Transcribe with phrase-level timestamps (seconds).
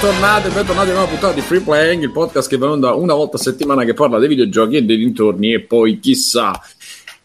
[0.00, 2.72] Bentornati e bentornati in una nuova puntata di Free Playing, il podcast che va in
[2.72, 6.58] onda una volta a settimana che parla dei videogiochi e dei dintorni e poi chissà.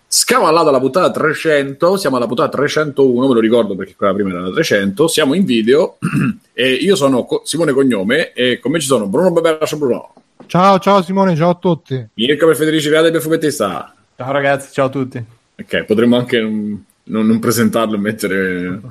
[0.06, 4.42] Scavallata la puntata 300, siamo alla puntata 301, ve lo ricordo perché quella prima era
[4.42, 6.00] la 300, siamo in video
[6.52, 10.14] e io sono Simone Cognome e con me ci sono Bruno Barbera, ciao Bruno.
[10.46, 12.10] Ciao, ciao Simone, ciao a tutti.
[12.16, 13.96] Mirko per Federici Viale per Fumettista.
[14.18, 15.24] Ciao ragazzi, ciao a tutti.
[15.62, 18.82] Ok, potremmo anche non, non, non presentarlo e mettere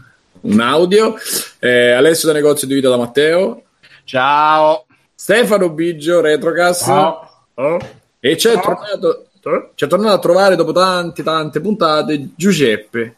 [0.41, 1.16] un audio.
[1.59, 3.65] Eh, Alessio da Negozio di Vita da Matteo.
[4.05, 4.87] Ciao.
[5.15, 6.85] Stefano Biggio, Retrocast.
[6.85, 7.31] Ciao.
[7.55, 7.79] Oh.
[8.21, 9.27] E c'è tornato,
[9.75, 13.17] c'è tornato a trovare dopo tante tante puntate Giuseppe.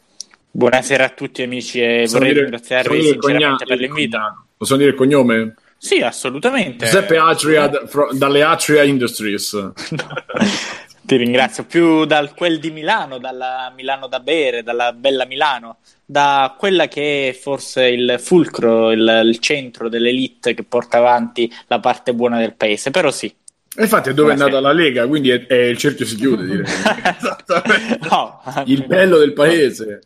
[0.50, 4.18] Buonasera a tutti amici e Possiamo vorrei dire- ringraziarvi sinceramente cogna- per l'invito.
[4.56, 5.54] Possiamo dire il cognome?
[5.78, 6.86] Sì, assolutamente.
[6.86, 9.70] Giuseppe Atria da- dalle Atria Industries.
[11.06, 15.76] Ti ringrazio più dal quel di Milano, dalla Milano da bere, dalla bella Milano,
[16.06, 21.80] da quella che è forse il fulcro, il, il centro dell'elite che porta avanti la
[21.80, 23.34] parte buona del paese, però sì.
[23.78, 24.60] Infatti è dove è Buonasera.
[24.60, 26.64] nata la Lega, quindi è, è il cerchio si chiude, direi.
[28.10, 30.00] No, Il bello del paese.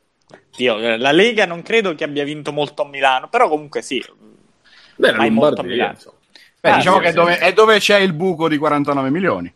[0.56, 4.02] Dio, la Lega non credo che abbia vinto molto a Milano, però comunque sì.
[4.96, 5.64] Beh, Mai molto a.
[5.64, 5.98] Milano.
[6.60, 7.16] Beh, Ah, diciamo sì, che è sì.
[7.16, 9.52] dove, è dove c'è il buco di 49 milioni.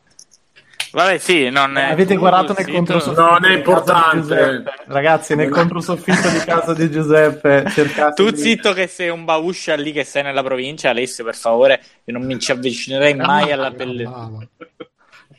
[0.94, 4.62] Vabbè, sì, non è- Avete guardato nel controsoffitto Non è importante.
[4.86, 9.90] Ragazzi, nel controsoffitto di casa di Giuseppe, cercate Tu zitto che sei un bauscia lì
[9.90, 14.04] che sei nella provincia, Alessio, per favore, io non mi ci avvicinerei mai alla pelle.
[14.04, 14.46] Bravo.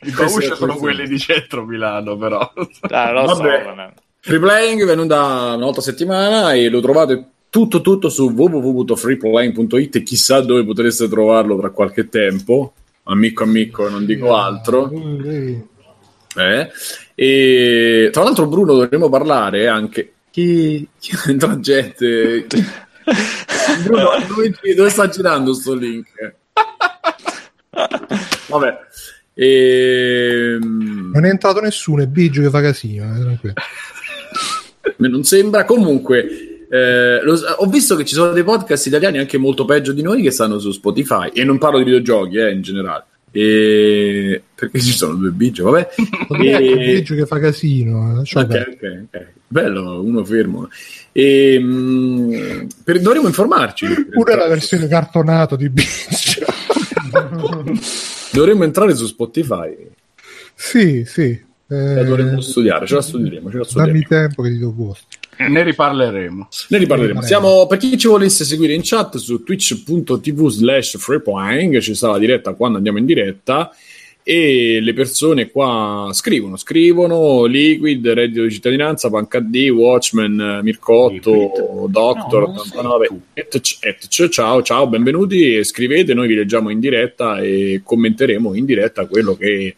[0.02, 2.52] I Questo Bauscia è sono quelli di centro Milano, però.
[2.90, 3.64] Ah, lo so, Vabbè.
[3.64, 3.92] vabbè.
[4.20, 5.22] Free Playing viene in onda
[5.54, 11.08] una volta a settimana e lo trovate tutto tutto su www.freeplaying.it e chissà dove potreste
[11.08, 12.74] trovarlo tra qualche tempo.
[13.08, 14.90] Amico amico, non dico altro.
[16.36, 16.68] Eh?
[17.14, 20.12] E tra l'altro, Bruno, dovremmo parlare anche.
[20.30, 22.46] Chi, chi entra gente?
[23.84, 26.34] Bruno, dove, dove sta girando sto link?
[28.48, 28.78] Vabbè,
[29.38, 33.04] Ehm, Non è entrato nessuno, è Biggio che fa casino.
[33.14, 33.52] eh,
[35.08, 35.64] non sembra.
[35.64, 40.02] Comunque, eh, lo- ho visto che ci sono dei podcast italiani anche molto peggio di
[40.02, 41.30] noi che stanno su Spotify.
[41.32, 43.04] E non parlo di videogiochi, eh, in generale.
[43.30, 44.42] E...
[44.54, 45.88] Perché ci sono due biggio, vabbè.
[46.42, 48.10] E- Biggio che fa casino.
[48.10, 49.06] eh, lascia Ok, perdere.
[49.10, 49.26] ok, ok.
[49.48, 50.68] Bello, uno fermo.
[51.12, 53.86] E, mm, per- dovremmo informarci.
[54.10, 56.44] Pure la versione cartonata di Biggio.
[58.32, 59.74] Dovremmo entrare su Spotify.
[60.54, 61.44] sì, sì.
[61.68, 63.50] La Eh, dovremmo studiare, ce la studieremo.
[63.50, 63.92] Ce la studieremo.
[63.98, 65.04] dammi tempo che ti do gusto.
[65.48, 66.48] Ne riparleremo.
[66.68, 67.22] Ne riparleremo.
[67.22, 72.18] Siamo, per chi ci volesse seguire in chat su twitch.tv slash freeplying, ci sarà la
[72.18, 73.70] diretta quando andiamo in diretta
[74.28, 81.90] e le persone qua scrivono, scrivono Liquid, Reddito di cittadinanza, PanCD, Watchmen, eh, Mircotto, Liquid.
[81.92, 83.20] Doctor, No, non sei 89, tu.
[83.34, 84.28] etc, etc.
[84.28, 89.36] ciao, ciao, benvenuti e scrivete, noi vi leggiamo in diretta e commenteremo in diretta quello
[89.36, 89.76] che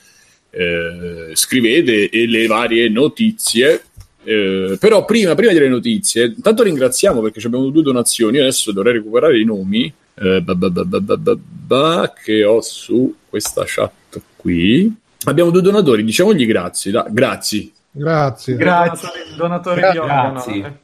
[0.51, 3.83] eh, scrivete e le varie notizie.
[4.31, 8.37] Eh, però prima, prima delle notizie, intanto ringraziamo perché ci abbiamo due donazioni.
[8.37, 12.45] Io adesso dovrei recuperare i nomi eh, ba, ba, ba, ba, ba, ba, ba, che
[12.45, 14.95] ho su questa chat qui.
[15.25, 16.91] Abbiamo due donatori, diciamogli grazie.
[16.91, 17.71] da- grazie.
[17.91, 18.55] Grazie.
[18.57, 20.33] Grazie, donatori organo.
[20.33, 20.79] Grazie.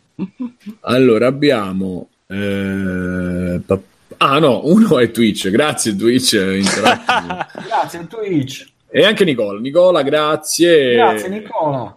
[0.80, 2.08] Allora abbiamo.
[2.26, 3.80] eh, pa-
[4.18, 7.46] ah no, uno è Twitch, grazie Twitch Interactive.
[7.68, 8.66] Grazie Twitch.
[8.90, 9.60] e anche Nicola.
[9.60, 10.94] Nicola, grazie.
[10.94, 11.94] Grazie Nicola.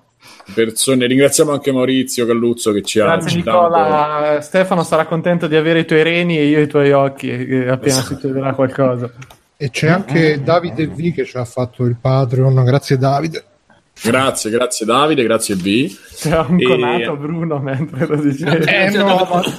[0.53, 3.57] Persone, ringraziamo anche Maurizio Calluzzo che ci ha Grazie citato.
[3.67, 7.67] Nicola, Stefano sarà contento di avere i tuoi reni e io i tuoi occhi eh,
[7.69, 8.15] appena Esatto.
[8.15, 9.11] succederà qualcosa.
[9.57, 12.63] E c'è anche Davide V che ci ha fatto il Patreon.
[12.63, 13.43] Grazie Davide.
[14.01, 15.91] Grazie, grazie Davide, grazie B.
[16.15, 18.65] C'era un E- conato Bruno mentre lo dicevi.
[18.65, 19.43] Eh no, ma...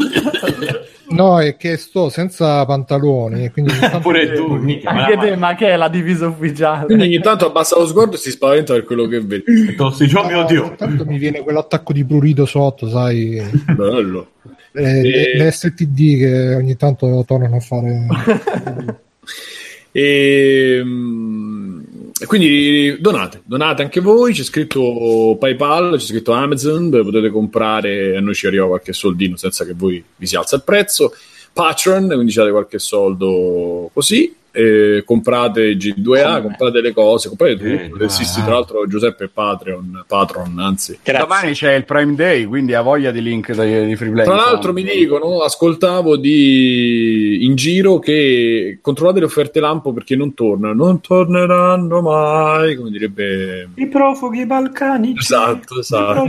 [1.11, 3.45] no, è che sto senza pantaloni.
[3.45, 4.91] e Quindi Pure tu, mica.
[4.91, 6.87] Anche ma- te, ma che è la divisa ufficiale?
[6.87, 9.75] Quindi ogni tanto abbassa lo sguardo e si spaventa per quello che vede.
[9.77, 10.75] Tossici, oh mio No, Dio.
[10.77, 13.41] tanto mi viene quell'attacco di prurito sotto, sai.
[13.75, 14.31] Bello.
[14.73, 18.07] Eh, E- le STD che ogni tanto tornano a fare.
[19.99, 21.81] E, mm,
[22.27, 24.33] quindi donate, donate anche voi.
[24.33, 28.17] C'è scritto PayPal, c'è scritto Amazon, potete comprare.
[28.17, 31.15] A noi ci arriva qualche soldino senza che voi vi si alza il prezzo.
[31.53, 34.33] Patreon, quindi date qualche soldo così.
[34.50, 38.03] Eh, comprate G2A, comprate le cose, comprate tutto.
[38.03, 38.45] Eh, Esisti ah.
[38.45, 40.99] tra l'altro Giuseppe è Patreon, patron, anzi.
[41.03, 41.27] Grazie.
[41.27, 44.25] Domani c'è il Prime Day, quindi ha voglia di link di, di free play.
[44.25, 50.35] Tra l'altro mi dicono, ascoltavo di, in giro che controllate le offerte lampo perché non
[50.35, 53.69] tornano, non torneranno mai, come direbbe...
[53.75, 55.19] I profughi balcanici.
[55.19, 56.25] Esatto, Le esatto.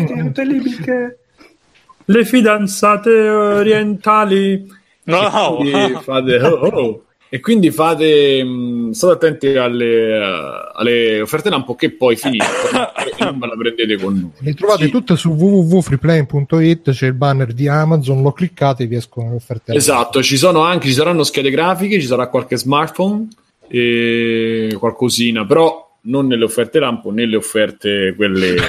[2.05, 4.77] Le fidanzate orientali
[5.09, 7.03] No, fate, oh, oh.
[7.31, 13.23] E quindi fate, mh, state attenti alle, eh, alle offerte lampo che poi finiscono e
[13.23, 14.31] non ve la prendete con noi.
[14.39, 14.89] Le trovate Sì.
[14.89, 19.73] tutte su www.freeplane.it, c'è il banner di Amazon, lo cliccate e vi escono le offerte.
[19.75, 23.27] Esatto, ci sono anche, ci saranno schede grafiche, ci sarà qualche smartphone
[23.67, 28.55] e qualcosina, però non nelle offerte lampo, nelle offerte quelle...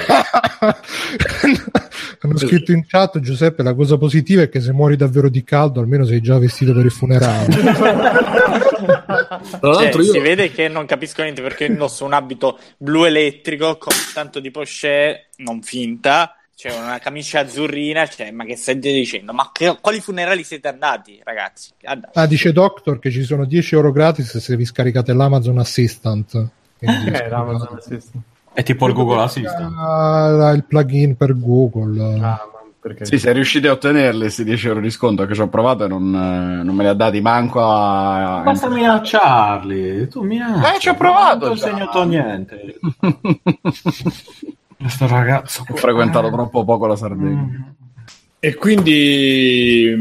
[2.23, 5.79] Hanno scritto in chat Giuseppe la cosa positiva è che se muori davvero di caldo
[5.79, 7.47] almeno sei già vestito per il funerale.
[8.81, 10.11] Tra Cioè, l'altro io...
[10.11, 14.51] si vede che non capisco niente perché indosso un abito blu elettrico con tanto di
[14.51, 19.33] pochette non finta, cioè una camicia azzurrina, cioè, ma che stai dicendo?
[19.33, 21.71] Ma che- quali funerali siete andati, ragazzi?
[21.83, 22.19] Andate.
[22.19, 26.49] Ah, dice Doctor che ci sono 10 euro gratis se vi scaricate l'Amazon Assistant.
[26.81, 28.23] Quindi Eh, l'Amazon Assistant.
[28.53, 29.71] È tipo il Google Assistant.
[30.55, 32.01] Il plugin per Google.
[32.15, 32.39] Ah, ma
[32.81, 33.05] perché?
[33.05, 35.87] Sì, se riuscite a ottenerli questi 10 euro di sconto che ci ho provato e
[35.87, 38.41] non, eh, non me li ha dati manco a...
[38.43, 40.07] Basta minacciarli.
[40.09, 40.75] Tu minacci.
[40.75, 41.67] Eh, ci ho provato Non ho già.
[41.69, 42.79] insegnato niente.
[44.81, 45.63] Questo ragazzo.
[45.69, 47.41] Ho frequentato troppo poco la Sardegna.
[47.41, 47.61] Mm.
[48.39, 49.95] E quindi...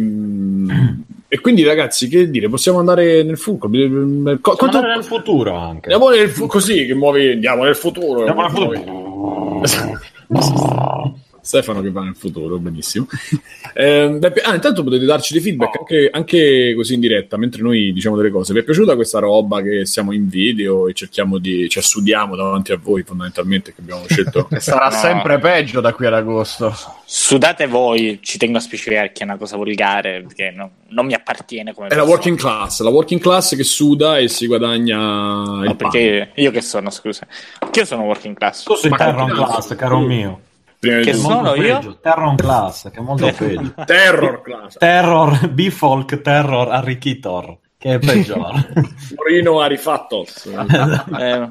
[1.32, 3.69] E quindi ragazzi, che dire, possiamo andare nel fulcro?
[3.69, 5.93] Co- Possiamo quanto- andare nel futuro anche.
[5.93, 8.25] Andiamo nel fu- così che muovi, andiamo nel futuro.
[8.27, 9.61] Andiamo nel futuro.
[11.42, 13.06] Stefano che va nel futuro, benissimo.
[13.72, 18.16] Eh, ah, intanto potete darci dei feedback anche, anche così in diretta, mentre noi diciamo
[18.16, 18.52] delle cose.
[18.52, 22.72] Vi è piaciuta questa roba che siamo in video e cerchiamo di, ci assudiamo davanti
[22.72, 24.48] a voi fondamentalmente che abbiamo scelto?
[24.50, 24.96] E sarà No.
[24.96, 26.75] sempre peggio da qui ad agosto.
[27.04, 31.14] Sudate voi, ci tengo a specificare che è una cosa volgare, perché no- non mi
[31.14, 32.12] appartiene come È la persona.
[32.16, 35.75] working class, la working class che suda e si guadagna il No, pane.
[35.76, 37.25] perché io che sono, scusa.
[37.60, 38.64] Anch'io sono working class.
[38.64, 39.32] Tu sei capito?
[39.44, 40.40] Class, caro mio.
[40.81, 41.79] Prima Che sono Molto io?
[41.79, 41.99] peggio.
[42.00, 43.75] Terron Class, che è molto peggio.
[43.85, 44.77] Terror class.
[44.79, 48.73] Terror, Bifolk Terror Arricchitor, che è peggiore.
[49.15, 50.47] Morino Arifattos.
[50.47, 51.49] Eh,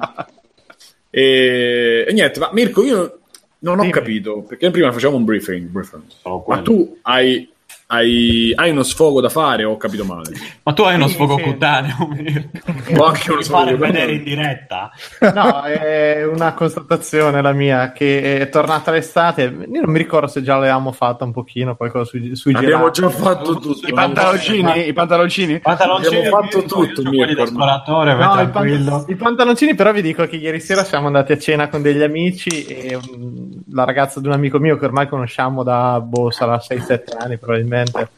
[1.10, 3.18] e, e niente, ma Mirko, io
[3.60, 3.92] non ho Dimmi.
[3.92, 5.68] capito perché prima facciamo un briefing.
[5.68, 6.02] briefing.
[6.46, 7.48] Ma tu hai,
[7.92, 10.30] hai, hai uno sfogo da fare o ho capito male?
[10.62, 11.42] Ma tu hai uno Sì, sfogo sì.
[11.42, 11.96] cutaneo.
[12.96, 14.90] Ho anche uno sfogo fare vedere in diretta.
[15.34, 19.42] No, è una constatazione la mia che è tornata l'estate.
[19.42, 23.00] Io non mi ricordo se già l'avevamo fatta un pochino qualcosa sui, sui Abbiamo gelati.
[23.00, 23.86] già fatto tutto.
[23.86, 25.58] I pantaloncini, i pantaloncini.
[25.60, 28.90] Pantaloncini Abbiamo fatto tutto, io quelli da No, i, tranquillo.
[28.90, 32.02] pant- i pantaloncini, però vi dico che ieri sera siamo andati a cena con degli
[32.02, 36.56] amici e mm, la ragazza di un amico mio che ormai conosciamo da boh, sarà
[36.56, 37.79] 6-7 anni probabilmente.
[37.80, 38.10] Amanda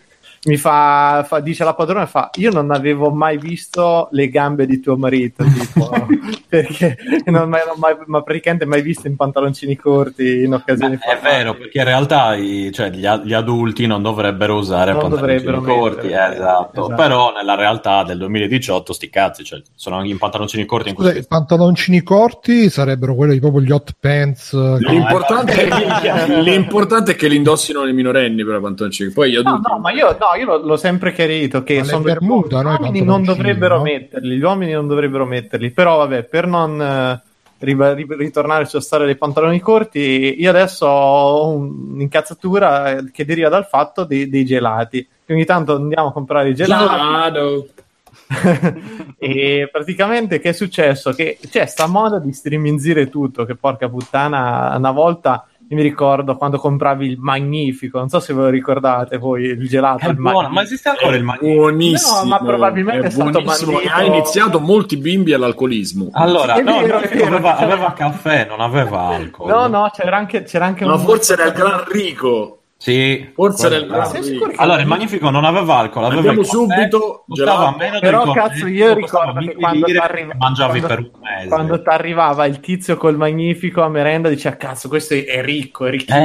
[0.45, 4.81] Mi fa, fa- dice la padrona: fa, Io non avevo mai visto le gambe di
[4.81, 5.89] tuo marito, tipo,
[6.49, 6.97] perché
[7.27, 11.21] non mai, non mai- ma praticamente mai visto in pantaloncini corti in occasioni Ma è
[11.23, 15.79] vero, perché in realtà i- cioè, gli, gli adulti non dovrebbero usare Non pantaloncini dovrebbero
[15.79, 16.33] corti, mettere.
[16.33, 16.81] eh, esatto.
[16.87, 16.95] Esatto.
[16.97, 21.13] però nella realtà del 2018 sti cazzi, cioè, sono anche in pantaloncini corti in Scusa,
[21.15, 24.53] i pantaloncini corti sarebbero quelli proprio gli hot pants.
[24.55, 25.53] eh, che- L'importante,
[26.35, 29.13] eh, l'importante è che li indossino i minorenni per la pantaloncini.
[29.13, 29.71] Poi gli No, adulti.
[29.71, 33.23] no, ma io, no, io l'ho, l'ho sempre chiarito che sono Bermuda, gli uomini non
[33.25, 33.83] pantaloncini, dovrebbero no?
[33.83, 37.23] metterli, gli uomini non dovrebbero metterli, però vabbè, per non eh,
[37.59, 43.67] ri- ritornare sulla storia dei pantaloni corti, io adesso ho un'incazzatura eh, che deriva dal
[43.67, 45.07] fatto dei, dei gelati.
[45.29, 47.67] Ogni tanto andiamo a comprare i gelati Gelato.
[49.19, 51.13] e praticamente che è successo?
[51.13, 56.37] Che c'è sta moda di streaminzire tutto, che porca puttana, una volta io mi ricordo
[56.37, 60.05] quando compravi il Magnifico, non so se ve lo ricordate voi, il gelato.
[60.05, 60.55] È il buono, Magnifico.
[60.55, 61.53] ma esiste ancora il magnifico?
[61.55, 62.17] Buonissimo.
[62.19, 63.73] No, ma probabilmente è stato buonissimo.
[63.73, 66.11] bandito- Ha iniziato molti bimbi all'alcolismo.
[66.13, 67.27] Allora, È no, vero, no, è vero.
[67.27, 69.49] aveva, aveva caffè, non aveva alcol.
[69.51, 71.01] No, no, c'era anche, c'era anche Ma un...
[71.01, 72.62] forse era il Gran Rico.
[72.83, 73.31] Sì.
[73.33, 77.77] Forse che- Allora, il Magnifico non aveva alcol, aveva Andiamo subito, gelato.
[77.79, 81.49] meno Però cazzo, io ricordo che quando t'arriva- mangiavi quando- per un mese.
[81.49, 85.91] Quando ti arrivava il tizio col magnifico a merenda, diceva cazzo, questo è ricco, è
[85.91, 86.23] ricchissimo.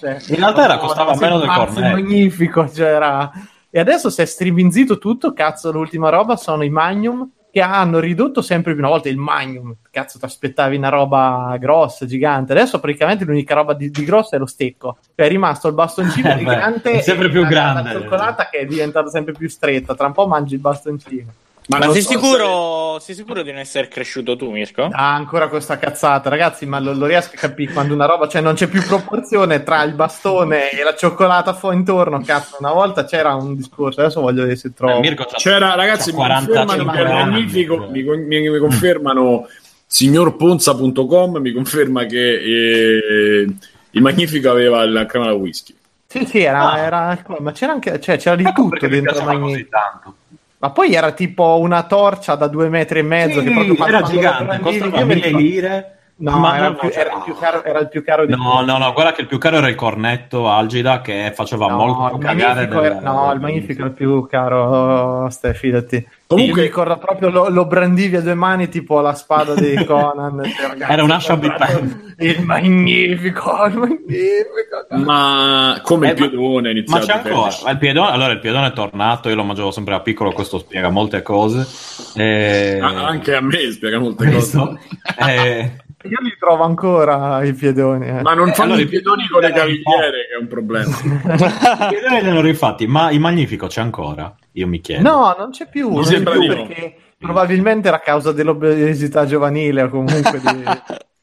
[0.00, 1.80] Eh, in realtà era- costava meno del cornetto.
[1.80, 3.30] Il magnifico, c'era.
[3.68, 8.40] E adesso si è streaminzito tutto, cazzo, l'ultima roba sono i Magnum che hanno ridotto
[8.40, 9.74] sempre più una volta il Magnum.
[9.90, 12.52] Cazzo, ti aspettavi una roba grossa, gigante.
[12.52, 14.98] Adesso praticamente l'unica roba di, di grossa è lo stecco.
[15.16, 17.92] Cioè, è rimasto il bastoncino Eh beh, gigante è sempre più grande.
[17.92, 19.96] La cioccolata che è diventata sempre più stretta.
[19.96, 21.32] Tra un po' mangi il bastoncino.
[21.68, 24.88] Ma non sei, so sicuro, sei sicuro di non essere cresciuto tu, Mirko?
[24.90, 28.40] Ah, ancora questa cazzata, ragazzi, ma lo, lo riesco a capire quando una roba, cioè
[28.40, 32.22] non c'è più proporzione tra il bastone e la cioccolata fuori intorno.
[32.22, 34.96] Cazzo, una volta c'era un discorso, adesso voglio vedere se trovo.
[34.96, 37.30] Eh, Mirko c'ha- C'era, ragazzi, c'ha mi confermano 45 che il anni.
[37.32, 39.46] magnifico, mi, mi- mi confermano
[39.86, 43.46] signorponza.com, mi conferma che eh,
[43.90, 45.74] il magnifico aveva la crema da whisky.
[46.06, 46.78] Sì, sì, era, Ah.
[46.78, 50.14] era- ma c'era anche, cioè, c'era di Ecco tutto dentro piaceva Magni- così tanto.
[50.60, 53.40] Ma poi era tipo una torcia da due metri e mezzo.
[53.40, 55.92] Sì, che proprio era gigante, costava mille lire.
[56.20, 58.26] No, ma era, no, il più, cioè, era il più caro, era il più caro
[58.26, 61.68] di No, no, no, guarda che il più caro era il cornetto Algida che faceva
[61.68, 62.66] No, molto cagare.
[62.66, 66.04] del- no, il magnifico è il più caro, oh, Ste, fidati.
[66.28, 70.42] Comunque- ricordo proprio lo, lo brandivi a due mani, tipo la spada di Conan.
[70.86, 71.80] Era un ascia comprato
[72.18, 74.86] Il magnifico, il magnifico.
[75.04, 77.50] Ma come Eh, il piedone è Ma iniziato c'è ancora.
[77.50, 77.70] Fetish.
[77.70, 79.28] Il piedone, allora, il piedone è tornato.
[79.30, 80.32] Io lo mangiavo sempre a piccolo.
[80.32, 81.66] Questo spiega molte cose.
[82.14, 82.78] E...
[82.80, 84.78] Ah, anche a me spiega molte Questo- cose.
[85.30, 85.72] Eh,
[86.04, 88.06] Io li trovo ancora i piedoni.
[88.06, 88.22] eh.
[88.22, 90.94] Ma non fanno Allora, i piedoni con le cavigliere, che è un problema.
[91.02, 94.32] I piedoni li hanno rifatti, ma il magnifico c'è ancora?
[94.52, 95.02] Io mi chiedo.
[95.02, 95.88] No, non c'è più.
[95.88, 100.62] Mi non sembra più perché probabilmente era a causa dell'obesità giovanile o comunque di...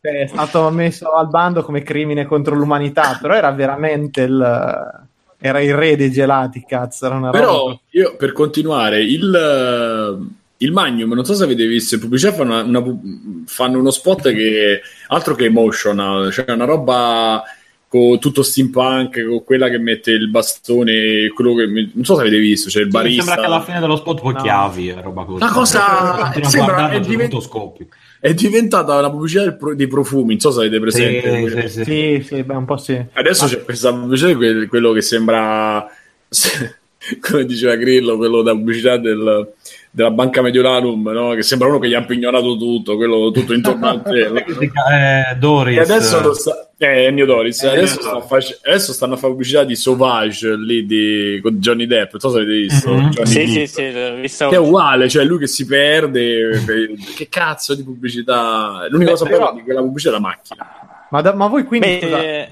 [0.02, 5.04] cioè, è stato messo al bando come crimine contro l'umanità, però era veramente il...
[5.38, 7.06] Era il re dei gelati, cazzo.
[7.06, 11.66] Era una roba- Però io per continuare, il, eh, il Magnum, non so se avete
[11.68, 13.00] visto, in pubblicità fanno, una- una-
[13.46, 17.44] fanno uno spot che altro che emotional, cioè una roba
[17.88, 22.40] con tutto steampunk, con quella che mette il bastone, quello che non so se avete
[22.40, 23.24] visto, c'è il Sì, barista.
[23.24, 24.42] sembra che alla fine dello spot poi No.
[24.42, 25.44] chiavi roba così.
[25.44, 27.88] Una cosa- a sembra- è divent-.
[28.20, 31.48] È diventata una pubblicità del pro- dei profumi, non so se avete presente.
[31.48, 31.84] Sì, sì, sì.
[31.84, 33.00] Sì, sì, beh, un po' sì.
[33.14, 34.36] Adesso c'è questa pubblicità
[34.68, 35.86] quello che sembra,
[37.22, 39.52] come diceva Grillo, quello da pubblicità del-
[39.92, 41.30] della Banca Mediolanum, no?
[41.36, 44.26] che sembra uno che gli ha pignorato tutto, quello tutto intorno a te.
[44.26, 45.78] Eh, Doris.
[45.78, 49.32] E adesso lo sta, eh, Ennio Doris, Eh, adesso, sta face- adesso stanno a fare
[49.32, 52.94] pubblicità di Sauvage lì di, con Johnny Depp, non so se avete visto.
[52.94, 53.10] Mhm.
[53.12, 53.48] Johnny sì, Depp.
[53.48, 54.50] sì, sì, visto.
[54.50, 56.62] Che è uguale, cioè lui che si perde,
[57.16, 58.86] che cazzo di pubblicità?
[58.90, 60.85] L'unica Beh, cosa però- bella di quella pubblicità è la macchina.
[61.10, 62.50] Ma, da- ma voi quindi scusa, Beh,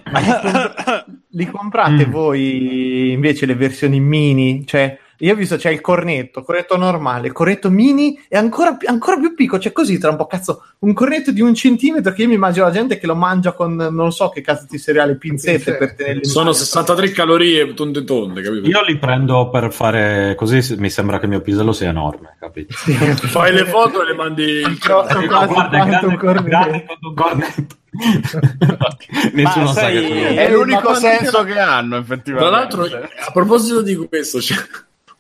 [1.31, 2.11] li comprate Mm.
[2.11, 4.65] voi invece le versioni mini?
[4.65, 8.77] Cioè, io ho visto c'è il cornetto, il cornetto normale, il cornetto mini è ancora,
[8.85, 12.23] ancora più piccolo, cioè così tra un po' cazzo, un cornetto di un centimetro che
[12.23, 15.17] io mi immagino la gente che lo mangia con non so che cazzo di cereali,
[15.17, 16.57] pinzette per tenerli Sono mano.
[16.57, 18.67] 63 calorie tonde tonde, capito?
[18.67, 20.75] Io li prendo per fare così.
[20.77, 22.73] Mi sembra che il mio pisello sia enorme, capito?
[22.75, 26.17] Fai le foto e le mandi in Grosso No, guarda, è quanto un grande, grande
[26.17, 26.83] cornetto.
[26.85, 27.75] quanto un cornetto.
[29.33, 32.49] Nessuno sa sai- che sono È l'unico senso che hanno, effettivamente.
[32.49, 34.63] Tra l'altro, a proposito di questo, c'era,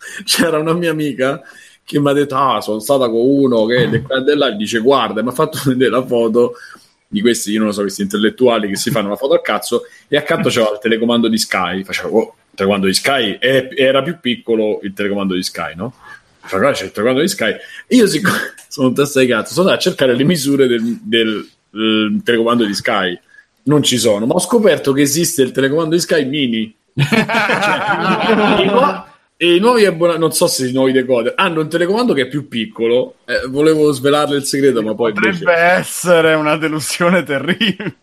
[0.23, 1.41] c'era una mia amica
[1.83, 4.49] che mi ha detto: Ah, sono stata con uno che è qua e di là",
[4.49, 6.53] e dice: Guarda, mi ha fatto vedere la foto
[7.07, 9.83] di questi, io non lo so, questi intellettuali che si fanno la foto al cazzo,
[10.07, 11.83] e accanto c'era il telecomando di Sky.
[11.83, 15.93] Facevo, oh, il telecomando di Sky è- era più piccolo il telecomando di Sky, no?
[16.39, 17.55] Fa, guarda, c'è il telecomando di Sky.
[17.89, 21.47] Io, siccome sono un testa di cazzo, sono andato a cercare le misure del, del,
[21.71, 23.19] eh, telecomando di Sky.
[23.65, 26.75] Non ci sono, ma ho scoperto che esiste il telecomando di Sky mini.
[28.65, 29.05] Nuo-
[29.43, 32.27] e i nuovi abbonati, non so se i nuovi decoder hanno un telecomando che è
[32.27, 33.15] più piccolo.
[33.25, 37.97] Eh, volevo svelarle il segreto, ma poi Potrebbe invece- essere una delusione terribile.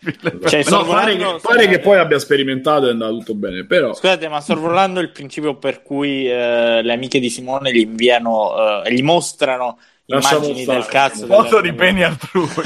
[0.45, 3.65] Cioè, No, pare, che, pare che poi abbia sperimentato e è andato tutto bene.
[3.65, 8.83] Però Scusate, ma sorvolando il principio per cui eh, le amiche di Simone gli inviano
[8.85, 9.79] e gli mostrano
[10.11, 10.79] Lasciamo immagini stare.
[10.81, 11.27] del cazzo.
[11.27, 12.49] Foto di peni altrui.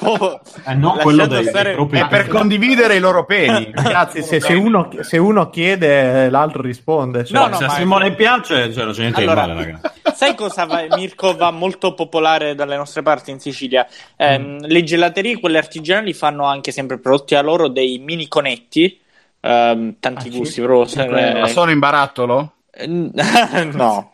[0.00, 3.70] Oh, Eh, no, quello dei, stare- dei propri È per condividere i loro peni.
[3.74, 7.24] Ragazzi, se, se uno, se uno chiede, l'altro risponde.
[7.24, 9.64] Cioè, No, no, se a ma- Simone piace, cioè, non c'è niente Allora, di male,
[9.64, 9.92] raga.
[10.16, 13.86] Sai cosa va, Mirko va molto popolare dalle nostre parti in Sicilia?
[14.16, 18.98] Ehm, Le gelaterie, quelle artigianali, fanno anche sempre prodotti a loro dei mini conetti.
[19.40, 20.36] ehm, tanti Ah, sì?
[20.38, 21.06] gusti, proprio.
[21.06, 21.40] quello.
[21.40, 22.52] Ma sono in barattolo?
[22.70, 24.12] Eh, no.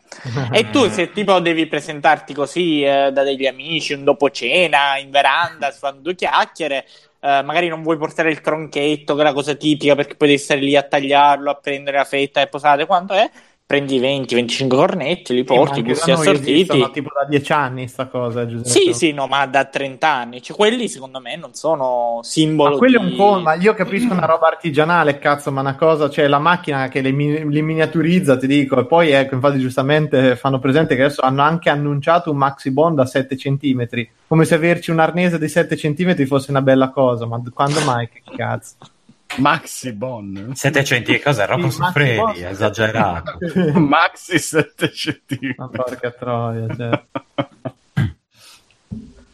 [0.52, 5.10] E tu se tipo devi presentarti così eh, da degli amici, un dopo cena, in
[5.10, 5.80] veranda, si
[6.14, 6.86] chiacchiere,
[7.20, 10.40] eh, magari non vuoi portare il tronchetto, che è la cosa tipica, perché poi devi
[10.40, 13.30] stare lì a tagliarlo, a prendere la fetta e posare, quanto è?
[13.72, 16.52] Prendi 20-25 cornetti, li porti, anche gusti assortiti.
[16.52, 18.68] esistono tipo da dieci anni sta cosa, Giuseppe.
[18.68, 20.42] Sì, sì, no, ma da 30 anni.
[20.42, 23.10] Cioè, quelli secondo me non sono simbolo Ma quello è di...
[23.12, 26.88] un po', ma io capisco una roba artigianale, cazzo, ma una cosa, cioè la macchina
[26.88, 31.04] che li, mi- li miniaturizza, ti dico, e poi ecco, infatti giustamente fanno presente che
[31.04, 33.86] adesso hanno anche annunciato un maxi bond a 7 cm,
[34.26, 38.06] come se averci un arnese di 7 cm fosse una bella cosa, ma quando mai
[38.10, 38.74] che cazzo?
[39.38, 40.52] Maxi Bon.
[40.54, 41.46] 700 cos'è?
[41.46, 43.38] Rocco Sì, Siffredi, esagerato.
[43.74, 45.54] Maxi 7 centimetri.
[45.56, 47.02] Ma porca troia, cioè.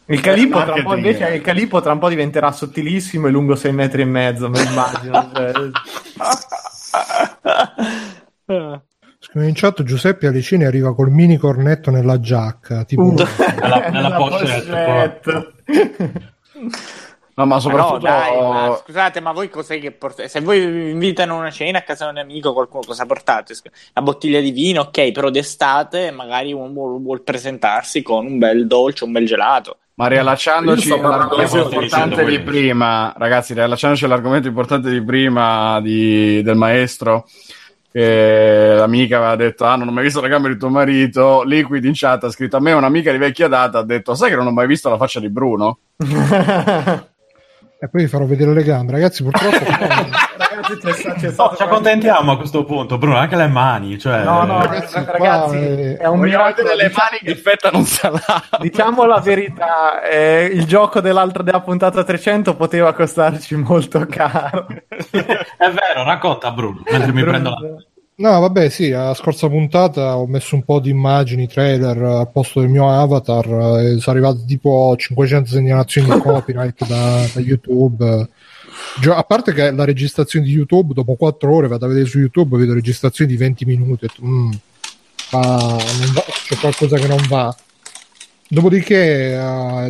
[0.09, 3.53] Il calipo, tra un po', invece, il calipo tra un po' diventerà sottilissimo e lungo
[3.55, 5.31] 6 metri e mezzo, me immagino.
[9.19, 9.45] cioè.
[9.45, 12.85] In chat Giuseppe Alicini arriva col mini cornetto nella giacca.
[12.85, 13.13] Tipo, Uh.
[13.61, 16.33] Nella, nella La pochette, pochette.
[17.39, 17.97] No, ma Ma no, soprattutto...
[17.99, 20.27] dai, ma scusate, ma voi cos'è che portate?
[20.27, 23.53] Se voi vi invitano a una cena a casa di un amico, qualcuno cosa portate?
[23.95, 28.67] Una bottiglia di vino, ok, però d'estate magari uno vuol, vuol presentarsi con un bel
[28.67, 29.77] dolce, un bel gelato.
[29.93, 37.25] Ma riallacciandoci all'argomento importante di prima, ragazzi, riallacciandoci all'argomento importante di prima di- del maestro,
[37.89, 41.85] che l'amica aveva detto, ah, non ho mai visto la camera di tuo marito, Liquid
[41.85, 44.47] in chat ha scritto a me un'amica di vecchia data, ha detto, sai che non
[44.47, 45.79] ho mai visto la faccia di Bruno?
[47.81, 48.91] E poi vi farò vedere le gambe.
[48.91, 49.55] Ragazzi, purtroppo...
[50.37, 53.97] Ragazzi, c'è, sta- c'è No, ci accontentiamo a questo punto, Bruno, anche le mani.
[53.97, 56.55] Cioè, No, no, Ragazzi, ragazzi, è- è un miracolo.
[56.55, 58.57] vedere le Diciamo- mani che fettano un salato.
[58.59, 64.67] Diciamo la verità, eh, il gioco dell'altra della puntata 300 poteva costarci molto caro.
[65.09, 67.57] È vero, racconta Bruno, mentre mi prendo la...
[68.19, 72.59] No, vabbè, sì, la scorsa puntata ho messo un po' di immagini, trailer al posto
[72.59, 73.45] del mio avatar
[73.79, 78.27] eh, e sono arrivate tipo 500 segnalazioni di copyright da, da YouTube.
[78.99, 82.19] Gio- a parte che la registrazione di YouTube, dopo 4 ore vado a vedere su
[82.19, 84.51] YouTube, vedo registrazioni di 20 minuti, detto, "Mm,
[85.31, 85.39] ma
[86.13, 87.55] va- c'è qualcosa che non va.
[88.51, 89.39] Dopodiché,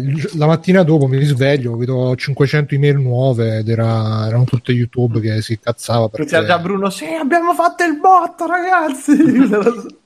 [0.01, 5.21] il- la mattina dopo mi risveglio, vedo 500 email nuove ed era- erano tutte YouTube
[5.21, 6.27] che si cazzava perché...
[6.29, 9.15] C'era già Bruno, sì, abbiamo fatto il botto, ragazzi.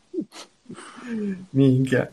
[1.52, 2.12] Minchia.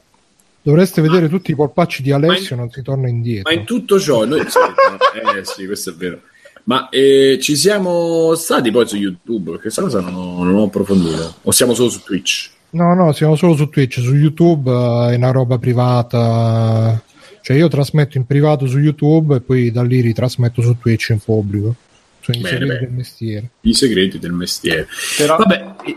[0.62, 3.52] Dovreste vedere tutti i polpacci di Alessio, non si torna indietro.
[3.52, 6.22] Ma in tutto ciò, noi eh sì, questo è vero.
[6.64, 9.44] Ma eh, ci siamo stati poi su YouTube?
[9.46, 11.36] Perché questa cosa non ho, non ho approfondito.
[11.42, 12.50] O siamo solo su Twitch?
[12.72, 17.02] No, no, siamo solo su Twitch, su YouTube eh, è una roba privata.
[17.42, 21.18] Cioè io trasmetto in privato su YouTube e poi da lì ritrasmetto su Twitch in
[21.18, 21.74] pubblico.
[22.20, 22.86] Sono i Bene, segreti bene.
[22.86, 23.50] del mestiere.
[23.62, 24.86] I segreti del mestiere.
[25.16, 25.96] Però, Vabbè, e-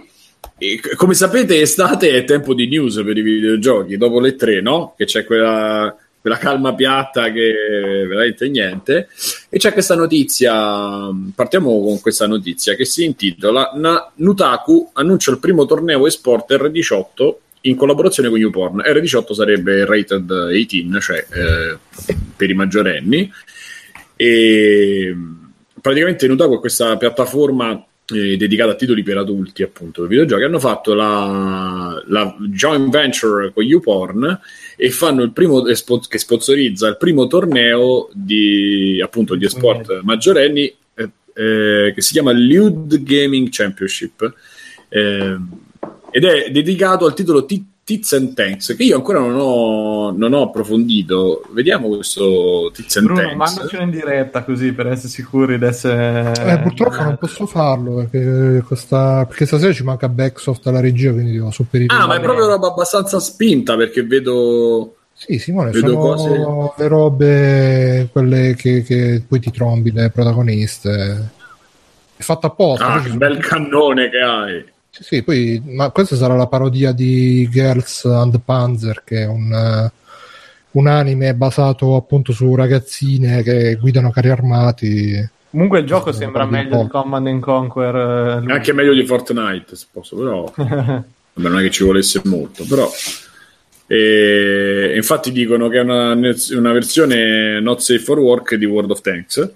[0.58, 3.98] e come sapete, estate è tempo di news per i videogiochi.
[3.98, 4.94] Dopo le tre, no?
[4.98, 9.10] Che c'è quella, quella calma piatta che veramente niente.
[9.50, 11.10] E c'è questa notizia.
[11.36, 17.34] Partiamo con questa notizia che si intitola Na- Nutaku annuncia il primo torneo esport R18
[17.64, 18.78] in collaborazione con YouPorn.
[18.80, 21.78] R18 sarebbe rated 18, cioè eh,
[22.38, 23.30] per i maggiorenni.
[24.16, 25.16] E
[25.82, 30.44] praticamente Nutaku è questa piattaforma eh, dedicata a titoli per adulti, appunto, per videogiochi.
[30.44, 34.40] Hanno fatto la, la joint venture con YouPorn
[34.76, 40.74] e fanno il primo espo- che sponsorizza il primo torneo di appunto di sport maggiorenni
[40.96, 44.34] eh, eh, che si chiama Lude Gaming Championship
[44.90, 45.38] eh,
[46.12, 50.32] ed è dedicato al titolo T- Tits and Tanks che io ancora non ho, non
[50.34, 55.58] ho approfondito vediamo questo Tits and Bruno, Tanks mandacelo in diretta così per essere sicuri
[55.60, 56.32] di essere...
[56.40, 61.34] Eh, purtroppo non posso farlo perché, questa- perché stasera ci manca Backsoft alla regia, quindi
[61.34, 61.94] devo sopperire.
[61.94, 66.88] ah ma è proprio roba abbastanza spinta perché vedo Sì, Simone, Vedo sono cose- le
[66.88, 71.30] robe quelle che, che poi ti trombi le protagoniste.
[72.16, 72.86] È fatta apposta.
[72.94, 74.64] ah, che sono bel cannone che hai
[74.96, 79.52] Sì, sì, poi, ma questa sarà la parodia di Girls and Panzer, che è un,
[79.52, 79.92] eh,
[80.74, 85.30] un anime basato appunto su ragazzine che guidano carri armati.
[85.50, 87.96] Comunque il gioco sembra meglio di Command and Conquer.
[87.96, 88.52] eh, lui.
[88.52, 91.04] È anche meglio di Fortnite se posso però Vabbè,
[91.34, 92.88] non è che ci volesse molto però
[93.86, 99.02] e, infatti dicono che è una, una versione not safe for work di World of
[99.02, 99.52] Tanks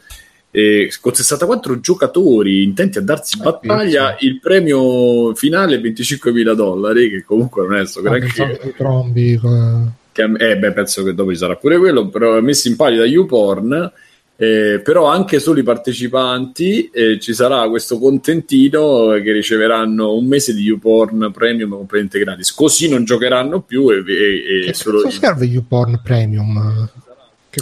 [0.58, 7.24] e con 64 giocatori intenti a darsi battaglia il premio finale è 25.000 dollari che
[7.24, 9.34] comunque non è Ah, pensavo granché ai trombi.
[9.34, 9.92] eh.
[10.12, 13.06] che, eh, beh, penso che dopo ci sarà pure quello, però messi in palio da
[13.06, 13.92] YouPorn.
[14.40, 20.54] Eh, però anche solo i partecipanti eh, ci sarà questo contentino che riceveranno un mese
[20.54, 25.46] di YouPorn Premium completamente gratis così non giocheranno più e, e- e Che solo serve
[25.46, 26.88] YouPorn Premium?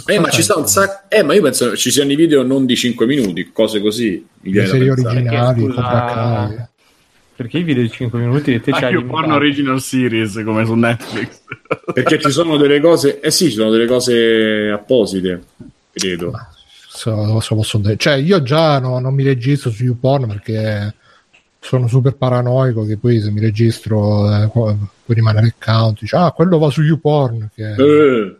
[0.04, 2.42] Che eh, ma ci sta un sacco eh, ma io penso ci siano i video
[2.42, 6.68] non di 5 minuti cose così Le serie originali, Perché.
[7.36, 9.12] Perché i video di 5 minuti te Ah, c'hai limitato.
[9.20, 11.42] porno original series come su Netflix.
[11.92, 15.42] perché ci sono delle cose eh sì ci sono delle cose apposite
[15.92, 16.32] credo
[16.88, 17.96] Se lo- se lo posso dire.
[17.96, 20.94] Cioè, io già no- non mi registro su YouPorn perché
[21.60, 26.00] sono super paranoico che poi se mi registro eh, poi poi rimane l'account.
[26.00, 27.50] Dice, ah, quello va su YouPorn.
[27.54, 27.70] Che...
[27.74, 28.36] Eh,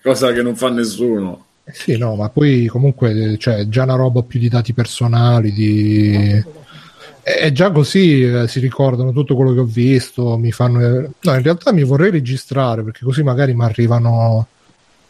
[0.00, 1.46] cosa che non fa nessuno.
[1.64, 6.60] Eh Sì, no, ma poi comunque cioè, già una roba più di dati personali, di...
[7.24, 10.80] E già così eh, si ricordano tutto quello che ho visto, mi fanno...
[11.20, 14.48] No, in realtà mi vorrei registrare perché così magari mi arrivano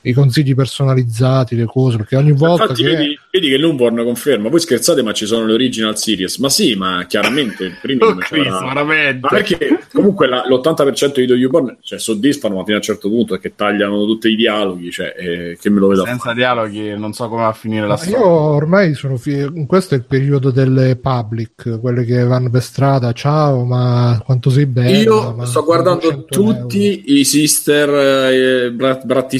[0.03, 2.89] i consigli personalizzati, le cose, perché ogni volta Infatti, che...
[2.97, 4.49] vedi, vedi che Lumborn conferma.
[4.49, 6.39] Voi scherzate, ma ci sono le original series.
[6.39, 9.19] Ma sì, ma chiaramente il primo Oh, veramente.
[9.21, 13.09] Ma perché comunque la- l'80% di The Newborn cioè, soddisfano, ma fino a un certo
[13.09, 14.91] punto perché tagliano tutti i dialoghi.
[14.91, 17.89] Cioè, eh, che me lo vedo Senza dialoghi non so come va a finire la
[17.89, 18.19] Ma storia.
[18.19, 23.13] io ormai sono fi- questo è il periodo delle public, quelle che vanno per strada,
[23.13, 24.97] ciao, ma quanto sei bella.
[24.99, 27.89] Io sto guardando 200 tutti i Sister,
[28.33, 29.39] eh, Brat- Bratti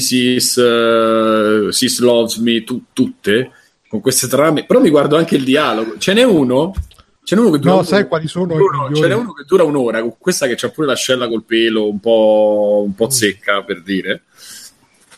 [0.53, 3.51] Sis, eh, Sis Loves Me, tu- tutte
[3.87, 4.65] con queste trame.
[4.65, 5.97] Però mi guardo anche il dialogo.
[5.97, 6.73] Ce n'è uno.
[7.23, 9.43] Ce n'è uno che dura No, un- sai quali sono uno- ce n'è uno che
[9.47, 10.01] dura un'ora.
[10.01, 14.23] Con questa che c'ha pure l'ascella col pelo un po', un po' secca per dire.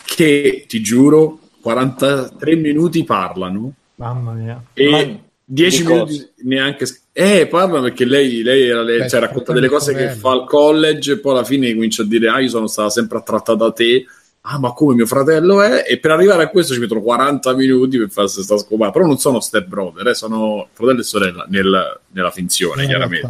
[0.04, 4.62] Che ti giuro, 43 minuti parlano Mamma mia.
[4.74, 5.04] e Ma
[5.44, 9.68] 10 di minuti neanche eh parla perché lei, lei era le- Beh, cioè, racconta delle
[9.68, 12.68] cose che fa al college e poi alla fine comincia a dire ah io sono
[12.68, 14.06] stata sempre attratta da te
[14.48, 17.98] ah ma come mio fratello è e per arrivare a questo ci mettono 40 minuti
[17.98, 22.00] per fare questa scopata però non sono step brother eh, sono fratello e sorella nel-
[22.12, 23.28] nella finzione chiaramente.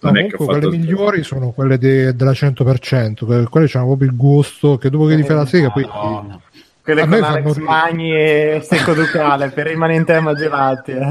[0.00, 3.86] Non No, è che comunque quelle migliori sono quelle de- della 100%, que- quelle hanno
[3.86, 6.40] proprio il gusto che dopo che ti fai la sega poi Madonna.
[6.82, 7.56] Quelle con Alex.
[7.56, 10.92] Magni e Secco Ducale per rimanere in tema gelati.
[10.92, 11.08] Eh.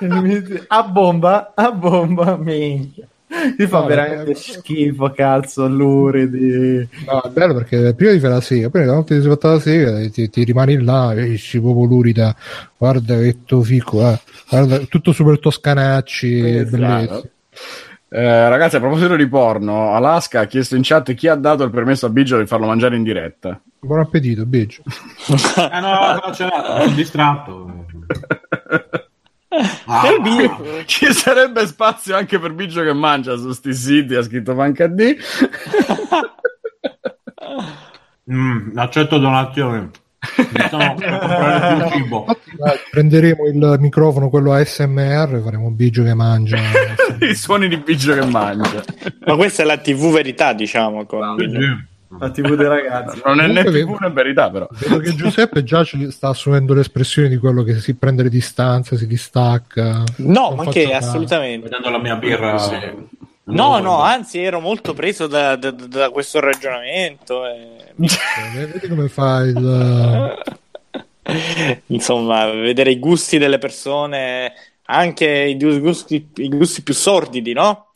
[0.68, 3.06] a bomba, a bomba, minchia.
[3.56, 6.88] Ti fa No, veramente schifo, cazzo, luridi.
[7.06, 9.30] No, è bello perché prima ti fai la sega, poi una volta che ti sei
[9.30, 12.34] fatta la sega ti, ti rimani là e esci proprio lurida.
[12.76, 14.18] Guarda che to fico, eh.
[14.48, 16.76] Guarda, tutto super toscanacci, Esatto.
[16.76, 17.22] bellezza.
[18.12, 21.70] Eh, ragazzi, a proposito di porno, Alaska ha chiesto in chat chi ha dato il
[21.70, 23.60] permesso a Biggio di farlo mangiare in diretta.
[23.78, 24.82] Buon appetito, biggio.
[25.56, 27.86] Eh no, no, ce l'ho, sono distratto.
[29.86, 34.86] Ah, Ci sarebbe spazio anche per Biggio che mangia su sti siti, ha scritto Panca
[34.86, 35.16] D.
[38.30, 39.90] mm, accetto donazioni.
[40.68, 40.94] Sono
[42.90, 46.58] prenderemo il microfono, quello ASMR, e faremo biggio che mangia.
[47.20, 48.84] I suoni di Biggio che mangia.
[49.24, 51.06] Ma questa è la TV verità, diciamo.
[51.06, 51.36] Con...
[51.38, 51.88] Sì.
[52.18, 53.20] La TV dei ragazzi.
[53.24, 54.66] Non è né TV vedo- né verità, però.
[54.70, 58.96] Vedo che Giuseppe già ci sta assumendo l'espressione di quello che si prende le distanze,
[58.96, 60.02] si distacca.
[60.16, 61.08] No, ma faccio che caso.
[61.08, 61.68] assolutamente.
[61.68, 62.58] Vedendo la mia birra.
[63.44, 67.46] No, no, anzi ero molto preso da, da- da questo ragionamento.
[67.46, 70.38] e- Eh, Vedi come fa il...
[71.86, 74.52] Insomma, vedere i gusti delle persone,
[74.86, 77.89] anche i gusti, i gusti più sordidi, no?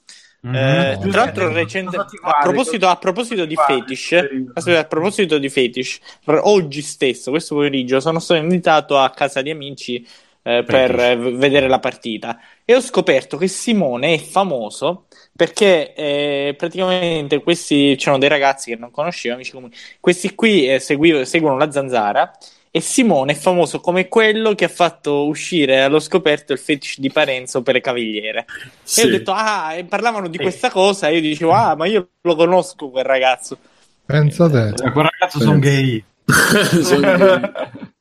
[0.44, 0.54] Mhm.
[0.54, 4.12] Eh, tra l'altro, recente- a, proposito, a proposito di fetish,
[4.52, 9.48] aspetta, a proposito di fetish, oggi stesso, questo pomeriggio, sono stato invitato a casa di
[9.48, 10.06] amici
[10.46, 11.26] eh, per Fetish.
[11.32, 17.94] eh, vedere la partita e ho scoperto che Simone è famoso perché eh, praticamente questi
[17.96, 19.72] c'erano dei ragazzi che non conoscevo, amici comuni.
[19.98, 22.30] Questi qui eh, seguivo- seguono la zanzara
[22.76, 27.08] e Simone è famoso come quello che ha fatto uscire allo scoperto il fetish di
[27.08, 28.46] Parenzo per le cavigliere.
[28.82, 29.02] Sì.
[29.02, 31.06] E ho detto, ah, e parlavano di questa cosa.
[31.06, 33.56] E io dicevo, ah, ma io lo conosco quel ragazzo.
[34.04, 34.70] Pensa te.
[34.70, 36.02] Eh, Quel ragazzo sono gay.
[36.82, 37.52] Sono-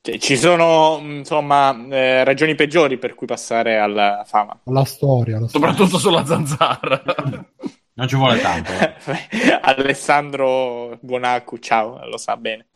[0.00, 4.58] Cioè, ci sono, mh, insomma, eh, ragioni peggiori per cui passare alla fama.
[4.64, 5.38] La storia.
[5.38, 5.68] La storia.
[5.68, 7.02] Soprattutto sulla zanzara.
[7.94, 8.72] Non ci vuole tanto.
[8.72, 9.58] eh.
[9.60, 12.67] Alessandro Buonacu, ciao, lo sa bene.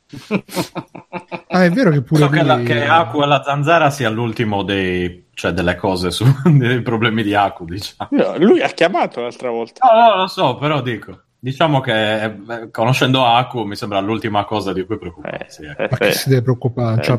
[1.48, 4.62] Ah, è vero che pure So che, la, che Aku e la zanzara sia l'ultimo
[4.62, 8.08] dei, cioè delle cose su, dei problemi di Aku, diciamo.
[8.12, 9.86] No, lui ha chiamato l'altra volta.
[9.92, 11.22] No, no, lo so, però dico.
[11.38, 15.64] Diciamo che eh, conoscendo Aku mi sembra l'ultima cosa di cui preoccuparsi.
[15.64, 15.82] ecco.
[15.82, 17.00] Eh, Ma che si deve preoccupare?
[17.02, 17.16] C'ha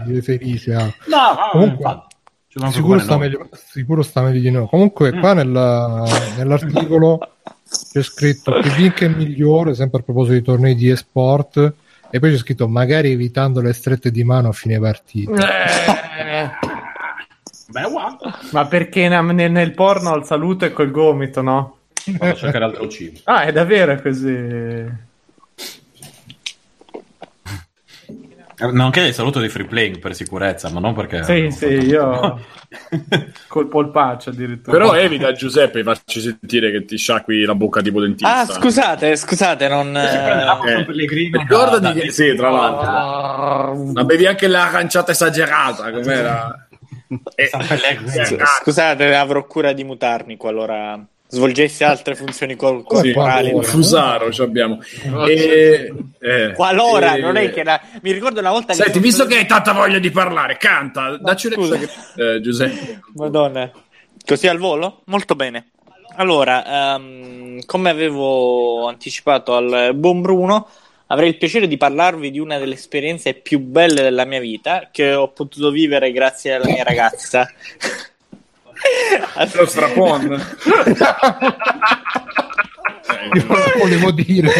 [0.00, 0.74] Eh, vive felice.
[0.74, 0.82] ah.
[1.06, 2.14] No, ma Comunque, infatti,
[2.72, 4.66] Sicuro sta, meglio, sicuro sta meglio di no.
[4.66, 6.04] Comunque, qua nella-
[6.38, 7.18] nell'articolo
[7.92, 11.72] c'è scritto che Vink è migliore, sempre a proposito di tornei di esport.
[12.16, 15.32] E poi c'è scritto magari evitando le strette di mano a fine partita.
[15.34, 16.50] Eh,
[17.68, 21.76] Beh, guarda, ma perché nel, nel porno al saluto è col gomito, no?
[22.16, 23.18] vado a cercare altro cibo.
[23.24, 24.90] Ah, è davvero così.
[28.58, 31.22] Nonché il saluto di free playing per sicurezza, ma non perché...
[31.24, 32.40] Sì, sì, io
[33.48, 34.76] col polpaccio addirittura.
[34.76, 38.38] Però evita Giuseppe farci sentire che ti sciacqui la bocca tipo dentista.
[38.38, 39.94] Ah, scusate, scusate, non...
[39.94, 41.38] Eh, Pellegrino.
[41.40, 42.90] Ricordati da- che sì, tra l'altro.
[42.90, 46.68] Ah, Ma bevi anche l'aranciata esagerata, com'era?
[47.34, 47.50] Eh,
[48.06, 53.50] sì, Scusate, avrò cura di mutarmi qualora svolgessi altre funzioni col- corporali.
[53.50, 53.66] qualora?
[53.68, 54.78] Fusaro ci abbiamo.
[55.28, 57.80] E, eh, Qualora, e- non è che la...
[58.02, 58.98] mi ricordo una volta Senti, che...
[59.00, 61.76] visto che hai tanta voglia di parlare, canta, dacci scusa.
[61.76, 61.88] che...
[62.16, 63.00] eh, Giuseppe.
[63.14, 63.70] Madonna.
[64.24, 65.02] Così al volo?
[65.06, 65.68] Molto bene.
[66.16, 70.68] Allora, ehm, come avevo anticipato al buon Bruno,
[71.08, 75.12] avrei il piacere di parlarvi di una delle esperienze più belle della mia vita che
[75.12, 77.48] ho potuto vivere grazie alla mia ragazza.
[79.54, 80.22] Lo strapon.
[83.34, 84.50] Io non lo volevo dire.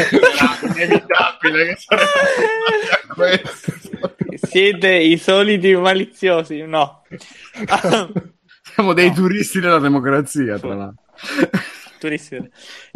[0.74, 2.08] inevitabile che sarebbe
[3.14, 3.72] questo.
[4.48, 7.02] Siete i soliti maliziosi, no.
[8.62, 11.02] Siamo dei turisti della democrazia, tra l'altro.
[11.98, 12.36] Turisti.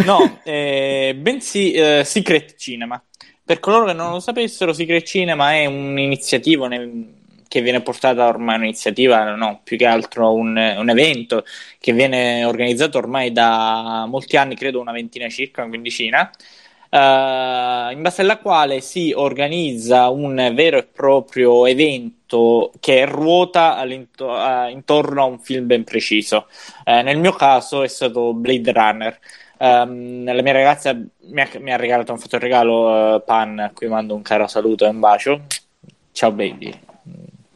[0.04, 3.02] No, eh, bensì eh, Secret Cinema.
[3.42, 7.18] Per coloro che non lo sapessero, Secret Cinema è un'iniziativa nel-
[7.50, 11.44] che viene portata ormai un'iniziativa, no, più che altro un, un evento
[11.80, 16.30] che viene organizzato ormai da molti anni, credo una ventina circa, una quindicina,
[16.88, 24.70] eh, in base alla quale si organizza un vero e proprio evento che ruota eh,
[24.70, 26.46] intorno a un film ben preciso.
[26.84, 29.18] Eh, nel mio caso è stato Blade Runner.
[29.58, 33.72] Ehm, la mia ragazza mi ha, mi ha regalato, ha fatto regalo eh, Pan, a
[33.74, 35.40] cui mando un caro saluto e un bacio.
[36.12, 36.88] Ciao baby,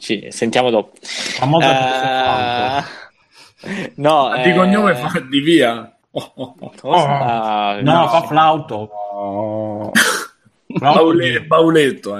[0.05, 0.93] ci sentiamo dopo.
[1.01, 2.85] Famosa
[3.67, 5.91] Eh, no, Di eh, cognome fa di via.
[6.11, 6.73] Oh, oh, oh.
[6.79, 7.81] cosa?
[7.81, 8.91] No, fa flauto.
[10.67, 12.19] Baule- bauletto.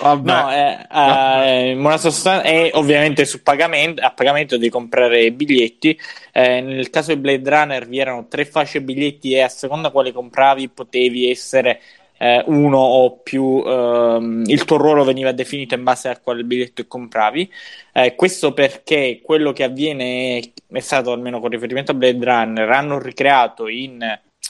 [0.00, 0.30] Vabbè.
[0.30, 5.30] No, eh, eh, in buona sostanza è ovviamente su pagamento, a pagamento di comprare i
[5.30, 5.98] biglietti.
[6.32, 10.12] Eh, nel caso di Blade Runner vi erano tre fasce biglietti e a seconda quale
[10.12, 11.80] compravi potevi essere
[12.22, 16.86] eh, uno o più, ehm, il tuo ruolo veniva definito in base a quale biglietto
[16.86, 17.50] compravi.
[17.94, 22.68] Eh, questo perché quello che avviene è, è stato, almeno con riferimento a Blade Runner,
[22.70, 24.04] hanno ricreato in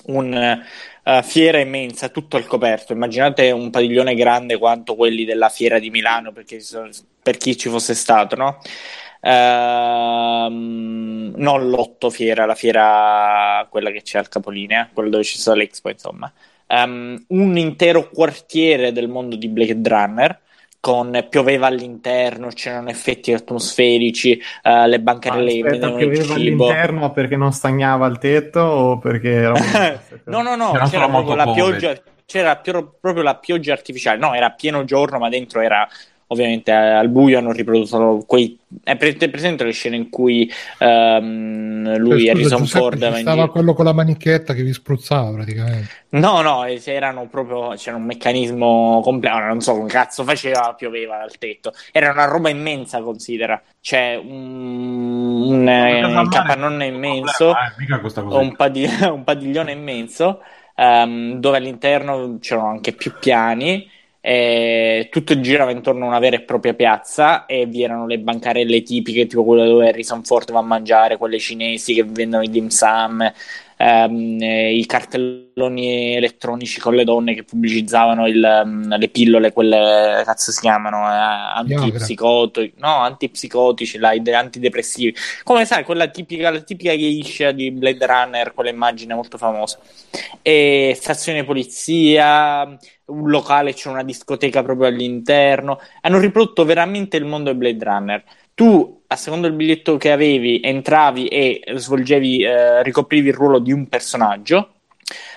[0.07, 0.61] un
[1.05, 2.93] eh, fiera immensa, tutto al coperto.
[2.93, 6.89] Immaginate un padiglione grande quanto quelli della fiera di Milano, sono-
[7.23, 8.59] per chi ci fosse stato, no?
[9.23, 15.55] Ehm, non l'otto fiera, la fiera quella che c'è al capolinea, quella dove ci sta
[15.55, 16.33] l'Expo, insomma.
[16.71, 20.41] Ehm, un intero quartiere del mondo di Blade Runner.
[20.79, 26.35] Con pioveva all'interno, c'erano effetti atmosferici, eh, le bancarelle Aspetta, vendevano il pioveva cibo.
[26.35, 29.53] all'interno perché non stagnava il tetto o perché era
[30.25, 31.93] no, no, no, c'era solo proprio la pioggia,
[32.25, 34.19] c'era più- proprio la pioggia artificiale.
[34.19, 35.87] No, era pieno giorno, ma dentro era
[36.33, 37.39] ovviamente eh, al buio.
[37.39, 38.59] Hanno riprodotto quei.
[38.83, 43.15] È pre- è presente le scene in cui ehm, lui, Cioè, scusa, Harrison Giuseppe, Ford,
[43.15, 43.53] stava giro.
[43.53, 45.89] quello con la manichetta che vi spruzzava praticamente.
[46.11, 47.75] No, no, eh, erano proprio.
[47.77, 49.39] C'era un meccanismo completo.
[49.39, 51.73] Non so come cazzo faceva, pioveva dal tetto.
[51.93, 53.61] Era una roba immensa, considera.
[53.81, 57.51] C'è un, un, eh, un capannone immenso.
[57.51, 57.85] Eh,
[58.27, 58.57] un,
[59.11, 60.41] un padiglione immenso
[60.81, 63.89] ehm, dove all'interno c'erano anche più piani.
[64.23, 68.83] E tutto girava intorno a una vera e propria piazza e vi erano le bancarelle
[68.83, 72.69] tipiche, tipo quelle dove Harrison Ford va a mangiare, quelle cinesi che vendono i dim
[72.69, 73.33] sum,
[73.81, 80.23] ehm, eh, i cartelloni elettronici con le donne che pubblicizzavano il, ehm, le pillole, quelle
[80.25, 86.97] cazzo si chiamano eh, antipsicotici, no, antipsicotici, là, antidepressivi come sai, quella tipica, la tipica
[86.97, 89.79] geisha di Blade Runner, quella immagine molto famosa.
[90.43, 92.65] E stazione polizia,
[93.07, 95.79] un locale, c'è una discoteca proprio all'interno.
[96.03, 98.25] Hanno riprodotto veramente il mondo di Blade Runner.
[98.55, 103.73] Tu, a secondo il biglietto che avevi, entravi e svolgevi, eh, ricoprivi il ruolo di
[103.73, 104.75] un personaggio.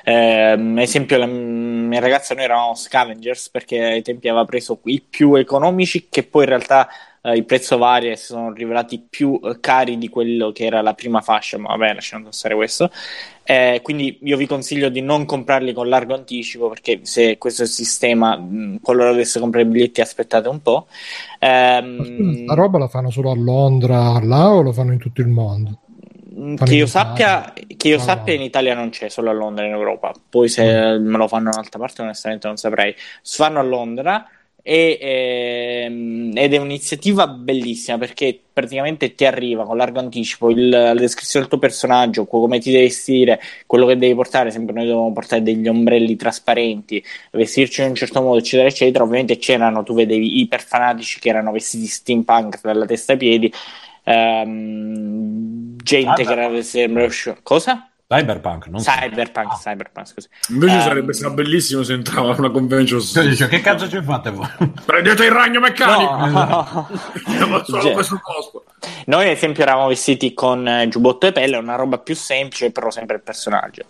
[0.03, 5.33] Ehm, esempio, la mia ragazza, noi eravamo scavengers perché ai tempi aveva preso i più
[5.35, 6.87] economici, che poi in realtà
[7.23, 10.93] eh, il prezzo varia si sono rivelati più eh, cari di quello che era la
[10.93, 12.91] prima fascia, ma vabbè, lasciando stare questo.
[13.45, 17.65] Eh, quindi io vi consiglio di non comprarli con largo anticipo perché se questo è
[17.65, 20.87] il sistema, mh, qualora dovesse comprare i biglietti, aspettate un po'.
[21.39, 25.27] Ehm, sta roba la fanno solo a Londra, là o lo fanno in tutto il
[25.27, 25.79] mondo?
[26.35, 29.65] Mm, Che io sappia, che io No, sappia in Italia non c'è, solo a Londra
[29.65, 30.11] in Europa.
[30.29, 32.95] Poi se me lo fanno in un'altra parte, onestamente non saprei.
[33.21, 34.27] Si fanno a Londra
[34.65, 40.93] e, ehm, ed è un'iniziativa bellissima perché praticamente ti arriva con largo anticipo il- la
[40.93, 44.51] descrizione del tuo personaggio, co- come ti devi vestire, quello che devi portare.
[44.51, 49.03] Sempre noi dovevamo portare degli ombrelli trasparenti, vestirci in un certo modo, eccetera, eccetera.
[49.03, 53.51] Ovviamente c'erano, tu vedevi iper fanatici che erano vestiti steampunk dalla testa ai piedi.
[54.05, 57.07] ehm, gente Ah, che era sembra
[57.43, 57.92] cosa?
[58.17, 59.55] Cyberpunk, non Cyberpunk, Ah.
[59.61, 60.27] cyberpunk, scusa.
[60.49, 62.99] Invece Ehm, sarebbe stato bellissimo se entrava a una convention.
[63.01, 64.47] Cioè, dice, che cazzo ci fate voi?
[64.85, 66.15] Prendete il ragno meccanico!
[66.25, 66.89] No.
[67.65, 68.63] Solo Ge- questo posto.
[69.05, 72.89] Noi, ad esempio, eravamo vestiti con eh, giubbotto e pelle, una roba più semplice, però
[72.91, 73.83] sempre il personaggio.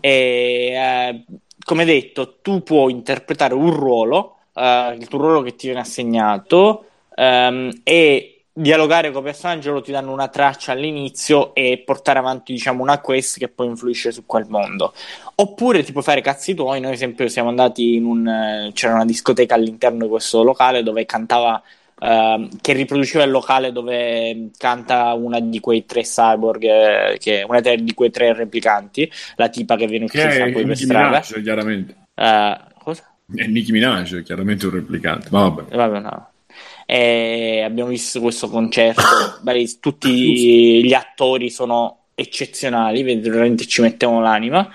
[0.00, 1.24] E eh,
[1.64, 6.86] come detto, tu puoi interpretare un ruolo, eh, il tuo ruolo che ti viene assegnato,
[7.14, 9.22] ehm, e dialogare con
[9.62, 14.10] loro ti danno una traccia all'inizio e portare avanti, diciamo, una quest che poi influisce
[14.10, 14.92] su quel mondo.
[15.36, 16.80] Oppure ti puoi fare cazzi tuoi.
[16.80, 18.26] Noi, ad esempio, siamo andati in un.
[18.26, 21.62] eh, c'era una discoteca all'interno di questo locale dove cantava.
[22.00, 27.60] ehm, che riproduceva il locale dove canta una di quei tre cyborg, eh, che, una
[27.60, 31.06] di quei tre replicanti, la tipa che viene Che uccisa è poi per strada.
[31.08, 31.96] Minaj, chiaramente.
[32.14, 33.02] Eh, cosa?
[33.34, 35.28] È Nicki Minaj, chiaramente un replicante.
[35.30, 35.72] Ma vabbè.
[35.72, 36.28] Eh, Vabbè, no.
[36.90, 39.02] E abbiamo visto questo concerto.
[39.42, 44.66] Beh, tutti gli attori sono eccezionali, veramente ci mettiamo l'anima.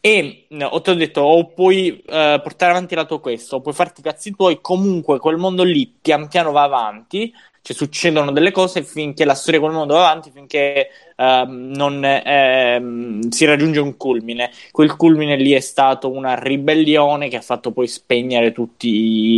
[0.00, 3.60] E no, ho ti ho detto, o puoi eh, portare avanti la tua quest, o
[3.60, 4.60] puoi farti i cazzi tuoi.
[4.60, 7.32] Comunque, quel mondo lì pian piano va avanti.
[7.62, 10.88] Cioè, succedono delle cose finché la storia di quel mondo va avanti, finché
[11.22, 14.50] ehm, non ehm, si raggiunge un culmine.
[14.70, 18.88] Quel culmine lì è stato una ribellione che ha fatto poi spegnere tutti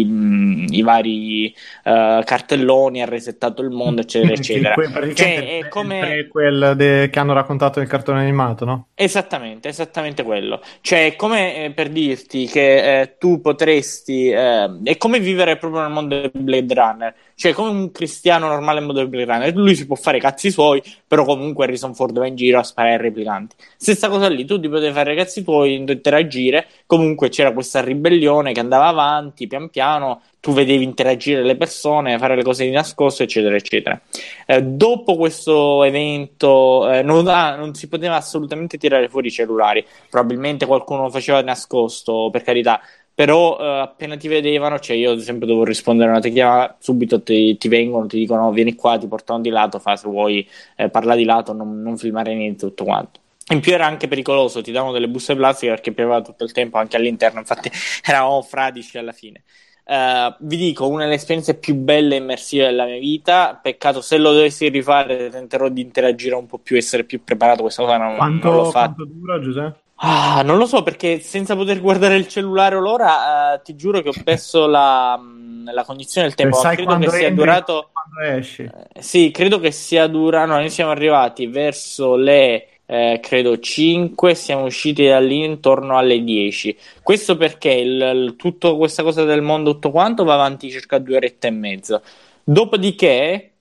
[0.01, 1.47] i, mm, i vari
[1.85, 4.75] eh, cartelloni, ha resettato il mondo, eccetera, eccetera.
[4.75, 8.89] Que- Cioè, è come- prequel de- che hanno raccontato nel cartone animato, no?
[8.97, 10.61] Esattamente, esattamente quello.
[10.81, 14.29] Cioè, è come eh, per dirti che eh, tu potresti.
[14.29, 17.15] eh, è come vivere proprio nel mondo del Blade Runner.
[17.35, 19.57] Cioè, come un cristiano normale nel mondo del Blade Runner.
[19.57, 22.63] Lui si può fare i cazzi suoi, però comunque Harrison Ford va in giro a
[22.63, 23.57] sparare ai replicanti.
[23.77, 26.67] Stessa cosa lì, tu ti potevi fare i cazzi tuoi, interagire.
[26.87, 30.23] Comunque c'era questa ribellione che andava avanti pian piano.
[30.41, 34.01] Tu vedevi interagire le persone, fare le cose di nascosto, eccetera, eccetera.
[34.47, 39.85] Eh, dopo questo evento eh, non, ah, non si poteva assolutamente tirare fuori i cellulari.
[40.11, 42.81] Probabilmente qualcuno lo faceva di nascosto, per carità.
[43.15, 47.23] Però eh, appena ti vedevano, cioè io ad esempio devo rispondere a una chiamata, subito
[47.23, 50.47] ti, ti vengono, ti dicono vieni qua, ti portano di lato, fa se vuoi
[50.77, 53.21] eh, parla di lato, non, non filmare niente, tutto quanto.
[53.53, 56.79] In più era anche pericoloso, ti davano delle buste plastiche perché pioveva tutto il tempo
[56.79, 57.71] anche all'interno, infatti
[58.05, 59.45] eravamo fradici alla fine.
[59.87, 63.59] Eh, vi dico, una delle esperienze più belle e immersive della mia vita.
[63.63, 67.63] Peccato se lo dovessi rifare, tenterò di interagire un po' più, essere più preparato.
[67.63, 68.95] Questa cosa non, Quanto, non l'ho fatta.
[68.95, 69.83] quanto dura, Giuseppe?
[69.97, 74.03] Ah, non lo so perché senza poter guardare il cellulare o l'ora, eh, ti giuro
[74.03, 76.57] che ho perso la, mh, la cognizione del tempo.
[76.57, 77.91] Sai credo che sia entri, durato.
[78.23, 78.71] Esci?
[78.95, 80.47] eh, sì, credo che sia durato.
[80.53, 82.69] No, noi siamo arrivati verso le.
[82.87, 86.77] eh, credo 5, siamo usciti da lì intorno alle 10.
[87.03, 91.17] Questo perché il, il- tutto questa cosa del mondo, tutto quanto va avanti circa due
[91.17, 92.03] orette e mezzo.
[92.43, 93.53] Dopodiché,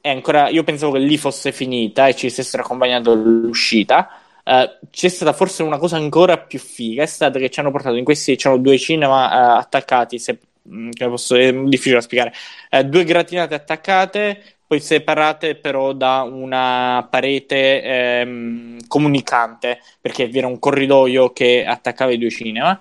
[0.00, 4.08] è ancora, io pensavo che lì fosse finita e ci stessero accompagnando l'uscita.
[4.48, 7.96] Eh, c'è stata forse una cosa ancora più figa, è stata che ci hanno portato
[7.96, 12.32] in questi, c'erano due cinema eh, attaccati, se, mm, che posso, è difficile da spiegare,
[12.70, 20.46] Eh, due gratinate attaccate, poi separate però da una parete ehm, comunicante, perché vi era
[20.46, 22.78] un corridoio che attaccava i due cinema.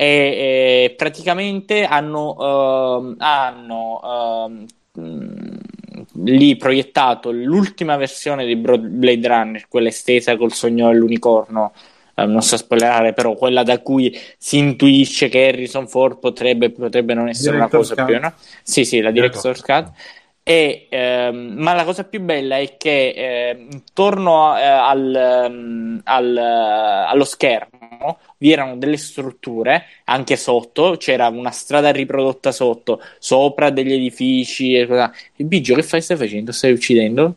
[0.00, 2.36] E, e praticamente hanno,
[3.00, 4.66] ehm, hanno ehm,
[5.04, 5.57] mh,
[6.24, 11.72] lì proiettato l'ultima versione di Blade Runner, quella estesa col sogno dell'unicorno.
[12.14, 17.14] eh, non so spoilerare, però quella da cui si intuisce che Harrison Ford potrebbe, potrebbe
[17.14, 18.12] non essere una Director's cosa cut.
[18.12, 18.20] più.
[18.20, 18.32] No?
[18.62, 19.92] Sì, sì, la Director's Cut.
[20.42, 26.00] E, ehm, ma la cosa più bella è che ehm, intorno a- eh, al, ehm,
[26.04, 26.40] al, eh,
[27.10, 27.77] allo schermo
[28.38, 34.74] vi erano delle strutture anche sotto, c'era una strada riprodotta sotto, sopra degli edifici.
[34.74, 35.12] E cosa.
[35.36, 36.00] Il Biggio, che fai?
[36.02, 36.52] Stai facendo?
[36.52, 37.36] Stai uccidendo?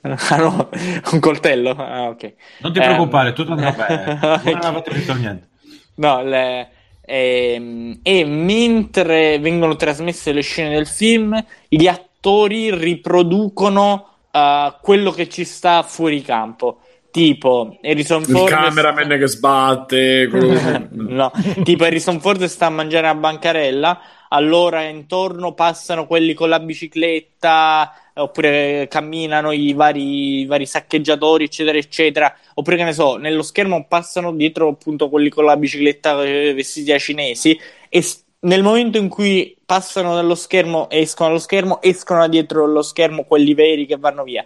[0.04, 0.68] Ah no,
[1.12, 1.70] un coltello?
[1.70, 2.34] Ah, ok.
[2.58, 4.18] Non ti preoccupare, tutto andrà bene.
[4.20, 5.48] Non aveva fatto niente.
[5.94, 6.68] No, le-
[7.00, 15.28] ehm, e mentre vengono trasmesse le scene del film, gli attori riproducono eh, quello che
[15.28, 16.80] ci sta fuori campo.
[17.14, 18.50] Tipo, Harrison Il Ford.
[18.50, 20.26] cameraman che sbatte.
[20.28, 21.30] quello- no,
[21.62, 24.00] tipo Harrison Ford sta a mangiare a bancarella,
[24.30, 31.78] allora intorno passano quelli con la bicicletta, oppure camminano i vari, i vari saccheggiatori, eccetera,
[31.78, 32.34] eccetera.
[32.54, 36.90] Oppure che ne so, nello schermo passano dietro appunto quelli con la bicicletta eh, vestiti
[36.90, 37.56] da cinesi
[37.88, 38.04] e
[38.40, 43.54] nel momento in cui passano dallo schermo escono dallo schermo, escono dietro lo schermo quelli
[43.54, 44.44] veri che vanno via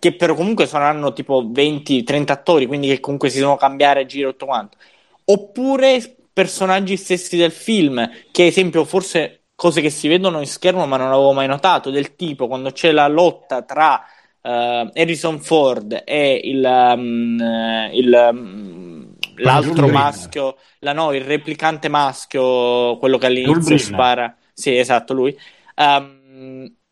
[0.00, 4.30] che però comunque saranno tipo 20-30 attori, quindi che comunque si devono cambiare a giro
[4.30, 4.78] tutto quanto.
[5.26, 10.86] Oppure personaggi stessi del film, che ad esempio forse cose che si vedono in schermo
[10.86, 14.02] ma non avevo mai notato, del tipo quando c'è la lotta tra
[14.40, 22.96] eh, Harrison Ford e il, um, il, um, l'altro maschio, la, no, il replicante maschio,
[22.96, 24.34] quello che all'inizio spara.
[24.52, 25.36] Sì, esatto, lui.
[25.74, 26.19] Ehm,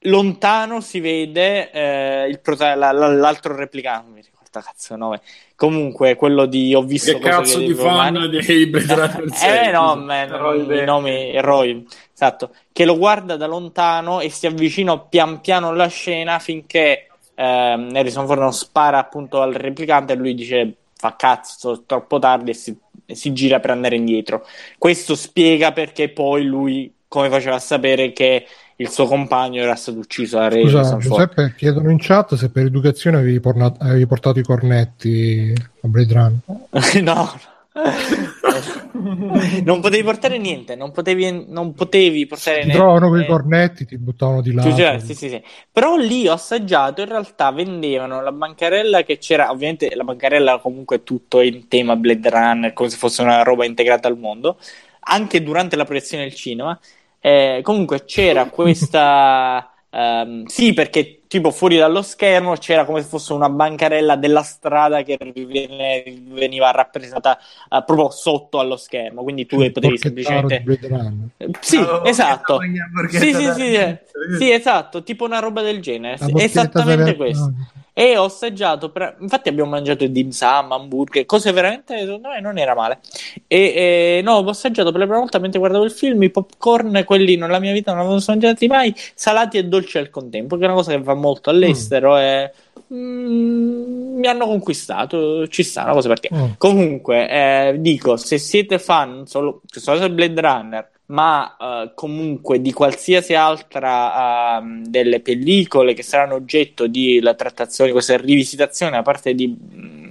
[0.03, 5.21] lontano si vede eh, il prota- la- la- l'altro replicante, cazzo nome.
[5.55, 9.73] Comunque, quello di Ho visto Che cazzo di fan mani- dei Blade Runner Eh 6?
[9.73, 9.95] no, scusa.
[9.97, 15.41] man, Roy i nomi Roy, esatto, che lo guarda da lontano e si avvicina pian
[15.41, 20.75] piano alla scena finché ehm, Harrison Ford non spara appunto al replicante e lui dice
[20.97, 22.77] fa cazzo, troppo tardi e si,
[23.07, 24.45] e si gira per andare indietro.
[24.79, 28.47] Questo spiega perché poi lui come faceva a sapere che
[28.81, 31.03] il suo compagno era stato ucciso da Scusa, Harrison Ford.
[31.03, 35.53] Giuseppe, chiedono in chat se per educazione avevi, porna- avevi portato i cornetti
[35.83, 37.03] a Blade Runner.
[37.03, 37.41] no.
[39.65, 42.83] non potevi portare niente, non potevi, non potevi portare Ti niente.
[42.83, 44.63] trovano quei cornetti, ti buttavano di là.
[44.63, 45.43] Sì, sì, sì, sì, sì.
[45.71, 51.03] Però lì ho assaggiato, in realtà vendevano la bancarella che c'era, ovviamente la bancarella comunque
[51.03, 54.59] tutto in tema Blade Runner, come se fosse una roba integrata al mondo,
[55.01, 56.79] anche durante la proiezione del cinema.
[57.29, 59.71] Eh, comunque c'era questa...
[59.91, 65.03] ehm, sì, perché tipo fuori dallo schermo c'era come se fosse una bancarella della strada
[65.03, 71.61] che viene- veniva rappresentata eh, proprio sotto allo schermo, quindi tu Il potevi porchettaro semplicemente...
[71.61, 72.59] Sì, Oh, esatto.
[73.11, 73.97] Sì, sì, sì,
[74.39, 76.19] sì, esatto, tipo una roba del genere.
[76.37, 77.45] Esattamente questo.
[77.45, 77.67] no.
[77.99, 82.57] E ho assaggiato, per- infatti abbiamo mangiato dim sum, hamburger, cose veramente, secondo me non
[82.57, 83.01] era male.
[83.49, 87.03] E, e, no, ho assaggiato per la prima volta mentre guardavo il film i popcorn,
[87.05, 90.67] quelli nella mia vita non avevo mangiati mai, salati e dolci al contempo, che è
[90.67, 92.53] una cosa che va molto all'estero e
[92.95, 96.29] mm, mi hanno conquistato, ci sta, una cosa perché.
[96.33, 96.51] Mm.
[96.57, 102.73] Comunque, eh, dico, se siete fan solo, solo del Blade Runner, ma eh, comunque di
[102.73, 109.35] qualsiasi altra ehm, delle pellicole che saranno oggetto di la trattazione, questa rivisitazione da parte
[109.35, 109.55] di,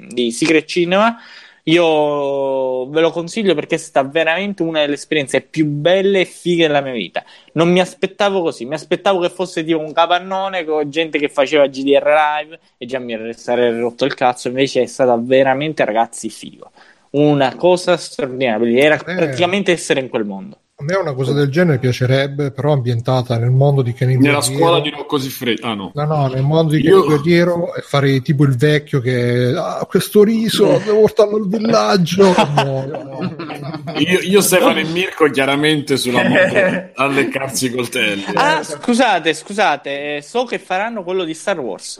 [0.09, 1.17] di Secret Cinema,
[1.63, 6.65] io ve lo consiglio perché è stata veramente una delle esperienze più belle e fighe
[6.65, 7.23] della mia vita.
[7.53, 11.67] Non mi aspettavo così, mi aspettavo che fosse tipo un capannone con gente che faceva
[11.67, 16.71] GDR live e già mi sarei rotto il cazzo, invece è stata veramente, ragazzi, figo.
[17.11, 19.15] Una cosa straordinaria, era Eh.
[19.15, 20.59] praticamente essere in quel mondo.
[20.79, 24.59] A me una cosa del genere piacerebbe, però ambientata nel mondo di Kenny Nella Guerriero.
[24.59, 25.61] scuola di Rocco Siffredi.
[25.63, 25.91] Ah no.
[25.95, 30.23] No, no, nel mondo di Io- Guerriero e fare tipo il vecchio che ah, questo
[30.23, 32.31] riso devo portarlo al villaggio.
[32.57, 33.93] No, no.
[33.97, 36.55] Io, io, Stefano e Mirko chiaramente sulla moto
[36.93, 38.23] a leccarsi i coltelli.
[38.35, 41.99] Ah, scusate, scusate, eh, so che faranno quello di Star Wars.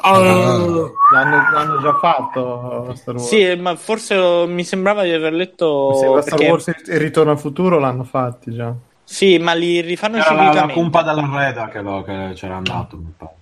[0.00, 3.26] Ah, L'hanno, l'hanno già fatto Star Wars.
[3.28, 5.90] Sì, ma forse oh, mi sembrava di aver letto.
[5.92, 8.72] Mi sembra Star perché- Wars e il Ritorno al futuro l'hanno fatti già.
[9.04, 10.80] Sì, ma li rifanno Era la, la ciclicamente.
[10.80, 12.96] cumpa della Reda che, lo- che c'era andato.
[12.96, 13.32] mi pare.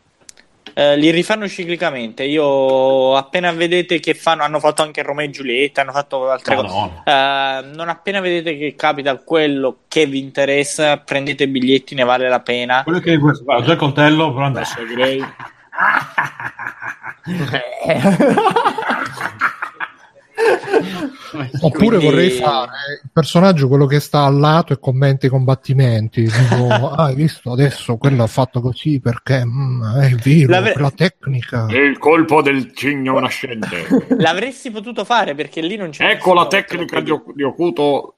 [0.79, 2.23] Eh, li rifanno ciclicamente.
[2.25, 6.69] Io appena vedete che fanno, hanno fatto anche Romeo e Giulietta, hanno fatto altre cose.
[6.69, 7.03] Madonna.
[7.63, 12.29] Eh, non appena vedete che capita quello che vi interessa, prendete i biglietti, ne vale
[12.29, 12.83] la pena.
[12.83, 14.53] Quello che guarda, ho già il coltello, però.
[14.55, 15.25] Sasha Grey.
[21.61, 22.71] Oppure Quindi- vorrei fare
[23.03, 26.25] il personaggio quello che sta al lato e commenta i combattimenti.
[26.25, 30.91] Tipo, ah, hai visto adesso quello ha fatto così perché mm, è vero, L'avre- quella
[30.91, 31.67] tecnica.
[31.67, 33.87] È il colpo del cigno nascente.
[34.19, 36.11] L'avresti potuto fare perché lì non c'è.
[36.11, 38.16] ecco la tecnica te di, di Okuto.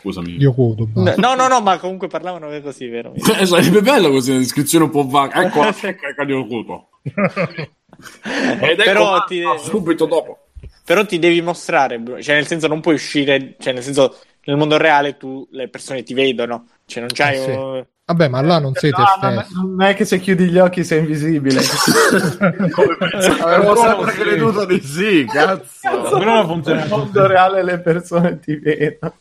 [0.00, 0.36] Scusami.
[0.36, 0.82] Basta.
[0.92, 1.14] chiede.
[1.20, 3.12] No, no, no, ma comunque parlavano così, vero?
[3.14, 5.44] Eh, sarebbe bello così, una descrizione un po' vaga.
[5.44, 6.88] Ecco la tecnica di Okuto.
[7.02, 10.38] Ed ecco Però ti- subito dopo.
[10.84, 12.20] Però ti devi mostrare, bro.
[12.22, 16.02] cioè nel senso non puoi uscire, cioè nel senso nel mondo reale tu le persone
[16.02, 17.50] ti vedono, cioè non c'hai Eh sì.
[17.50, 19.60] un- Vabbè, ma là non sei te No, non, è, stesso.
[19.60, 21.60] non è che se chiudi gli occhi sei invisibile.
[23.40, 25.97] Avevo Però sempre creduto di sì, cazzo.
[26.16, 29.14] Però non funziona Nel mondo reale le persone ti vedono.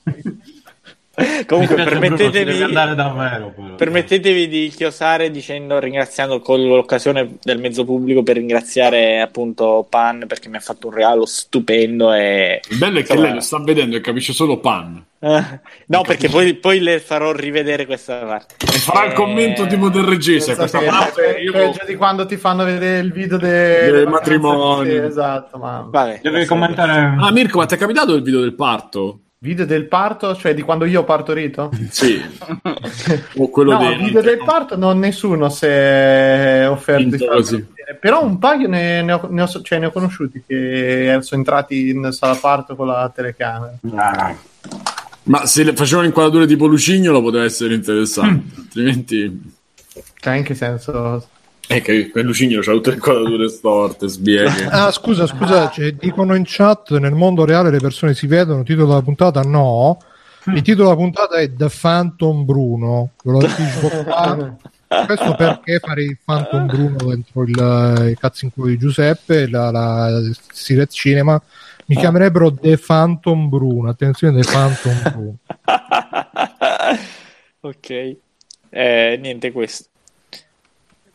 [1.47, 3.51] Comunque permettetevi andare davvero.
[3.75, 10.47] Permettetevi di chiosare dicendo, ringraziando con l'occasione del mezzo pubblico per ringraziare appunto Pan perché
[10.47, 13.95] mi ha fatto un regalo stupendo e Il bello è che lei lo sta vedendo
[13.95, 15.03] e capisce solo pan.
[15.19, 15.43] Eh,
[15.87, 19.89] no perché poi, poi le farò rivedere questa parte E farà il Eh, commento tipo
[19.89, 20.55] del regista.
[20.55, 24.91] Questa parte io peggio di quando ti fanno vedere il video de- Del vacanze- matrimonio.
[25.01, 27.15] Sì, esatto, ma Vabbè, Devi commentare.
[27.19, 29.19] Ah, Mirko, ma ti è capitato il video del parto?
[29.39, 31.69] video del parto, cioè di quando io ho partorito?
[31.91, 32.19] Sì.
[33.37, 33.95] o quello no, dei...
[33.97, 37.61] video del parto non nessuno si è offerto di farlo.
[37.99, 41.89] Però un paio ne, ne ho, ne ho- cioè, ne ho conosciuti che sono entrati
[41.89, 43.73] in sala parto con la telecamera.
[43.95, 44.35] Ah,
[45.27, 48.59] Ma se le facevano inquadrature tipo Lucignolo poteva essere interessante.
[48.59, 49.55] Altrimenti...
[50.19, 51.27] Cioè, in che senso?
[51.67, 54.67] È che quel Lucignolo c'ha tutte le inquadrature storte, sbieghe.
[54.71, 58.87] Ah, scusa, scusa, cioè, dicono in chat nel mondo reale le persone si vedono, titolo
[58.87, 59.99] della puntata no.
[60.45, 63.11] Il titolo della puntata è The Phantom Bruno.
[63.21, 64.55] Ve lo anticipo qua.
[65.05, 69.69] Questo perché fare il Phantom Bruno dentro il, il cazzo in culo di Giuseppe, la,
[69.69, 70.21] la
[70.53, 71.41] Siret Cinema,
[71.87, 73.89] mi chiamerebbero The Phantom Bruno.
[73.89, 75.37] Attenzione, The Phantom Bruno.
[77.61, 78.15] ok.
[78.69, 79.85] Eh, niente questo.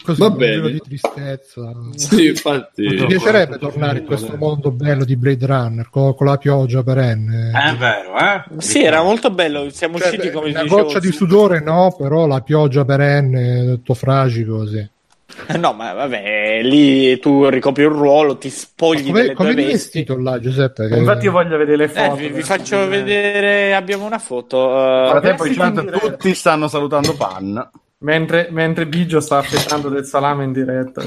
[0.02, 0.52] Così, Va un bene.
[0.54, 1.72] giro di tristezza.
[1.94, 2.82] Sì, infatti.
[2.88, 7.52] Mi piacerebbe tornare in questo mondo bello di Blade Runner con, con la pioggia perenne.
[7.52, 8.42] È vero, eh?
[8.60, 9.70] Sì, era molto bello.
[9.70, 13.94] Siamo Cioè, usciti come una goccia di su- sudore no, però la pioggia perenne, tutto
[13.94, 14.90] fragico così.
[15.58, 19.70] No, ma vabbè, lì tu ricopri un ruolo, ti spogli Come, delle come vesti.
[19.72, 20.88] vestito là, Giuseppe?
[20.88, 22.14] Che- Infatti, io voglio vedere le Eh, foto.
[22.16, 24.68] vi, vi faccio vedere, abbiamo una foto.
[24.74, 26.10] Nel eh, frattempo in Adesso in chat diretta.
[26.10, 27.70] tutti stanno salutando Pan.
[28.02, 31.02] Mentre, mentre Biggio sta affettando del salame in diretta.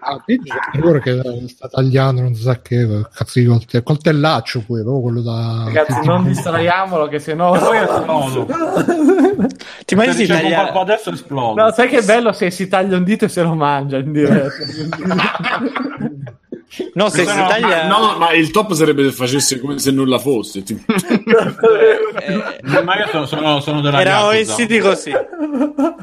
[0.00, 0.36] Ah, c'è
[0.72, 5.64] figura che sta tagliando, non sa che cazzo di colte- coltellaccio pure, proprio quello da.
[5.64, 7.58] Ragazzi, non distraiamolo, che sennò.
[7.58, 8.46] Poi esplodo.
[9.86, 11.62] ti immagini Se po' adesso esplodo.
[11.62, 14.52] No, sai che bello se si taglia un dito e se lo mangia in diretta.
[16.94, 17.86] No, se si No, taglia...
[17.86, 20.62] No, ma il top sarebbe se facesse come se nulla fosse.
[20.62, 20.82] tipo.
[20.92, 24.28] eh, Ma io sono, sono, sono della Yakuza.
[24.30, 25.10] vestiti così.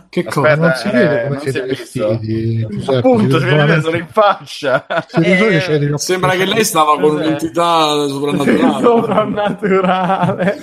[0.10, 2.68] Che Aspetta, non si eh, vede come non si siete è vestiti.
[2.68, 4.86] Giuseppe, Appunto, si siete vede solo in faccia.
[5.22, 8.84] Eh, Sembra che lei stava con un'entità soprannaturale.
[8.84, 10.60] Soprannaturale.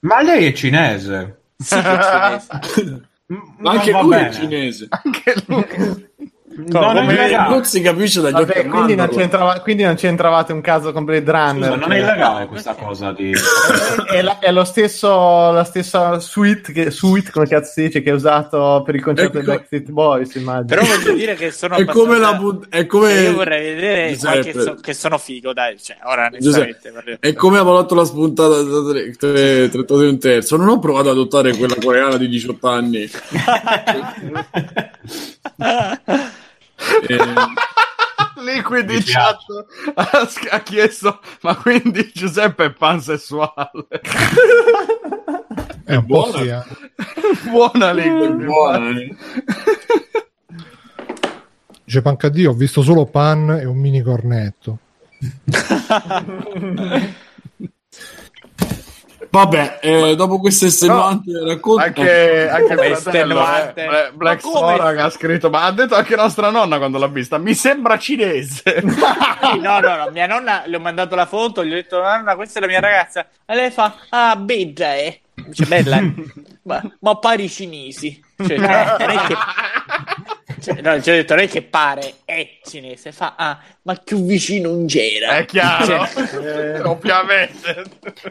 [0.00, 1.40] Ma lei è cinese.
[1.56, 3.08] Sì, che cinese.
[3.58, 4.32] Ma anche lui è bene.
[4.32, 4.86] cinese.
[4.90, 6.03] Anche lui.
[6.56, 7.48] Non è illegale.
[7.48, 9.08] non si capisce dagli occhi Vabbè, quindi non,
[9.62, 11.64] quindi non c'entravate un caso con Blade Runner.
[11.64, 13.32] Scusa, non è illegale questa cosa di...
[14.08, 18.10] è, la- è lo stesso la stessa suite che, suite come cazzo si dice che
[18.10, 19.46] hai usato per il concerto Ecco.
[19.46, 23.08] dei Backstreet Boys immagino Però voglio dire che sono È come la put- è come
[23.10, 25.76] Cioè, io vorrei vedere qualche so- che sono figo, dai.
[25.80, 30.56] Cioè, ora Giuseppe, è come la palottola spuntata da tre- tre- 32 un terzo.
[30.56, 33.10] Non ho provato ad adottare quella coreana di 18 anni.
[37.08, 37.34] Eh,
[38.42, 39.12] Liquid piace.
[39.12, 39.38] chat
[39.94, 43.86] ha, ha chiesto ma quindi Giuseppe è pansessuale
[45.84, 46.38] È un po' buona.
[46.38, 47.50] sì, eh.
[47.50, 49.16] buona Liquid buona, eh.
[51.84, 54.78] Dice Pancadì, ho visto solo pan e un mini cornetto.
[59.34, 63.82] Vabbè, eh, dopo questo estenuante racconto, anche, anche fratello estenuante.
[63.82, 64.76] eh, Bla- Black Ma come?
[64.76, 67.98] Sora che ha scritto ma ha detto anche nostra nonna quando l'ha vista mi sembra
[67.98, 68.82] cinese
[69.60, 72.58] no, no, no, mia nonna le ho mandato la foto, gli ho detto nonna, questa
[72.58, 73.26] è la mia ragazza.
[73.44, 75.20] E lei fa, ah, bella, eh.
[75.34, 76.14] Dice, bella, eh.
[76.62, 78.22] ma, ma pari cinesi.
[78.36, 79.34] Cioè, non è che...
[80.64, 83.12] Cioè, no, ci ho detto, non è che pare, è cinese.
[83.12, 85.36] Fa, ah, ma più vicino non c'era.
[85.36, 87.84] è chiaro Cioè, Eh, ovviamente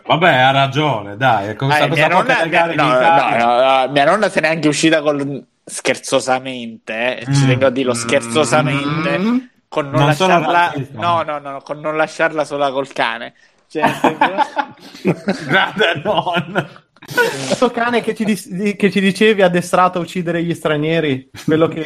[0.06, 1.56] Vabbè, ha ragione, dai.
[1.56, 4.68] Come eh, mia, cosa può nonna, mia, no, no, no, mia nonna se n'è anche
[4.68, 7.48] uscita con scherzosamente, eh, ci Mm.
[7.48, 9.38] tengo a dirlo scherzosamente, Mm.
[9.68, 13.34] con non, Non lasciarla, no, no, no, con non lasciarla sola col cane.
[13.70, 13.84] Cioè,
[15.48, 16.70] Grande nonna.
[17.06, 21.84] Questo cane che ci, di- che ci dicevi addestrato a uccidere gli stranieri quello che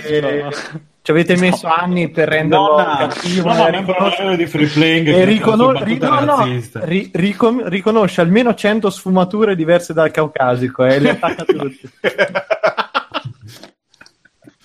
[1.02, 5.24] ci avete messo anni per renderlo Nonna, cattivo membro riconos- di Free Playing e che
[5.26, 6.46] ricono- fa ri- no, no,
[7.14, 11.90] ricom- riconosce almeno 100 sfumature diverse dal caucasico e le attacca tutte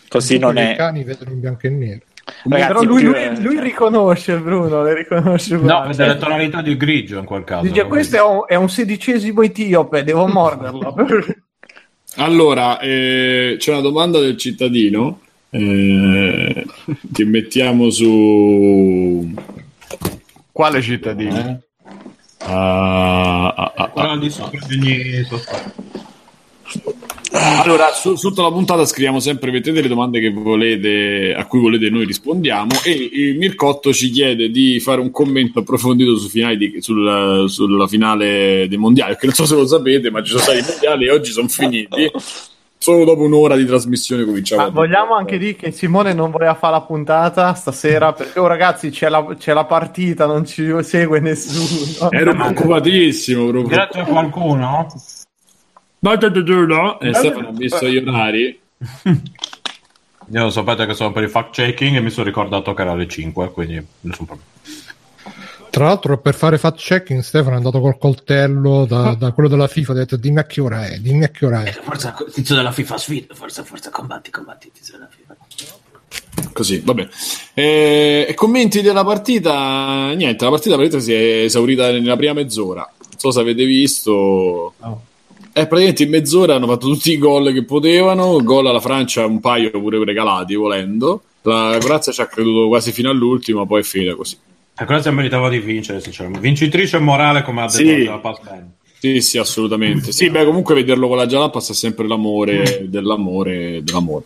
[0.08, 0.74] Così non I è.
[0.76, 2.00] cani vedono in bianco e nero.
[2.44, 5.96] Ragazzi, però lui, più- lui- lui riconosce Bruno le riconosce No, uguali.
[5.96, 7.62] delle tonalità di grigio in quel caso.
[7.62, 10.94] Dice questo è un, è un sedicesimo etiope devo morderlo
[12.16, 15.20] allora eh, c'è una domanda del cittadino
[15.50, 16.66] eh,
[17.12, 19.32] che mettiamo su
[20.50, 21.36] quale cittadino?
[21.38, 21.56] Eh?
[22.44, 24.18] Ah, ah, ah, ah.
[27.34, 31.88] Allora, su- sotto la puntata scriviamo sempre, mettete le domande che volete, a cui volete
[31.90, 37.44] noi rispondiamo e il Mircotto ci chiede di fare un commento approfondito finali di- sul-
[37.48, 40.64] sulla finale dei mondiali, perché non so se lo sapete, ma ci sono stati i
[40.68, 42.10] mondiali e oggi sono finiti.
[42.76, 44.62] Solo dopo un'ora di trasmissione cominciamo.
[44.62, 48.48] Ma a- vogliamo anche dire che Simone non voleva fare la puntata stasera perché oh,
[48.48, 52.10] ragazzi c'è la, c'è la partita, non ci segue nessuno.
[52.10, 53.68] Ero preoccupatissimo proprio.
[53.76, 54.88] Grazie a qualcuno?
[56.02, 57.00] No, no, no, no, no.
[57.00, 58.60] E Stefano ha messo gli orari.
[60.32, 63.06] Io sapete che sono per il fact checking e mi sono ricordato che era alle
[63.06, 64.50] 5, quindi nessun problema.
[65.70, 69.68] Tra l'altro, per fare fact checking, Stefano è andato col coltello da, da quello della
[69.68, 69.92] FIFA.
[69.92, 71.70] Ha detto: Dimmi a che ora è, dimmi a che ora è.
[71.70, 75.36] Forza, tizio della FIFA sfida, forza, forza, combatti, combatti, tizio della FIFA.
[76.52, 77.08] Così, vabbè.
[77.54, 80.12] E, e commenti della partita?
[80.14, 82.90] Niente, la partita praticamente si è esaurita nella prima mezz'ora.
[82.98, 84.74] Non so se avete visto.
[85.54, 88.42] Eh, praticamente in mezz'ora hanno fatto tutti i gol che potevano.
[88.42, 91.22] Gol alla Francia, un paio pure regalati volendo.
[91.42, 94.36] La Croazia ci ha creduto quasi fino all'ultimo, poi è finita così.
[94.76, 96.40] La Croazia meritava di vincere, sinceramente.
[96.40, 98.04] Vincitrice morale, come ha detto Sì.
[98.04, 98.70] la Band.
[98.98, 100.12] Sì, sì, assolutamente.
[100.12, 104.24] Sì, beh, comunque vederlo con la Jalapas è sempre l'amore dell'amore dell'amore.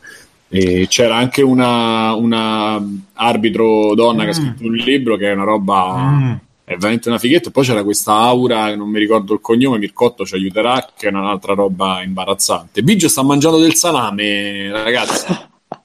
[0.49, 2.81] E c'era anche una, una
[3.15, 5.97] arbitro donna che ha scritto un libro che è una roba.
[5.97, 6.33] Mm.
[6.69, 7.51] È veramente una fighetta.
[7.51, 11.07] E poi c'era questa aura, che non mi ricordo il cognome, Mircotto ci aiuterà, che
[11.07, 12.83] è un'altra roba imbarazzante.
[12.83, 15.33] Biggio sta mangiando del salame, ragazzi.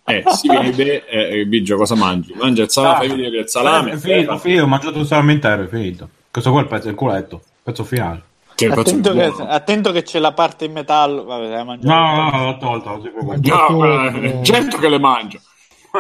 [0.06, 2.34] Eh, si vede, eh, Biggio cosa mangi?
[2.36, 3.92] Mangia il salame, fai vedere il salame.
[3.92, 6.10] Eh, finito, finito, ho mangiato un salame intero, è finito.
[6.32, 8.24] Questo qua è il pezzo del culetto, pezzo finale.
[8.56, 11.26] Che Attento che, attento che c'è la parte in metallo.
[11.26, 11.64] Vabbè.
[11.82, 13.02] No, no, l'ho tolto.
[13.22, 15.40] No, eh, certo che le mangio.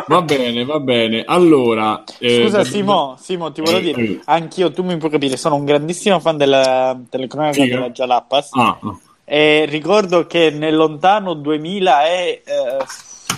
[0.08, 1.24] Va bene, va bene.
[1.26, 4.20] Allora, eh, Scusa da- Simo, Simo, ti volevo Eh, dire, eh.
[4.26, 8.78] anch'io, tu mi puoi capire, sono un grandissimo fan della telecronaca della Jalapas Ah,
[9.26, 12.78] e ricordo che nel lontano 2000 e, eh,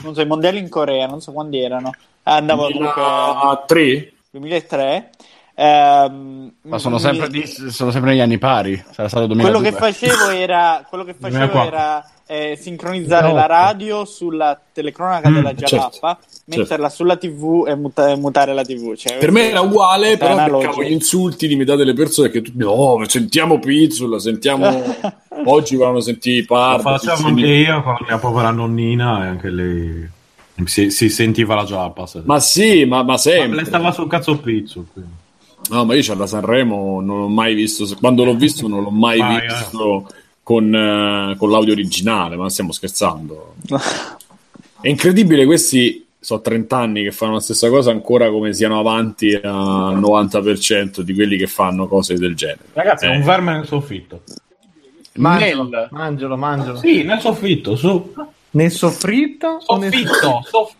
[0.03, 1.91] non so, i mondiali in Corea, non so quando erano,
[2.23, 3.01] andavo comunque
[3.65, 4.13] 3?
[4.31, 5.09] 2003.
[5.55, 8.75] ehm, Ma sono mi- sempre, di- sono sempre negli anni pari.
[8.91, 9.69] Sarà stato quello 2002.
[9.69, 11.67] che facevo era, quello che facevo 2004.
[11.67, 13.33] era eh, sincronizzare No.
[13.35, 18.63] la radio sulla telecronaca Mm, della certo, Jalappa, metterla sulla TV e muta- mutare la
[18.63, 18.95] TV.
[18.95, 23.01] Cioè, Per me era uguale, però beccavo gli insulti di metà delle persone che no,
[23.07, 24.81] sentiamo Pizzula, sentiamo...
[25.45, 26.83] Oggi volevano sentire Lo Pardo.
[26.83, 30.07] facevo sì, anche io con mia povera nonnina e anche lei
[30.65, 32.05] si, si sentiva la giappa.
[32.23, 33.57] Ma sì, ma, ma sempre.
[33.57, 34.85] le stava sul cazzo pizzo.
[34.93, 35.11] quindi.
[35.69, 37.85] No, ma io c'è da Sanremo, non l'ho mai visto.
[37.99, 40.07] Quando l'ho visto, non l'ho mai Mai, visto
[40.43, 42.35] con, eh, con l'audio originale.
[42.35, 43.55] Ma stiamo scherzando.
[44.81, 49.33] È incredibile, questi sono 30 anni che fanno la stessa cosa, ancora come siano avanti
[49.33, 52.59] al 90% di quelli che fanno cose del genere.
[52.73, 53.15] Ragazzi, è Eh.
[53.15, 54.21] un verme nel soffitto.
[55.15, 56.77] Mangialo, Nel- mangialo, mangialo.
[56.79, 58.13] Sì, nel soffitto, su.
[58.51, 60.75] Nel soffritto Soffitto, soff-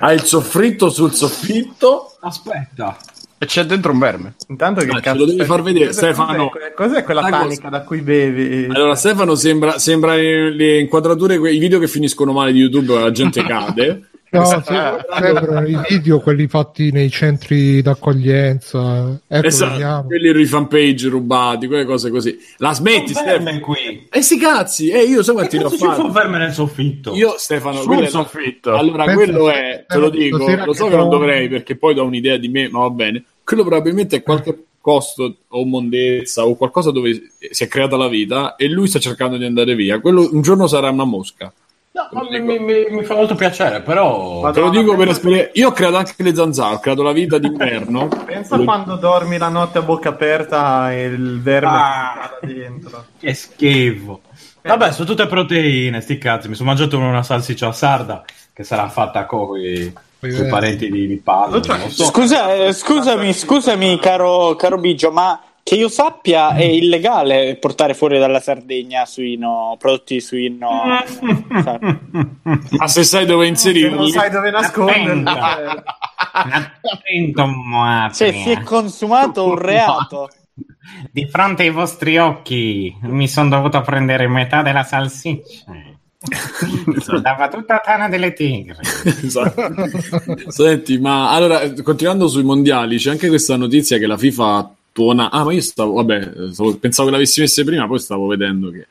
[0.00, 2.16] Hai il soffritto sul soffitto.
[2.20, 2.96] Aspetta.
[3.38, 4.34] E c'è dentro un verme.
[4.48, 6.48] Intanto che Ah, ce cazzo lo devi far vedere, cos'è- Stefano.
[6.48, 7.68] Cos'è, cos'è quella Sai tanica cosa?
[7.68, 8.64] da cui bevi?
[8.72, 13.10] Allora, Stefano sembra, sembra le, le inquadrature, i video che finiscono male di YouTube, la
[13.10, 14.08] gente cade.
[14.38, 14.62] No, se-
[15.20, 19.20] sembrano i video quelli fatti nei centri d'accoglienza.
[19.26, 22.36] Ecco, Esatto, quelli i fanpage rubati, quelle cose così.
[22.58, 23.60] La smetti, Stefano.
[23.60, 24.06] qui.
[24.10, 26.10] E sti cazzi, eh, io so quanti ne ho fatti.
[26.10, 27.14] verme nel soffitto?
[27.14, 28.74] Io, Stefano, Sul soffitto.
[28.74, 32.04] Allora, Pensa- quello è, te lo dico, lo so che non dovrei perché poi do
[32.04, 33.24] un'idea di me, ma va bene.
[33.44, 38.54] Quello probabilmente è qualche costo o mondezza o qualcosa dove si è creata la vita
[38.54, 39.98] e lui sta cercando di andare via.
[40.00, 41.52] Quello un giorno sarà una mosca.
[42.12, 44.40] No, mi, mi- mi- fa molto piacere, però...
[44.42, 45.50] Ma- Te lo Madonna, dico per esperienza.
[45.54, 48.08] Io ho creato anche le zanzare, ho creato la vita d'inverno.
[48.26, 52.38] Pensa quando dormi la notte a bocca aperta e il verme Ah.
[52.42, 53.04] dentro.
[53.18, 54.20] Che schifo.
[54.60, 56.48] Vabbè, sono tutte proteine, sti cazzi.
[56.48, 59.90] Mi sono mangiato una salsiccia sarda che sarà fatta con i
[60.50, 61.62] parenti di, di Paolo.
[61.62, 62.04] So.
[62.04, 68.20] Scusa, eh, scusami, scusami, caro, caro Biggio, ma che io sappia è illegale portare fuori
[68.20, 70.68] dalla Sardegna suino, prodotti di suino.
[72.70, 75.24] Ma se sai dove Se inserirli, non sai dove nasconderli.
[78.14, 80.30] Cioè, si è consumato un reato.
[81.10, 85.64] Di fronte ai vostri occhi mi sono dovuto prendere metà della salsiccia.
[87.20, 88.78] Dava tutta tana delle tigre.
[89.04, 89.68] Esatto.
[90.46, 95.30] Senti, ma allora, continuando sui mondiali, c'è anche questa notizia che la FIFA tuona.
[95.30, 98.86] Ah, ma io stavo, vabbè, stavo- pensavo che l'avessi messa prima, poi stavo vedendo che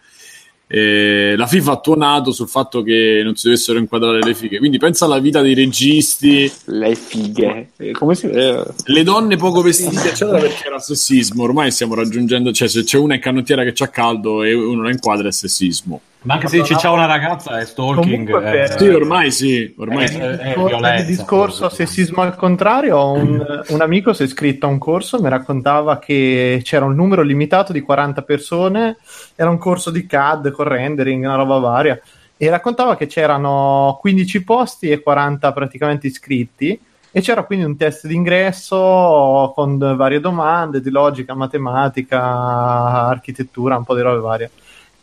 [0.67, 4.59] eh, la FIFA ha tuonato sul fatto che non si dovessero inquadrare le fighe.
[4.59, 7.69] Quindi pensa alla vita dei registi, Le fighe.
[7.77, 8.73] Eh, Come si vede?
[8.85, 11.43] le donne poco vestite, eccetera, perché era sessismo.
[11.43, 14.91] Ormai stiamo raggiungendo, cioè, se c'è una in canottiera che c'ha caldo e uno la
[14.91, 16.01] inquadra è sessismo.
[16.25, 18.27] Ma anche se dici c'è una ragazza è stalking.
[18.29, 20.17] Eh, per- Sì, ormai sì, ormai Eh, sì.
[20.17, 21.85] eh, è Con violenza, il discorso forse.
[21.85, 26.61] sessismo al contrario, un, un amico si è iscritto a un corso, mi raccontava che
[26.63, 28.97] c'era un numero limitato di 40 persone,
[29.35, 31.99] era un corso di CAD con rendering, una roba varia,
[32.37, 36.79] e raccontava che c'erano 15 posti e 40 praticamente iscritti,
[37.11, 42.19] e c'era quindi un test d'ingresso con varie domande di logica, matematica,
[43.07, 44.51] architettura, un po' di robe varie.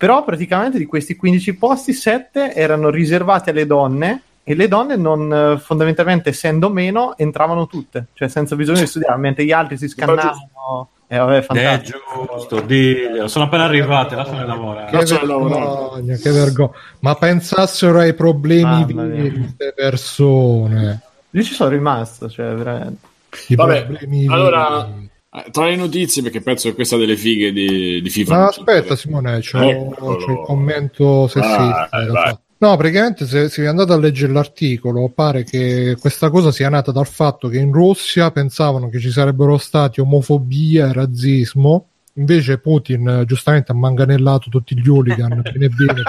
[0.02, 5.32] Però praticamente di questi 15 posti, 7 erano riservati alle donne e le donne non
[5.32, 9.86] eh, fondamentalmente essendo meno entravano tutte, cioè senza bisogno di studiare, mentre gli altri si
[9.86, 10.88] scannavano.
[11.06, 12.28] E vabbè, È fantastico.
[12.32, 13.28] giusto, diglielo.
[13.28, 15.04] Sono appena arrivate, lasciami lavorare.
[15.04, 15.60] Che lavorare.
[15.60, 16.72] vergogna, che vergogna.
[16.98, 21.00] Ma pensassero ai problemi di queste persone.
[21.30, 23.06] Io ci sono rimasto, cioè veramente.
[23.46, 25.10] I Vabbè, problemi allora, veri.
[25.34, 28.32] Eh, Tra le notizie, perché penso che questa delle fighe di, di FIFA.
[28.32, 28.96] Ma non aspetta.
[28.96, 30.16] Simone, c'è, Eccolo.
[30.16, 31.88] c'è il commento sessista.
[31.90, 32.40] Realtà.
[32.58, 37.08] No, praticamente se, se andate a leggere l'articolo pare che questa cosa sia nata dal
[37.08, 43.24] fatto che in Russia pensavano che ci sarebbero stati omofobia e razzismo, invece Putin eh,
[43.24, 46.02] giustamente ha manganellato tutti gli hooligan bene bene.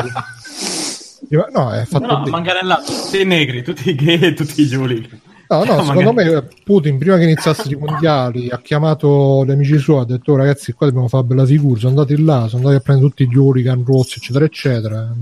[1.52, 2.30] No, è fatto No, bene.
[2.30, 5.10] manganellato tutti i negri, tutti i gay e tutti i giuli.
[5.50, 9.52] No, no, No, secondo magari- me Putin prima che iniziassero i mondiali ha chiamato gli
[9.52, 12.58] amici suoi, ha detto "Oh, ragazzi qua dobbiamo fare bella figura, sono andati là, sono
[12.68, 15.14] andati a prendere tutti gli hooligan rossi eccetera eccetera,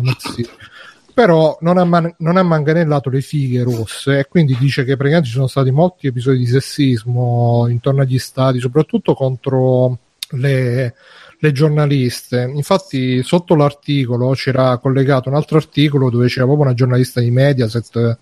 [1.13, 5.28] però non ha, man- non ha manganellato le fighe rosse e quindi dice che praticamente
[5.28, 9.97] ci sono stati molti episodi di sessismo intorno agli stati, soprattutto contro
[10.32, 10.93] le,
[11.38, 12.49] le giornaliste.
[12.55, 18.17] Infatti, sotto l'articolo c'era collegato un altro articolo dove c'era proprio una giornalista di Mediaset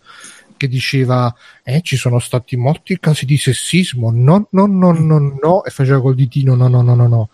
[0.60, 1.34] che diceva:
[1.64, 4.12] eh, Ci sono stati molti casi di sessismo.
[4.14, 7.30] No, no, no, no, no, e faceva col ditino: No, no, no, no, no.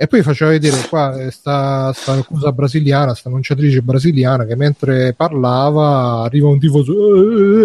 [0.00, 5.12] E poi faceva vedere qua eh, sta, sta accusa brasiliana, sta annunciatrice brasiliana che mentre
[5.12, 6.92] parlava arriva un tifoso,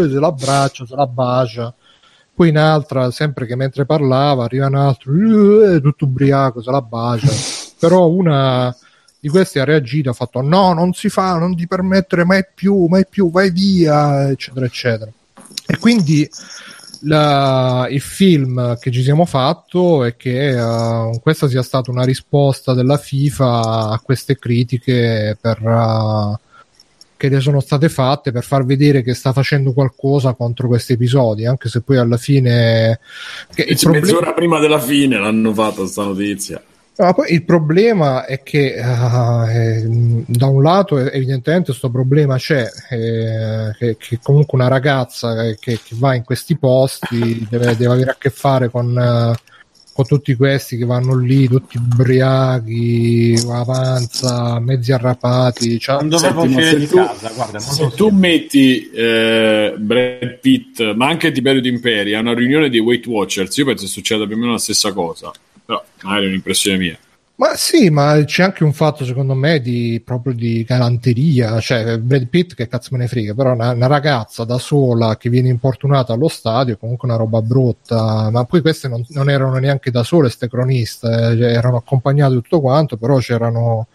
[0.03, 1.71] "Eh, se l'abbraccia, se la bacia.
[2.33, 5.13] Poi in altra, sempre che mentre parlava, arriva un altro,
[5.75, 7.27] "Eh, tutto ubriaco, se la bacia.
[7.79, 8.75] Però una
[9.23, 12.87] di questi ha reagito, ha fatto no, non si fa, non ti permettere mai più,
[12.87, 15.09] mai più, vai via, eccetera, eccetera.
[15.65, 16.29] E quindi
[17.03, 22.73] la- il film che ci siamo fatto è che eh, questa sia stata una risposta
[22.73, 26.39] della FIFA a queste critiche per, eh,
[27.15, 31.45] che le sono state fatte per far vedere che sta facendo qualcosa contro questi episodi,
[31.45, 32.99] anche se poi alla fine
[33.55, 36.61] che il problema- Mezz'ora prima della fine l'hanno fatta sta notizia.
[36.95, 39.83] No, poi il problema è che ah, eh,
[40.27, 45.79] da un lato eh, evidentemente questo problema c'è, eh, che, che comunque una ragazza che,
[45.83, 49.33] che va in questi posti deve, deve avere a che fare con, eh,
[49.91, 55.79] con tutti questi che vanno lì tutti ubriachi, avanza, mezzi arrapati.
[55.79, 60.93] cioè- Non dovevo uscire se di tu- casa, guarda, Se tu metti eh, Brad Pitt,
[60.93, 64.35] ma anche Tiberio D'Imperia, a una riunione dei Weight Watchers, io penso che succeda più
[64.35, 65.31] o meno la stessa cosa.
[65.65, 66.97] Però magari è un'impressione mia.
[67.35, 71.59] Ma sì, ma c'è anche un fatto, secondo me, di proprio di galanteria.
[71.59, 75.29] Cioè, Brad Pitt, che cazzo me ne frega, però una, una ragazza da sola che
[75.29, 78.29] viene importunata allo stadio comunque una roba brutta.
[78.31, 82.61] Ma poi queste non, non erano neanche da sole, queste croniste, cioè, erano accompagnate tutto
[82.61, 83.87] quanto, però c'erano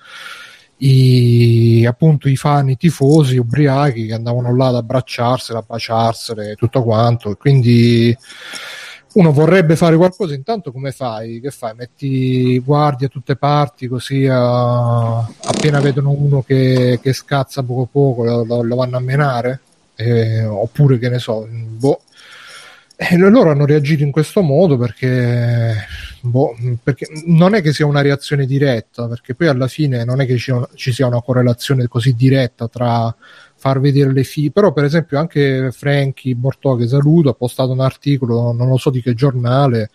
[0.79, 6.83] i, appunto i fan, i tifosi ubriachi che andavano là ad abbracciarsele, a baciarsele, tutto
[6.83, 7.37] quanto.
[7.37, 8.17] Quindi
[9.19, 11.41] uno vorrebbe fare qualcosa, intanto come fai?
[11.41, 11.75] Che fai?
[11.75, 18.25] Metti guardie a tutte parti così eh, appena vedono uno che, che scazza poco poco
[18.25, 19.61] lo, lo- lo vanno a menare?
[19.97, 22.03] Eh, oppure che ne so, boh.
[23.01, 25.75] E loro hanno reagito in questo modo perché,
[26.21, 30.27] boh, perché non è che sia una reazione diretta, perché poi alla fine non è
[30.27, 33.15] che ci, ci sia una correlazione così diretta tra
[33.59, 37.81] far vedere le figlie, però per esempio anche Frankie Bortò che saluto ha postato un
[37.81, 39.91] articolo, non lo so di che giornale,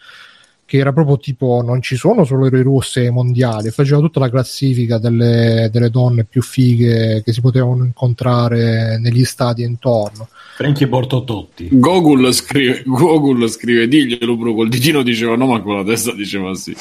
[0.66, 4.98] che era proprio tipo non ci sono solo le rosse mondiali, faceva tutta la classifica
[4.98, 10.28] delle, delle donne più fighe che si potevano incontrare negli stadi intorno.
[10.56, 11.70] Franchi Bortototti.
[11.72, 16.54] Gogol scrive, Gogol scrive, diglielo pure col ditino diceva no, ma con la testa diceva
[16.54, 16.76] sì.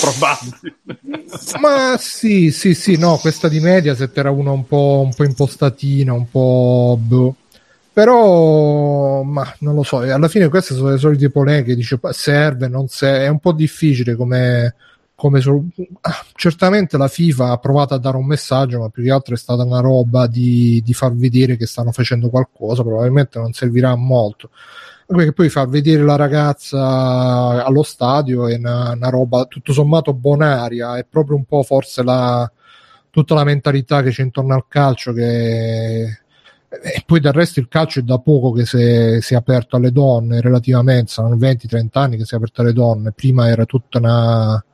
[0.00, 0.76] Probabile.
[1.60, 6.12] Ma sì, sì, sì, no, questa di Mediaset era una un po', un po' impostatina,
[6.12, 6.98] un po'...
[7.00, 7.34] boh.
[7.96, 12.68] Però, ma non lo so, alla fine queste sono le solite polemiche, dice "Pa- serve,
[12.68, 14.74] non serve, è un po' difficile come...
[15.14, 15.64] come sol-
[16.02, 19.38] ah, certamente la FIFA ha provato a dare un messaggio, ma più che altro è
[19.38, 24.50] stata una roba di, di far vedere che stanno facendo qualcosa, probabilmente non servirà molto.
[25.06, 30.98] Perché poi far vedere la ragazza allo stadio è una, una roba tutto sommato bonaria,
[30.98, 32.50] è proprio un po' forse la,
[33.08, 36.24] tutta la mentalità che c'è intorno al calcio che
[36.68, 39.76] e poi del resto il calcio è da poco che si è, si è aperto
[39.76, 43.98] alle donne relativamente, sono 20-30 anni che si è aperto alle donne, prima era tutta
[43.98, 44.64] una,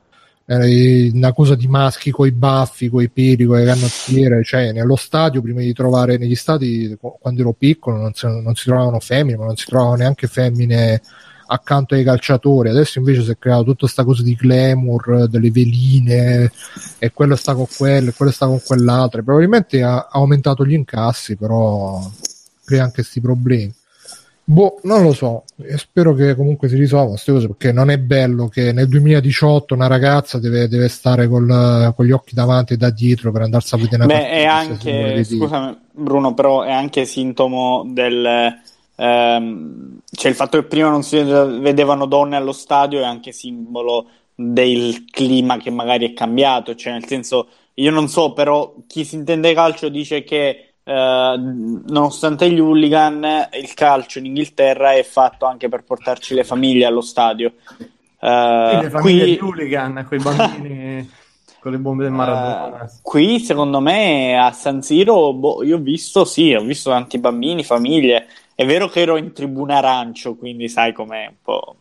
[0.45, 0.65] era
[1.13, 5.61] una cosa di maschi coi baffi, coi peli, con le canottiere, cioè nello stadio prima
[5.61, 9.55] di trovare negli stadi quando ero piccolo non si, non si trovavano femmine, ma non
[9.55, 11.01] si trovavano neanche femmine
[11.45, 12.69] accanto ai calciatori.
[12.69, 16.51] Adesso invece si è creato tutta questa cosa di glamour, delle veline,
[16.97, 19.19] e quello sta con quello, e quello sta con quell'altro.
[19.19, 21.99] E Probabilmente ha, aumentato gli incassi, però
[22.63, 23.73] crea anche questi problemi.
[24.45, 27.97] Boh, non lo so, e spero che comunque si risolvano queste cose perché non è
[27.97, 32.77] bello che nel 2018 una ragazza deve, deve stare col- con gli occhi davanti e
[32.77, 36.71] da dietro per andarsi a vedere una Beh, partita, è anche, scusami Bruno, però è
[36.71, 38.59] anche sintomo del,
[38.95, 44.07] ehm, c'è il fatto che prima non si vedevano donne allo stadio è anche simbolo
[44.35, 49.15] del clima che magari è cambiato, cioè nel senso io non so, però chi si
[49.15, 51.35] intende calcio dice che eh,
[51.87, 57.01] nonostante gli hooligan, il calcio in Inghilterra è fatto anche per portarci le famiglie allo
[57.01, 57.53] stadio.
[58.19, 61.09] Eh, le famiglie qui, hooligan, quei bambini
[61.59, 62.83] con le bombe del Maradona.
[62.83, 67.17] eh, qui, secondo me, a San Siro, boh, io ho visto, sì, ho visto tanti
[67.17, 68.27] bambini, famiglie.
[68.55, 71.75] È vero che ero in tribuna arancio, quindi sai com'è un po'.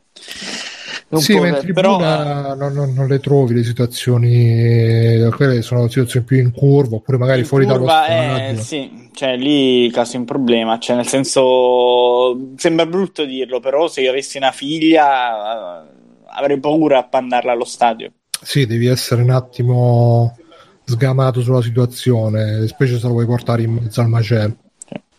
[1.10, 4.32] un sì, po' ma in de- però, tribuna non, non- non le trovi le situazioni,
[4.34, 8.50] eh, quelle sono situazioni più in curva, oppure magari In fuori dallo curva, stadio.
[8.50, 14.00] eh, sì, cioè lì casi un problema, cioè nel senso sembra brutto dirlo, però se
[14.00, 15.88] io avessi una figlia eh,
[16.30, 18.12] avrei paura a mandarla allo stadio.
[18.42, 20.36] Sì, devi essere un attimo
[20.84, 24.56] sgamato sulla situazione, specie se lo vuoi portare in mezzo al macello.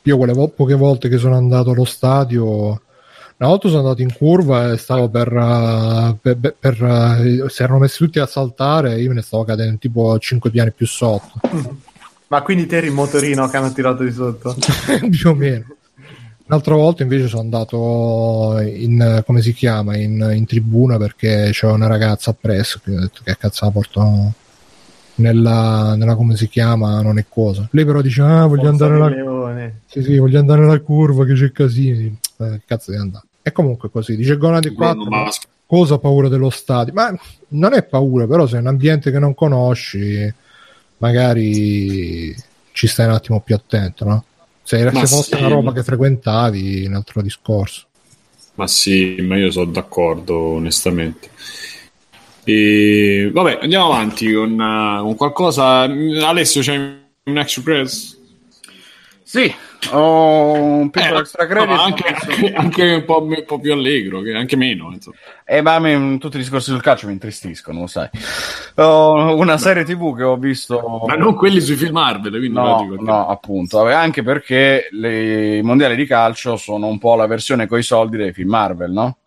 [0.03, 2.81] Io quelle vo- poche volte che sono andato allo stadio,
[3.37, 7.63] una volta sono andato in curva e stavo per, eh, per, per- per, eh, si
[7.63, 11.39] erano messi tutti a saltare, io me ne stavo cadendo tipo 5 piani più sotto,
[12.27, 14.55] Ma quindi te eri il motorino che hanno tirato di sotto?
[15.09, 15.65] più o meno.
[16.45, 21.87] Un'altra volta invece sono andato in, come si chiama, in, in tribuna perché c'era una
[21.87, 24.33] ragazza appresso, che ho detto che cazzo la porto
[25.15, 27.67] nella, nella come si chiama, non è cosa.
[27.71, 29.79] Lei però dice, ah voglio Forza andare nella, Leone.
[29.85, 32.17] sì, sì, voglio andare nella curva che c'è casino.
[32.37, 33.25] Eh, che cazzo devi andare?
[33.41, 35.29] E comunque così, dice Gona di 4, Ma-
[35.65, 36.93] cosa paura dello stadio?
[36.93, 37.13] Ma
[37.49, 40.33] non è paura, però se è un ambiente che non conosci,
[40.97, 42.33] magari
[42.71, 44.25] ci stai un attimo più attento, no?
[44.63, 45.43] Se, se fosse sì.
[45.43, 47.87] una roba che frequentavi, un altro discorso.
[48.55, 51.29] Ma sì, ma io sono d'accordo, onestamente.
[52.45, 55.81] E vabbè, andiamo avanti con, eh, con qualcosa.
[55.81, 58.19] Alessio, c'è un express?
[59.23, 59.51] Sì,
[59.91, 61.69] ho un piccolo Eh, extra credit.
[61.69, 64.91] no, anche, anche- anche un, po', un po' più allegro, che anche meno.
[64.93, 65.15] insomma.
[65.45, 68.09] Eh, ma me tutti i discorsi sul calcio mi intristiscono, lo sai.
[68.75, 71.03] Ho una serie TV che ho visto.
[71.07, 75.61] Ma non quelli sui film Marvel, quindi No, no, appunto, Vabbè, anche perché le- i
[75.63, 79.17] mondiali di calcio sono un po' la versione coi soldi dei film Marvel, no?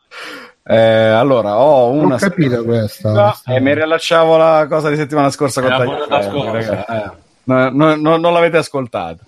[0.69, 3.13] Eh, allora, ho una ho capito questa.
[3.13, 7.11] No, e mi riallacciavo la cosa di settimana scorsa con Tagliaferri, eh.
[7.45, 9.23] No, no, no, non l'avete ascoltato.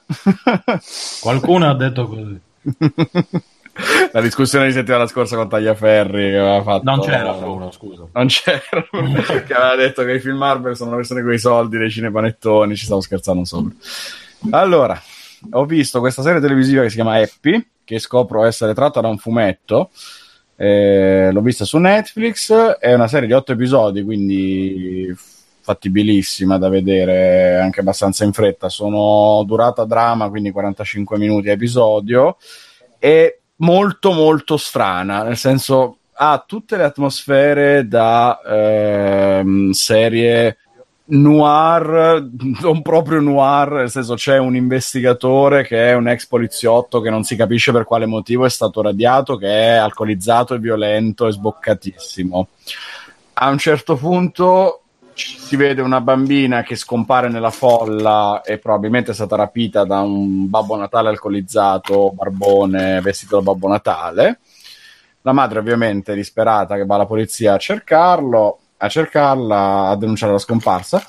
[1.20, 2.40] Qualcuno ha detto così.
[4.12, 6.82] la discussione di settimana scorsa con Tagliaferri che aveva fatto...
[6.82, 8.04] Non c'era uno, scusa.
[8.12, 8.60] Non c'era
[9.46, 12.74] che aveva detto che i film Marvel sono una versione con i soldi dei cinepanettoni.
[12.74, 13.72] Ci stavo scherzando sopra.
[14.50, 15.00] Allora,
[15.52, 19.18] ho visto questa serie televisiva che si chiama Happy, che scopro essere tratta da un
[19.18, 19.90] fumetto.
[20.60, 22.52] Eh, l'ho vista su Netflix.
[22.52, 25.14] È una serie di otto episodi, quindi
[25.60, 28.68] fattibilissima da vedere anche abbastanza in fretta.
[28.68, 32.38] Sono durata drama, quindi 45 minuti a episodio.
[32.98, 40.56] È molto, molto strana, nel senso ha tutte le atmosfere da ehm, serie
[41.10, 42.28] noir,
[42.60, 47.24] non proprio noir, nel senso c'è un investigatore che è un ex poliziotto che non
[47.24, 52.48] si capisce per quale motivo è stato radiato, che è alcolizzato e violento e sboccatissimo.
[53.34, 54.82] A un certo punto
[55.14, 60.48] si vede una bambina che scompare nella folla e probabilmente è stata rapita da un
[60.48, 64.40] Babbo Natale alcolizzato, barbone, vestito da Babbo Natale.
[65.22, 70.38] La madre ovviamente disperata che va alla polizia a cercarlo, a cercarla, a denunciare la
[70.38, 71.04] scomparsa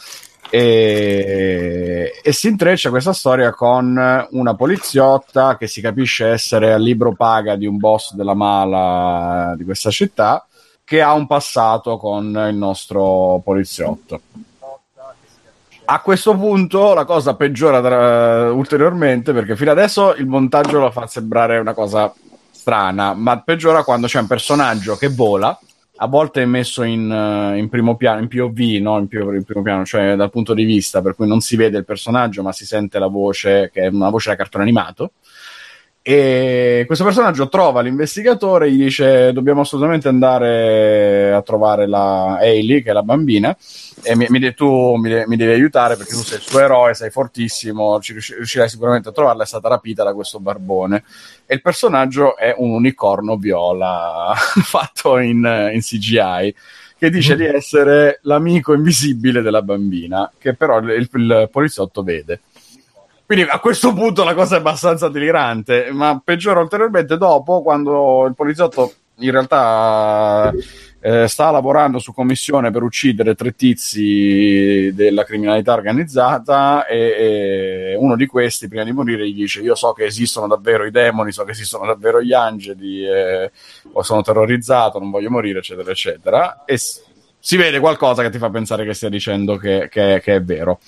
[0.50, 7.14] e, e si intreccia questa storia con una poliziotta che si capisce essere al libro
[7.14, 10.46] paga di un boss della mala di questa città
[10.84, 14.22] che ha un passato con il nostro poliziotto.
[15.86, 21.06] A questo punto la cosa peggiora tra- ulteriormente perché fino adesso il montaggio lo fa
[21.06, 22.12] sembrare una cosa
[22.52, 25.58] strana, ma peggiora quando c'è un personaggio che vola,
[26.02, 28.97] a volte è messo in, eh, in primo piano, in POV, no?
[29.00, 31.78] in, più- in primo piano, cioè dal punto di vista, per cui non si vede
[31.78, 35.12] il personaggio, ma si sente la voce, che è una voce da cartone animato.
[36.12, 42.89] E questo personaggio trova l'investigatore, gli dice: Dobbiamo assolutamente andare a trovare la Hailey, che
[42.89, 43.55] è la bambina,
[44.01, 46.95] e mi, mi de- tu mi, mi devi aiutare perché tu sei il suo eroe,
[46.95, 49.43] sei fortissimo, ci riusci- riuscirai sicuramente a trovarla.
[49.43, 51.03] È stata rapita da questo barbone.
[51.45, 54.34] E il personaggio è un unicorno viola
[54.66, 56.55] fatto in, in CGI
[56.97, 62.41] che dice di essere l'amico invisibile della bambina, che però il, il poliziotto vede.
[63.30, 68.34] Quindi a questo punto la cosa è abbastanza delirante, ma peggiora ulteriormente dopo quando il
[68.34, 70.52] poliziotto in realtà
[71.00, 78.16] eh, sta lavorando su commissione per uccidere tre tizi della criminalità organizzata e, e uno
[78.16, 81.44] di questi prima di morire gli dice io so che esistono davvero i demoni, so
[81.44, 83.52] che esistono davvero gli angeli, eh,
[84.02, 86.64] sono terrorizzato, non voglio morire, eccetera, eccetera.
[86.66, 90.42] E si vede qualcosa che ti fa pensare che stia dicendo che, che- che è
[90.42, 90.80] vero.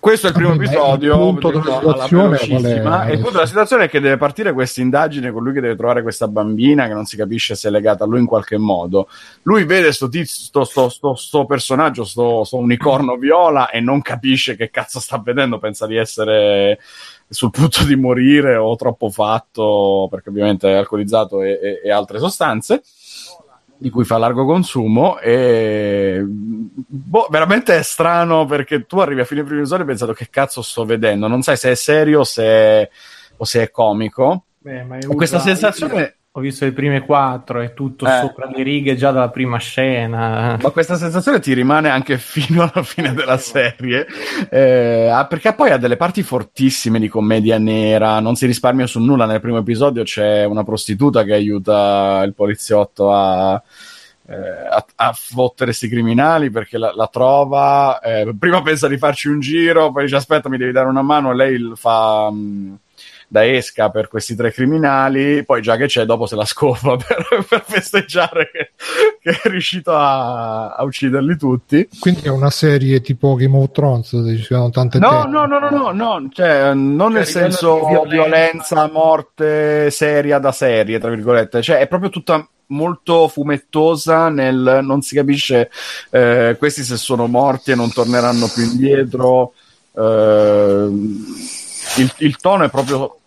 [0.00, 1.18] Questo è il primo Vabbè, ma il episodio.
[1.18, 3.10] punto della situazione è?
[3.10, 5.76] E il punto della situazione è che deve partire questa indagine con lui che deve
[5.76, 9.08] trovare questa bambina che non si capisce se è legata a lui in qualche modo.
[9.42, 14.56] Lui vede sto, tiz- sto, sto, sto, personaggio, sto, sto unicorno viola e non capisce
[14.56, 16.78] che cazzo sta vedendo, pensa di essere
[17.28, 22.18] sul punto di morire o troppo fatto perché ovviamente è alcolizzato e, e- e altre
[22.18, 22.82] sostanze
[23.80, 29.42] di cui fa largo consumo e boh, veramente è strano perché tu arrivi a fine
[29.42, 32.90] primo episodio pensando che cazzo sto vedendo non sai se è serio se è-
[33.38, 34.44] o se è comico.
[34.58, 38.20] Beh, ma è Ho questa sensazione Ho visto le prime quattro, è tutto Eh.
[38.20, 40.56] sopra le righe già dalla prima scena.
[40.62, 44.06] ma questa sensazione ti rimane anche fino alla fine della serie
[44.48, 49.00] eh, ah, perché poi ha delle parti fortissime di commedia nera non si risparmia su
[49.00, 53.60] nulla nel primo episodio c'è una prostituta che aiuta il poliziotto a
[54.28, 54.36] eh,
[54.70, 59.40] a, a fottere questi criminali perché la, la trova eh, prima pensa di farci un
[59.40, 62.78] giro poi dice aspetta mi devi dare una mano e lei fa mh,
[63.32, 67.46] da esca per questi tre criminali poi già che c'è dopo se la scopa per,
[67.48, 68.70] per festeggiare che,
[69.20, 74.16] che è riuscito a, a ucciderli tutti Quindi è una serie tipo Game of Thrones
[74.16, 77.86] dove ci sono tante No, no, no, no, no, no, cioè, non nel livello senso
[77.86, 78.08] violenza.
[78.08, 78.90] violenza.
[78.92, 85.14] morte seria da serie, tra virgolette, cioè è proprio tutta molto fumettosa nel non si
[85.14, 85.70] capisce
[86.10, 89.52] eh, questi se sono morti e non torneranno più indietro.
[89.96, 90.88] eh,
[91.96, 93.19] il, il tono è proprio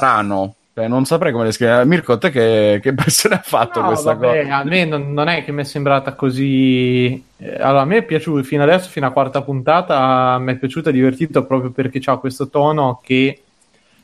[0.00, 0.54] strano.
[0.72, 1.84] Cioè, non saprei come descrivere.
[1.84, 4.48] Mirko, te che, che impressione ha fatto No, questa vabbè, cosa?
[4.48, 7.14] a me non, non è che mi è sembrata così.
[7.36, 10.88] eh, Allora, a me è piaciuto fino adesso, fino a quarta puntata, mi è piaciuto
[10.88, 13.44] e divertito proprio perché ha questo tono che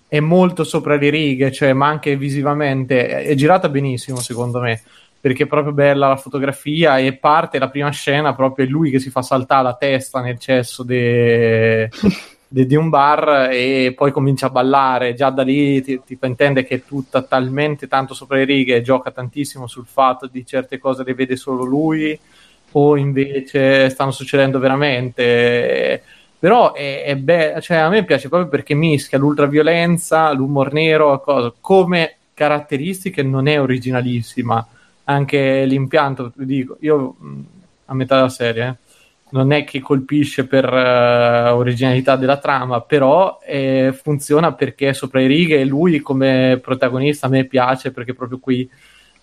[0.06, 4.82] è molto sopra le righe, cioè, ma anche visivamente è, è girata benissimo, secondo me.
[5.20, 9.00] Perché è proprio bella la fotografia e parte la prima scena proprio è lui che
[9.00, 11.88] si fa saltare la testa nel cesso de-
[12.56, 15.14] de- di un bar e poi comincia a ballare.
[15.14, 18.76] Già da lì ti, ti fa intendere che è tutta talmente tanto sopra le righe
[18.76, 22.18] e gioca tantissimo sul fatto di certe cose le vede solo lui
[22.72, 26.02] o invece stanno succedendo veramente.
[26.38, 31.52] Però è, è be- cioè, a me piace proprio perché mischia l'ultraviolenza, l'umor nero, cosa.
[31.60, 34.66] come caratteristiche non è originalissima.
[35.04, 37.40] Anche l'impianto, dico, io mh,
[37.86, 38.85] a metà della serie, eh,
[39.30, 45.20] non è che colpisce per eh, originalità della trama, però eh, funziona perché è sopra
[45.20, 48.68] le righe e lui come protagonista a me piace perché proprio qui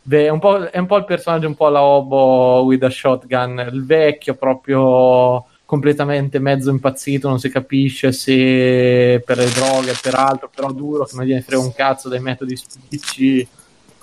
[0.03, 2.89] ve- è un po', è un po' il personaggio un po' la Obo with a
[2.89, 10.13] shotgun, il vecchio proprio completamente mezzo impazzito, non si capisce se per le droghe per
[10.15, 13.47] altro, però duro, che non gliene frega un cazzo dai metodi spicci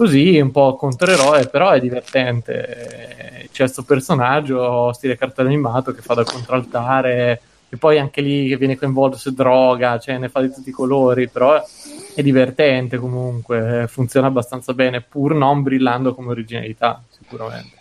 [0.00, 3.48] così un po' controeroe, però è divertente.
[3.52, 8.56] C'è questo personaggio, stile cartone animato, che fa da contraltare, e poi anche lì che
[8.56, 11.62] viene coinvolto se droga, cioè ne fa di tutti i colori, però
[12.14, 17.76] è divertente comunque, funziona abbastanza bene, pur non brillando come originalità, sicuramente.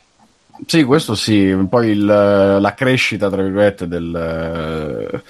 [0.65, 5.21] Sì, questo sì, poi il- la crescita, tra virgolette, del,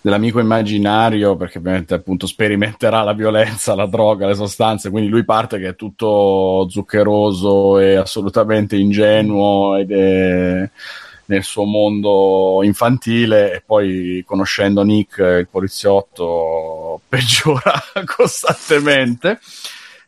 [0.00, 5.58] dell'amico immaginario, perché ovviamente appunto sperimenterà la violenza, la droga, le sostanze, quindi lui parte
[5.58, 10.70] che è tutto zuccheroso e assolutamente ingenuo ed è
[11.26, 17.72] nel suo mondo infantile e poi conoscendo Nick, il poliziotto, peggiora
[18.04, 19.38] costantemente.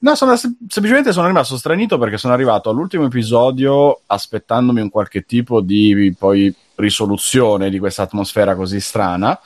[0.01, 5.23] No, sono, sem- semplicemente sono rimasto stranito perché sono arrivato all'ultimo episodio aspettandomi un qualche
[5.23, 9.39] tipo di poi risoluzione di questa atmosfera così strana.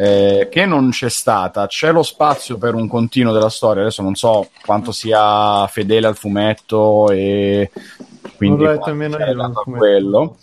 [0.00, 3.82] Eh, che non c'è stata, c'è lo spazio per un continuo della storia.
[3.82, 7.68] Adesso non so quanto sia fedele al fumetto e
[8.36, 10.36] quindi sia io, a quello.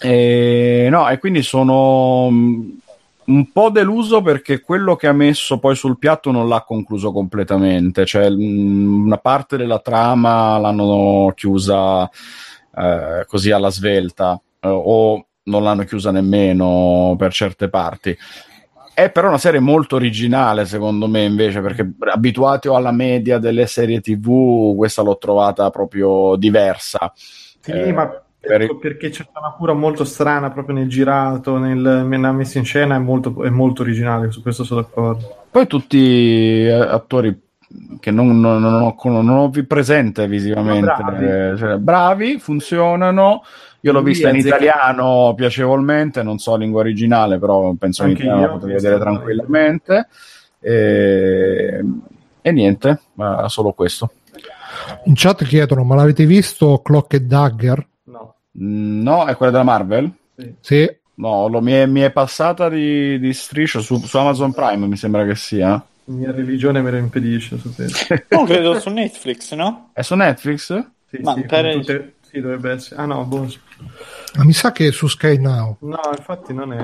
[0.00, 2.78] E, no, e quindi sono mh,
[3.26, 8.06] un po' deluso perché quello che ha messo poi sul piatto non l'ha concluso completamente,
[8.06, 12.08] cioè mh, una parte della trama l'hanno chiusa
[12.74, 18.16] eh, così alla svelta eh, o non l'hanno chiusa nemmeno per certe parti.
[18.94, 24.00] È però una serie molto originale, secondo me, invece, perché abituati alla media delle serie
[24.00, 27.10] TV, questa l'ho trovata proprio diversa.
[27.14, 28.06] Sì, Eh, ma
[28.38, 32.64] per- ecco, perché c'è una cura molto strana proprio nel girato, nel, nella messa in
[32.64, 35.36] scena è molto, è molto originale, su questo sono d'accordo.
[35.50, 37.40] Poi tutti eh, attori
[37.98, 40.92] che non, non- non ho, non ho presente visivamente.
[41.02, 41.24] Bravi.
[41.24, 43.42] Eh, cioè, bravi, funzionano.
[43.84, 48.48] Io l'ho vista in italiano piacevolmente, non so lingua originale, però penso in italiano la
[48.48, 50.08] potrei vedere tranquillamente.
[50.60, 51.80] E,
[52.40, 54.12] e niente, ma solo questo.
[55.04, 57.86] In chat chiedono: Ma l'avete visto Clock e Dagger?
[58.04, 58.34] No.
[58.60, 60.10] Mm, No, è quella della Marvel?
[60.60, 60.88] Sì.
[61.14, 64.96] No, lo- mi, è, mi è passata di, di striscio su, su Amazon Prime, mi
[64.96, 65.70] sembra che sia.
[65.70, 68.26] La mia religione me lo impedisce, sapete.
[68.30, 69.90] No, credo su Netflix, no?
[69.92, 70.84] È su Netflix?
[71.08, 73.00] Sì, Ma sì, per- tutte- sì, dovrebbe essere.
[73.00, 73.46] Ah no, boh.
[74.36, 75.76] Ma mi sa che è su Sky Now.
[75.80, 76.78] No, infatti non è...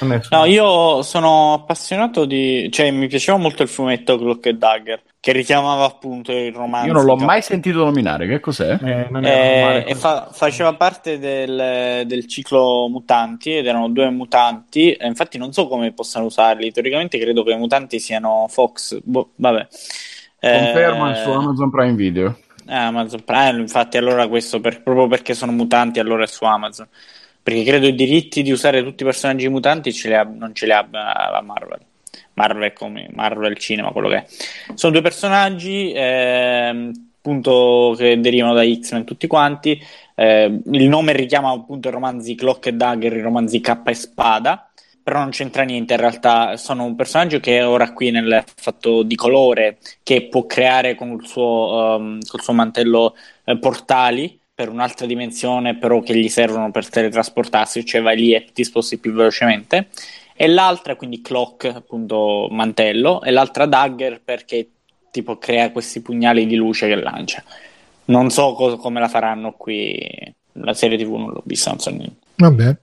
[0.00, 2.68] Non è su- No, io sono appassionato di...
[2.70, 6.86] Cioè, mi piaceva molto il fumetto Clock e Dagger, che richiamava appunto il romanzo.
[6.86, 8.78] Io non l'ho mai sentito nominare, che cos'è?
[8.82, 14.08] Eh, non è Eh, e fa- faceva parte del, del ciclo mutanti ed erano due
[14.10, 14.92] mutanti.
[14.92, 16.72] e infatti, non so come possano usarli.
[16.72, 18.98] Teoricamente, credo che i mutanti siano Fox.
[19.02, 19.66] Boh, vabbè,
[20.38, 22.38] Eh, Conferma su Amazon Prime Video.
[22.68, 23.60] Eh, Amazon Prime.
[23.60, 26.88] Infatti, allora questo per- proprio perché sono mutanti, allora è su Amazon.
[27.42, 30.66] Perché credo i diritti di usare tutti i personaggi mutanti ce li ha- non ce
[30.66, 31.80] li abbia la Marvel.
[32.34, 34.26] Marvel come Marvel Cinema, quello che è.
[34.74, 39.80] Sono due personaggi ehm, appunto che derivano da X-Men tutti quanti.
[40.14, 44.65] Eh, il nome richiama appunto i romanzi Clock e Dagger, i romanzi K e Spada,
[45.06, 46.56] però non c'entra niente in realtà.
[46.56, 51.24] Sono un personaggio che ora qui nel fatto di colore che può creare con il
[51.24, 56.88] suo, ehm, col suo mantello eh, portali per un'altra dimensione, però che gli servono per
[56.88, 59.90] teletrasportarsi, cioè vai lì e ti sposti più velocemente.
[60.34, 64.68] E l'altra, quindi clock, appunto mantello, e l'altra dagger perché
[65.12, 67.44] tipo crea questi pugnali di luce che lancia.
[68.06, 70.34] Non so co- come la faranno qui.
[70.54, 72.16] La serie TV non l'ho vista, non so niente.
[72.34, 72.76] Vabbè.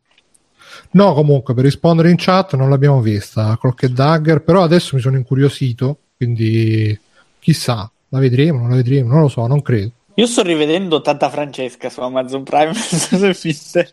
[0.93, 5.01] No, comunque, per rispondere in chat non l'abbiamo vista, Clock e Dagger, però adesso mi
[5.01, 6.97] sono incuriosito, quindi
[7.39, 9.91] chissà, la vedremo, non la vedremo, non lo so, non credo.
[10.15, 13.91] Io sto rivedendo Tata Francesca su Amazon Prime, non so se esiste.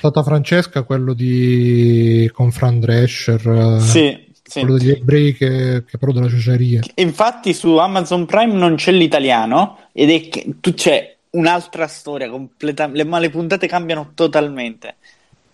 [0.00, 4.60] Tata Francesca, quello di con Fran Drescher, eh, Sì, sì.
[4.60, 6.80] quello degli ebrei che, che però della ciociaria.
[6.96, 13.04] Infatti su Amazon Prime non c'è l'italiano ed è che tu c'è un'altra storia completamente,
[13.04, 14.96] ma le puntate cambiano totalmente.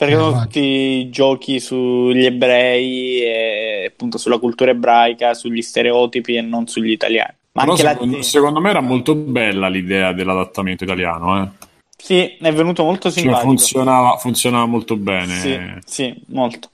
[0.02, 0.46] Perché Eh, sono immagino.
[0.46, 7.34] tutti giochi sugli ebrei e appunto sulla cultura ebraica, sugli stereotipi e non sugli italiani.
[7.52, 11.48] Ma Però anche la secondo, secondo me era molto bella l'idea dell'adattamento italiano, eh.
[11.96, 13.46] Sì, è venuto molto Cioè, simpatico.
[13.48, 15.34] funzionava, funzionava molto bene.
[15.34, 16.70] Sì, sì, molto.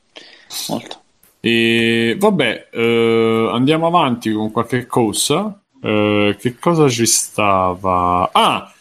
[0.68, 1.00] Molto.
[1.40, 5.60] E vabbè, eh, andiamo avanti con qualche cosa.
[5.82, 8.30] Eh, che cosa ci stava?
[8.32, 8.72] Ah,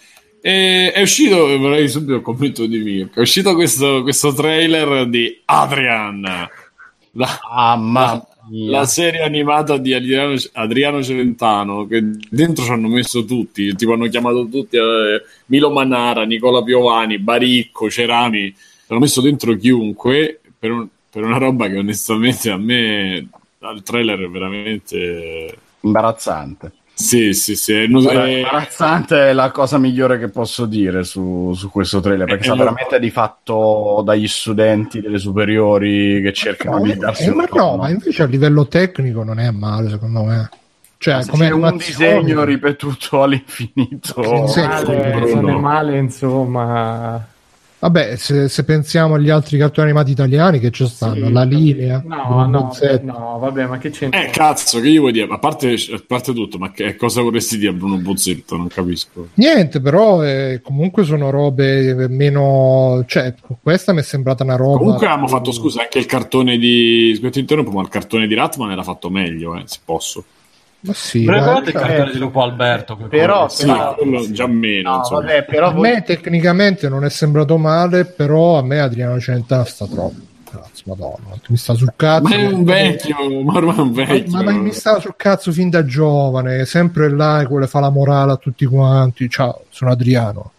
[0.42, 3.20] eh, è uscito, vorrei subito il commento di Mirko.
[3.20, 6.22] È uscito questo, questo trailer di Adrian,
[7.12, 8.26] la, Ah, mia.
[8.70, 11.86] la serie animata di Adriano, Adriano Celentano.
[11.88, 17.18] Che dentro ci hanno messo tutti, tipo hanno chiamato tutti eh, Milo Manara, Nicola Piovani,
[17.20, 18.54] Baricco, Cerami.
[18.88, 23.28] Hanno messo dentro chiunque per, un- per una roba che onestamente a me
[23.60, 25.58] al trailer è veramente.
[25.82, 26.72] Imbarazzante.
[27.00, 27.88] Sì, sì, sì.
[27.88, 32.42] Guarda, eh, imbarazzante è la cosa migliore che posso dire su, su questo trailer perché
[32.44, 37.30] Eh, sa lo- veramente di fatto dagli studenti delle superiori che cercano di darsi Eh,
[37.30, 40.50] un ma no, ma invece a livello tecnico non è male, secondo me.
[40.98, 47.28] Cioè, Se come un disegno ripetuto all'infinito Sì, Male, non è male, insomma.
[47.80, 52.04] Vabbè, se, se pensiamo agli altri cartoni animati italiani che ci stanno, Sì, la linea,
[52.04, 52.72] No, no,
[53.04, 54.20] no, vabbè, ma che c'entra?
[54.24, 55.28] eh, cazzo, che gli vuoi dire?
[55.30, 58.58] A parte, a parte tutto, ma che cosa vorresti dire a Bruno Bozzetto?
[58.58, 59.28] Non capisco.
[59.36, 63.04] Niente, però eh, comunque sono robe meno...
[63.06, 64.78] Cioè, questa mi è sembrata una roba...
[64.80, 67.14] Comunque abbiamo fatto, scusa, anche il cartone di.
[67.16, 70.24] Scusa, interrompo, ma il cartone di Ratman era fatto meglio, eh, se posso.
[70.80, 72.96] Ma sì, guardate il cioè, cartone di Lupo Alberto.
[72.98, 74.92] che Però- quello- Sì, Però- quello già meno.
[74.98, 79.20] No, vabbè, però a voi- me tecnicamente non è sembrato male, però a me Adriano
[79.20, 80.26] Celentano sta troppo.
[80.50, 82.30] Cazzo, madonna, mi sta sul cazzo.
[82.30, 84.32] Ma è un vecchio, ma ormai è un vecchio.
[84.32, 87.92] Ma, ma mi sta sul cazzo fin da giovane, sempre là e vuole fare la
[87.92, 89.30] morale a tutti quanti.
[89.30, 90.52] Ciao, sono Adriano.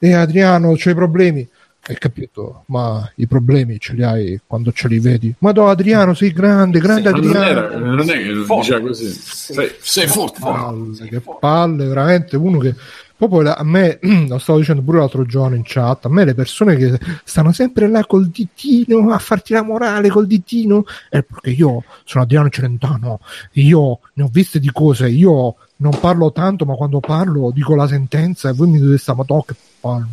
[0.00, 1.46] E Adriano, c'hai problemi?
[1.88, 2.64] Hai capito?
[2.66, 5.32] Ma i problemi ce li hai quando ce li vedi.
[5.38, 7.44] Ma no, Adriano, sei grande, grande non, Adriano.
[7.44, 9.08] era, non è che lo diceva così.
[9.08, 10.40] Sei, sei forte.
[10.40, 12.74] palle, che palle, veramente uno che
[13.16, 13.98] proprio la- a me
[14.28, 17.88] lo stavo dicendo pure l'altro giorno in chat a me le persone che stanno sempre
[17.88, 23.20] là col ditino a farti la morale col ditino è perché io sono Adriano Celentano
[23.52, 27.86] io ne ho viste di cose io non parlo tanto ma quando parlo dico la
[27.86, 30.06] sentenza e voi mi dovete stare ma che palle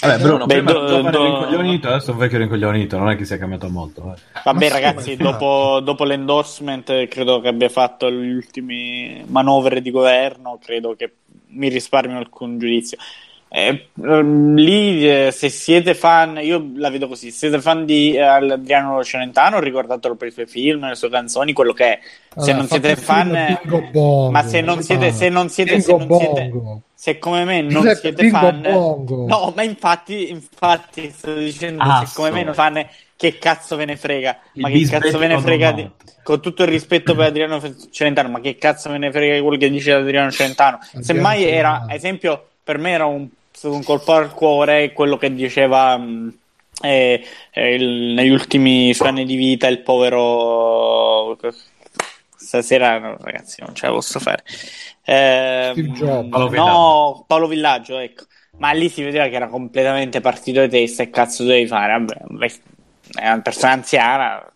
[0.00, 3.24] Vabbè, Bruno, Beh, prima do- giovane do- rincoglionito, adesso un vecchio rincoglionito, non è che
[3.24, 4.14] sia cambiato molto.
[4.14, 4.20] eh.
[4.44, 9.90] Vabbè, Ma ragazzi, dopo, dopo l'endorsement, eh, credo che abbia fatto le ultime manovre di
[9.90, 10.58] governo.
[10.62, 11.12] Credo che
[11.48, 12.98] mi risparmio alcun giudizio.
[13.56, 18.12] Eh, ehm, lì, eh, se siete fan, io la vedo così: se siete fan di
[18.12, 22.00] eh, Adriano Celentano, ricordatelo per i suoi film, le sue canzoni, quello che è.
[22.36, 24.32] Se Allora, non siete fan, eh, Bongo.
[24.32, 26.52] ma se non siete, se non siete, se non siete,
[26.94, 29.26] se come me non Giuseppe, siete Bingo fan, Bongo.
[29.28, 33.84] no, ma infatti, infatti, sto dicendo Ah, se come me non fan, che cazzo ve
[33.84, 34.36] ne frega?
[34.54, 35.70] Il Ma che cazzo ve ne frega?
[35.70, 35.88] Di,
[36.24, 37.62] con tutto il rispetto per Adriano
[37.92, 40.78] Celentano, ma che cazzo ve ne frega di quello che dice Adriano Celentano?
[40.78, 41.84] Adriano Semmai era, Celentano.
[41.84, 43.28] ad esempio, per me era un,
[43.72, 45.96] un colpo al cuore quello che diceva.
[45.96, 46.38] mh,
[46.82, 51.36] eh, eh, il- negli ultimi suoi anni di vita il povero
[52.36, 54.42] stasera no, ragazzi non ce la posso fare
[55.98, 56.28] Jobs.
[56.30, 57.24] Paolo no Villaggio.
[57.26, 58.24] Paolo Villaggio ecco
[58.58, 62.52] ma lì si vedeva che era completamente partito di testa e cazzo dovevi fare vabbè,
[63.14, 64.52] è una persona anziana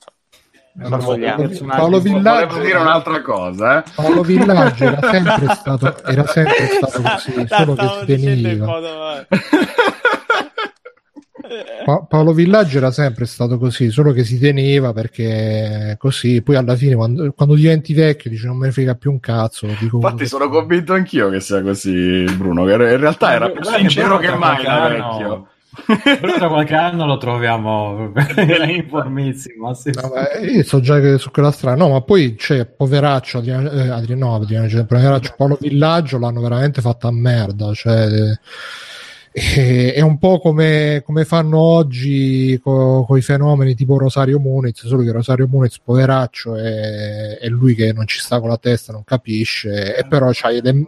[0.80, 1.48] Allora, vogliamo.
[1.66, 3.90] Paolo, Villaggio Volevo dire un'altra cosa, eh.
[3.94, 7.74] Paolo Villaggio era sempre stato, era sempre stato così, La solo
[8.04, 9.26] che modo
[11.84, 16.76] Pa- Paolo Villaggio era sempre stato così, solo che si teneva perché così, poi alla
[16.76, 19.66] fine quando, quando diventi vecchio dici non me ne frega più un cazzo.
[19.66, 23.82] Infatti sono convinto anchio che sia così, Bruno, che in realtà era più Guarda che
[23.88, 25.28] sincero che mai da vecchio.
[25.28, 25.46] Però
[25.86, 28.12] tra qualche anno lo troviamo
[28.66, 29.74] informissimo.
[29.74, 29.90] sì.
[29.94, 33.70] No, ma io so già che su quella strada, no, ma poi c'è poveraccio Adriano,
[33.70, 38.08] eh, Adriano, no, Adriano, poveraccio Paolo Villaggio l'hanno veramente fatta a merda, cioè,
[39.32, 45.02] eh, è un po' come, come fanno oggi con i fenomeni tipo Rosario Muniz, solo
[45.02, 49.04] che Rosario Muniz, poveraccio, è, è lui che non ci sta con la testa, non
[49.04, 50.86] capisce, e però c'ha le,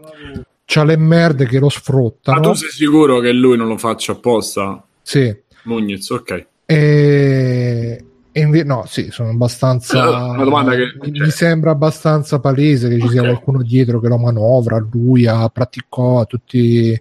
[0.72, 2.40] c'ha le merde che lo Ma sfruttano.
[2.40, 4.80] tu sei sicuro che lui non lo faccia apposta?
[5.02, 5.36] Sì.
[5.64, 6.46] Mugnez, ok.
[6.64, 10.36] E, e inve- no, sì, sono abbastanza.
[10.36, 13.26] Che- mi, sembra abbastanza palese che ci sia Ok.
[13.26, 16.96] qualcuno dietro che lo manovra, lui, a Praticò, a tutti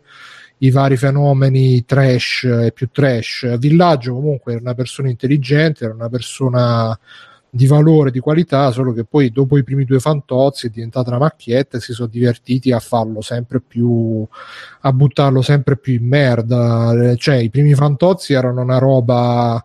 [0.61, 3.55] i vari fenomeni trash e più trash.
[3.59, 6.97] Villaggio comunque era una persona intelligente, era una persona
[7.51, 11.19] di valore, di qualità, solo che poi dopo i primi due fantozzi è diventata una
[11.19, 14.26] macchietta e si sono divertiti a farlo sempre più
[14.81, 17.15] a buttarlo sempre più in merda.
[17.15, 19.63] Cioè, i primi fantozzi erano una roba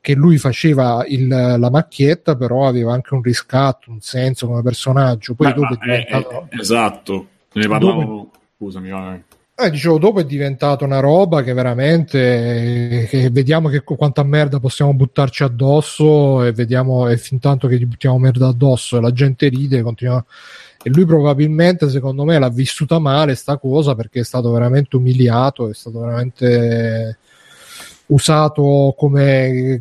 [0.00, 5.34] che lui faceva il- la macchietta, però aveva anche un riscatto, un senso come personaggio.
[5.34, 6.46] Poi Ma- dopo ma è diventato.
[6.50, 8.30] eh, esatto, ne parlavo.
[8.56, 9.22] Scusami, vai.
[9.60, 14.94] Eh, dicevo, dopo è diventato una roba che veramente che vediamo che quanta merda possiamo
[14.94, 19.48] buttarci addosso e vediamo e fin tanto che gli buttiamo merda addosso e la gente
[19.48, 20.24] ride continua.
[20.80, 25.68] E lui probabilmente secondo me l'ha vissuta male sta cosa perché è stato veramente umiliato
[25.68, 27.18] è stato veramente
[28.06, 29.80] usato come,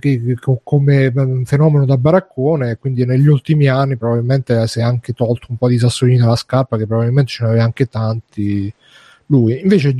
[0.64, 1.12] come
[1.46, 2.72] fenomeno da baraccone.
[2.72, 6.36] E quindi negli ultimi anni probabilmente si è anche tolto un po' di sassolini dalla
[6.36, 8.74] scarpa che probabilmente ce ne aveva anche tanti
[9.28, 9.60] lui.
[9.62, 9.96] Invece,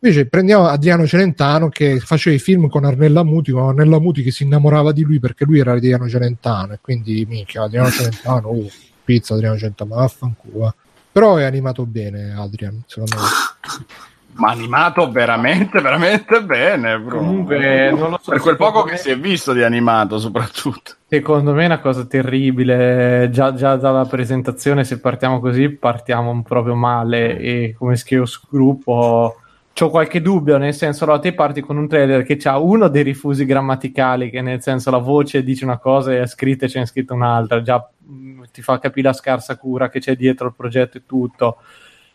[0.00, 4.30] invece prendiamo Adriano Celentano che faceva i film con Arnella Muti, con Arnella Muti che
[4.30, 8.66] si innamorava di lui perché lui era Adriano Celentano e quindi minchia Adriano Celentano, oh,
[9.04, 10.68] pizza Adriano Celentano, vaffanculo.
[10.68, 10.74] eh.
[11.12, 14.15] Però è animato bene Adrian, secondo me.
[14.36, 17.16] Ma animato veramente, veramente bene, Bruno.
[17.18, 18.30] Comunque, non lo so.
[18.30, 20.92] per quel poco secondo che me- si è visto di animato, soprattutto.
[21.08, 26.74] Secondo me è una cosa terribile, già, già dalla presentazione se partiamo così partiamo proprio
[26.74, 29.36] male e come scrivo sul gruppo
[29.78, 33.02] ho qualche dubbio, nel senso allora te parti con un trailer che ha uno dei
[33.02, 37.12] rifusi grammaticali, che nel senso la voce dice una cosa e a scritta c'è scritta
[37.12, 41.02] un'altra, già mh, ti fa capire la scarsa cura che c'è dietro il progetto e
[41.04, 41.58] tutto.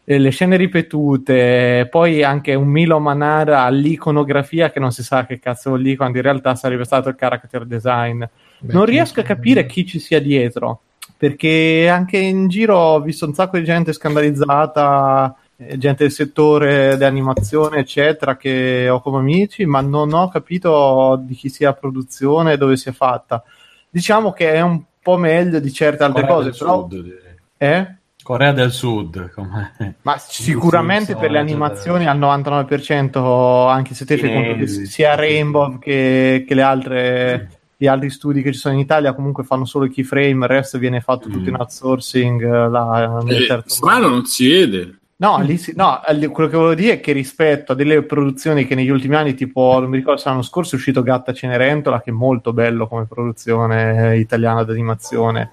[0.04, 5.40] E le scene ripetute, poi anche un Milo Manara all'iconografia che non si sa che
[5.40, 8.24] cazzo vuol dire quando in realtà sarebbe stato il character design.
[8.60, 10.82] Beh, non riesco a capire chi ci sia dietro
[11.22, 16.98] perché anche in giro ho visto un sacco di gente scandalizzata eh, gente del settore
[16.98, 22.54] dell'animazione eccetera che ho come amici ma non ho capito di chi sia la produzione
[22.54, 23.44] e dove sia fatta.
[23.88, 27.20] Diciamo che è un po' meglio di certe altre Corea cose però Sud,
[27.58, 27.96] eh?
[28.24, 29.96] Corea del Sud, come...
[30.04, 31.66] Ma sicuramente per le eccetera.
[31.66, 35.18] animazioni al 99%, anche se te fai conto che sia sì.
[35.20, 39.66] Rainbow che, che le altre, gli altri studi che ci sono in Italia comunque fanno
[39.66, 42.42] solo i keyframe, il resto viene fatto tutto in outsourcing.
[42.44, 44.96] eh, là, nel Eh, terzo strano non si vede.
[45.22, 48.66] No, lì si- no, lì- quello che volevo dire è che rispetto a delle produzioni
[48.66, 52.02] che negli ultimi anni, tipo, non mi ricordo se l'anno scorso è uscito Gatta Cenerentola,
[52.02, 55.52] che è molto bello come produzione italiana d'animazione.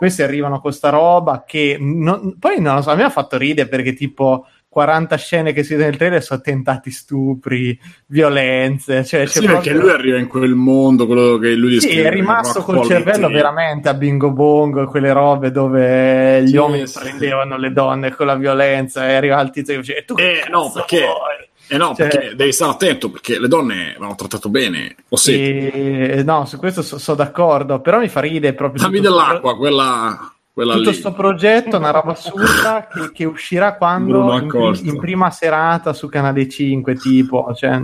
[0.00, 3.36] Questi arrivano con sta roba che non- poi non lo so, a me ha fatto
[3.36, 9.04] ridere perché tipo 40 scene che si vedono nel trailer sono tentati stupri, violenze.
[9.04, 12.62] Cioè, Sì, perché proprio- lui arriva in quel mondo, quello che lui Sì, è rimasto
[12.62, 13.32] col cervello quality.
[13.34, 16.98] veramente a bingo bongo, quelle robe dove gli Sì, uomini sì.
[16.98, 20.40] prendevano le donne con la violenza e arriva al tizio che dice "E tu che
[20.44, 24.16] Eh, no, perché- vuoi?" Eh no, Cioè- perché devi stare attento perché le donne vanno
[24.16, 24.96] trattate bene.
[25.08, 29.56] O sì, E- no, su questo sono d'accordo, però mi fa ridere proprio dammi dell'acqua,
[29.56, 30.96] quella, quella tutto lì.
[30.96, 36.48] sto progetto, una roba assurda che, che uscirà quando in, in prima serata su Canale
[36.48, 37.80] 5, tipo, cioè,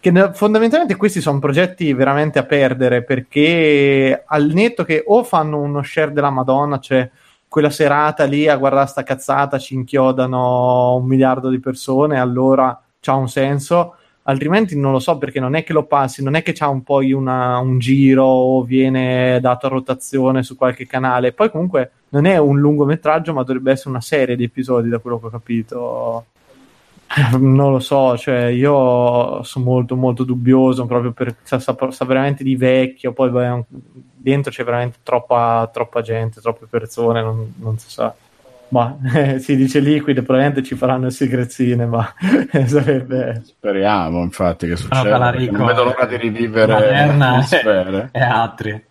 [0.00, 5.82] che fondamentalmente questi sono progetti veramente a perdere perché al netto che o fanno uno
[5.82, 7.10] share della Madonna, cioè
[7.48, 13.14] quella serata lì a guardare sta cazzata ci inchiodano un miliardo di persone, allora c'ha
[13.14, 13.94] un senso.
[14.24, 16.82] Altrimenti non lo so perché non è che lo passi, non è che c'ha un
[16.82, 21.32] poi una- un giro o viene dato a rotazione su qualche canale.
[21.32, 25.18] Poi comunque non è un lungometraggio, ma dovrebbe essere una serie di episodi, da quello
[25.18, 26.24] che ho capito.
[27.38, 32.44] Non lo so, cioè io sono molto molto dubbioso proprio per sa, sa- sa veramente
[32.44, 33.64] di vecchio, poi beh,
[34.14, 38.14] dentro c'è veramente troppa, troppa gente, troppe persone, non, non si sa.
[38.70, 38.98] Ma
[39.38, 42.06] si dice liquide, probabilmente ci faranno il secrezzine, ma
[42.66, 45.30] sarebbe Speriamo, infatti, che Ah, succeda.
[45.30, 48.08] Non vedo l'ora di rivivere Moderna atmosfere.
[48.12, 48.84] e altri.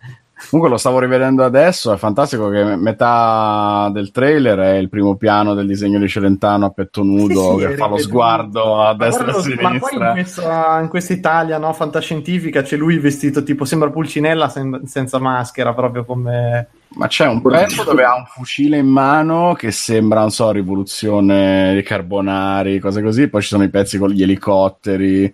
[0.50, 5.52] Comunque lo stavo rivedendo adesso, è fantastico che metà del trailer è il primo piano
[5.52, 9.26] del disegno di Celentano a petto nudo Sì, sì, che fa lo sguardo a destra
[9.26, 10.12] e a guarda, Ma poi in sinistra.
[10.12, 15.74] questa, in questa Italia no, fantascientifica c'è lui vestito tipo sembra Pulcinella sen- senza maschera,
[15.74, 20.30] proprio come Ma c'è un pezzo dove ha un fucile in mano che sembra, non
[20.30, 23.28] so, rivoluzione dei carbonari, cose così.
[23.28, 25.32] Poi ci sono i pezzi con gli elicotteri,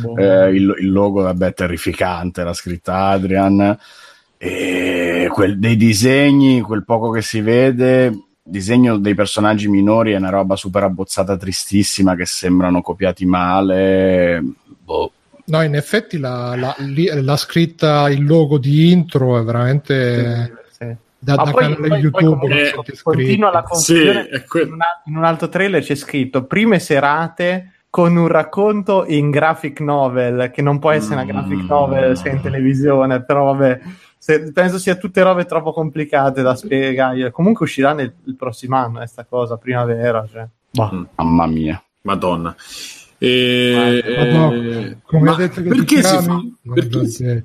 [0.00, 3.76] boh, eh, il, il logo, vabbè, terrificante, la scritta Adrian.
[4.46, 8.12] E quel- dei disegni, quel poco che si vede,
[8.42, 14.42] disegno dei personaggi minori è una roba super abbozzata, tristissima, che sembrano copiati male.
[14.84, 15.12] Boh.
[15.46, 16.76] No, in effetti la, la-
[17.22, 20.86] la scritta, il logo di intro è veramente sì.
[21.18, 22.60] da, Ma da poi- canale poi- poi YouTube.
[22.60, 26.44] eh, sente continua la confusione Sì, que- in, una- in un altro trailer c'è scritto
[26.44, 31.66] prime serate con un racconto in graphic novel che non può essere una graphic Mm.
[31.66, 33.80] novel se è in televisione però vabbè
[34.24, 38.96] se- penso sia tutte robe troppo complicate da spiegare comunque uscirà nel il prossimo anno
[38.98, 40.46] questa cosa primavera cioè.
[40.70, 40.90] Boh.
[40.94, 41.02] Mm.
[41.16, 41.84] Mamma mia.
[42.02, 42.56] Madonna.
[43.18, 46.42] E- Ma no, eh, come ma hai detto che perché, si, fa-
[46.74, 47.44] perché,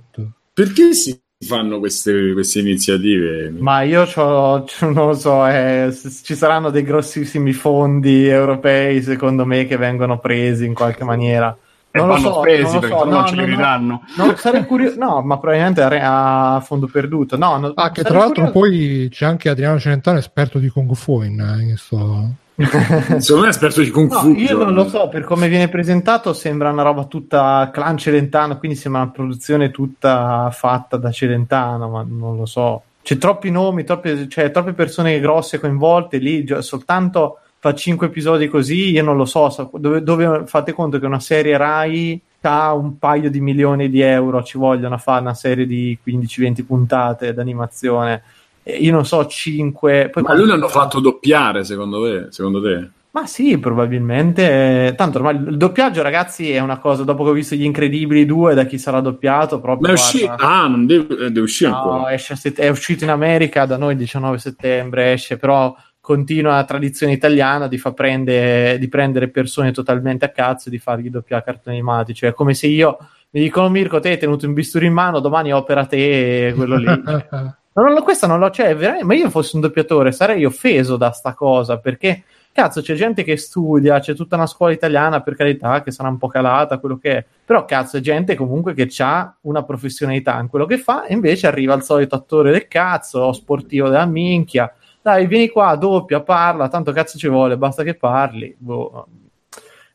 [0.54, 3.50] perché si fanno queste, queste iniziative?
[3.58, 5.94] Ma io c'ho- c'ho- non lo so, eh,
[6.24, 11.56] ci saranno dei grossissimi fondi europei, secondo me, che vengono presi in qualche maniera.
[11.92, 13.46] E Non lo vanno so, spesi non lo perché so, non no, ce li no,
[13.48, 13.56] no.
[13.56, 14.04] ridanno.
[14.18, 17.36] No, sarei curioso, no, ma probabilmente a, fondo perduto.
[17.38, 20.94] No, no, Ah, che tra l'altro curioso- poi c'è anche Adriano Celentano, esperto di Kung
[20.94, 22.30] Fu in, in questo...
[22.60, 24.30] Secondo me è esperto di Kung No, Fu.
[24.34, 28.78] io non lo so, per come viene presentato sembra una roba tutta clan Celentano, quindi
[28.78, 32.84] sembra una produzione tutta fatta da Celentano, ma non lo so.
[33.02, 38.92] C'è troppi nomi, troppe, cioè, troppe persone grosse coinvolte lì, soltanto fa 5 episodi così,
[38.92, 43.30] io non lo so, dove, dove fate conto che una serie Rai ha un paio
[43.30, 48.24] di milioni di euro, ci vogliono a fare una serie di 15-20 puntate d'animazione.
[48.64, 50.10] Io non so, 5...
[50.10, 52.28] Poi Ma lui l'hanno fatto doppiare, secondo te?
[52.30, 52.90] Secondo te?
[53.12, 54.94] ma sì, probabilmente.
[54.96, 57.04] Tanto ormai il doppiaggio, ragazzi, è una cosa.
[57.04, 59.88] Dopo che ho visto Gli Incredibili 2, da chi sarà doppiato, proprio.
[59.88, 60.32] Ma è uscito?
[60.38, 62.14] Ah, non deve, eh, deve uscire no, ancora.
[62.14, 65.14] esce è uscito in America da noi il 19 settembre.
[65.14, 65.76] Esce, però
[66.10, 71.12] continua tradizione italiana di, fa prende- di prendere persone totalmente a cazzo e di fargli
[71.12, 72.16] doppiare cartoni animati.
[72.16, 72.98] Cioè, è come se io
[73.30, 76.88] mi dicono, Mirko, te hai tenuto un bisturi in mano, domani opera te quello lì.
[77.72, 81.12] No, no, questa non l'ho, cioè, veramente, ma io fossi un doppiatore sarei offeso da
[81.12, 85.82] sta cosa perché cazzo c'è gente che studia, c'è tutta una scuola italiana per carità
[85.82, 89.34] che sarà un po' calata, quello che è, però cazzo è gente comunque che ha
[89.42, 93.32] una professionalità in quello che fa e invece arriva il solito attore del cazzo, o
[93.32, 94.74] sportivo della minchia,
[95.12, 99.08] dai vieni qua, doppia, parla, tanto cazzo ci vuole, basta che parli, boh.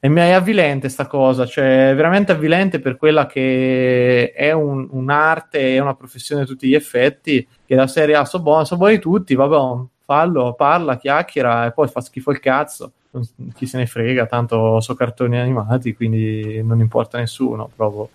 [0.00, 4.86] E mi è avvilente sta cosa, cioè è veramente avvilente per quella che è un-
[4.90, 8.76] un'arte, è una professione a tutti gli effetti, che la serie A so buono, so
[8.76, 12.92] buoni tutti, vabbè, fallo, parla, chiacchiera e poi fa schifo il cazzo,
[13.54, 18.08] chi se ne frega, tanto so cartoni animati, quindi non importa a nessuno, proprio.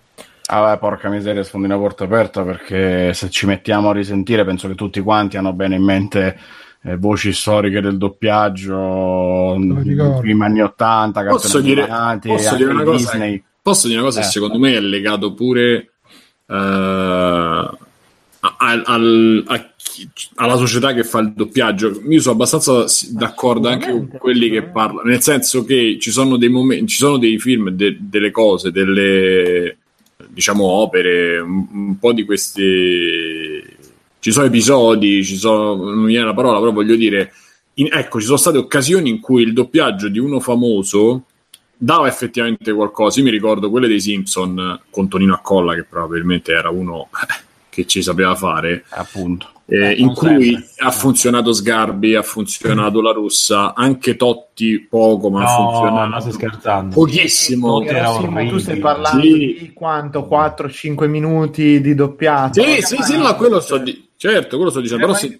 [0.52, 4.66] Ah, beh, porca miseria, sfondi una porta aperta perché se ci mettiamo a risentire, penso
[4.66, 6.38] che tutti quanti hanno bene in mente
[6.82, 10.20] eh, voci storiche del doppiaggio ricordo.
[10.20, 13.10] primi anni 80, Posso dire- animati, posso dire una di cosa?
[13.12, 13.42] Disney.
[13.62, 14.20] Posso dire una cosa?
[14.20, 14.24] Eh.
[14.24, 15.90] Secondo me è legato pure
[16.46, 16.54] eh,
[18.42, 22.00] a, al- a chi- alla società che fa il doppiaggio.
[22.08, 26.48] Io sono abbastanza d'accordo anche con quelli che parlano, nel senso che ci sono dei
[26.48, 29.76] momenti, ci sono dei film, de- delle cose, delle
[30.28, 33.78] diciamo opere, un, un po' di questi.
[34.20, 37.32] Ci sono episodi, ci sono, non mi viene la parola, però voglio dire,
[37.74, 41.22] in- ecco, ci sono state occasioni in cui il doppiaggio di uno famoso
[41.76, 43.18] dava effettivamente qualcosa.
[43.18, 47.08] Io mi ricordo quelle dei Simpson con Tonino Accolla, che probabilmente era uno
[47.70, 49.48] che ci sapeva fare, appunto.
[49.64, 50.68] eh, in cui sempre.
[50.78, 56.20] ha funzionato Sgarbi, ha funzionato la russa, anche Totti poco, ma ha No, funzionato ma
[56.20, 56.94] stai scherzando.
[56.94, 57.80] pochissimo.
[57.86, 59.56] Sì, ma tu stai parlando Sì.
[59.60, 62.60] di quanto 4-5 minuti di doppiato.
[62.62, 65.38] Sì, sì, sì, no, quello sto di- certo, quello sto dicendo, però se-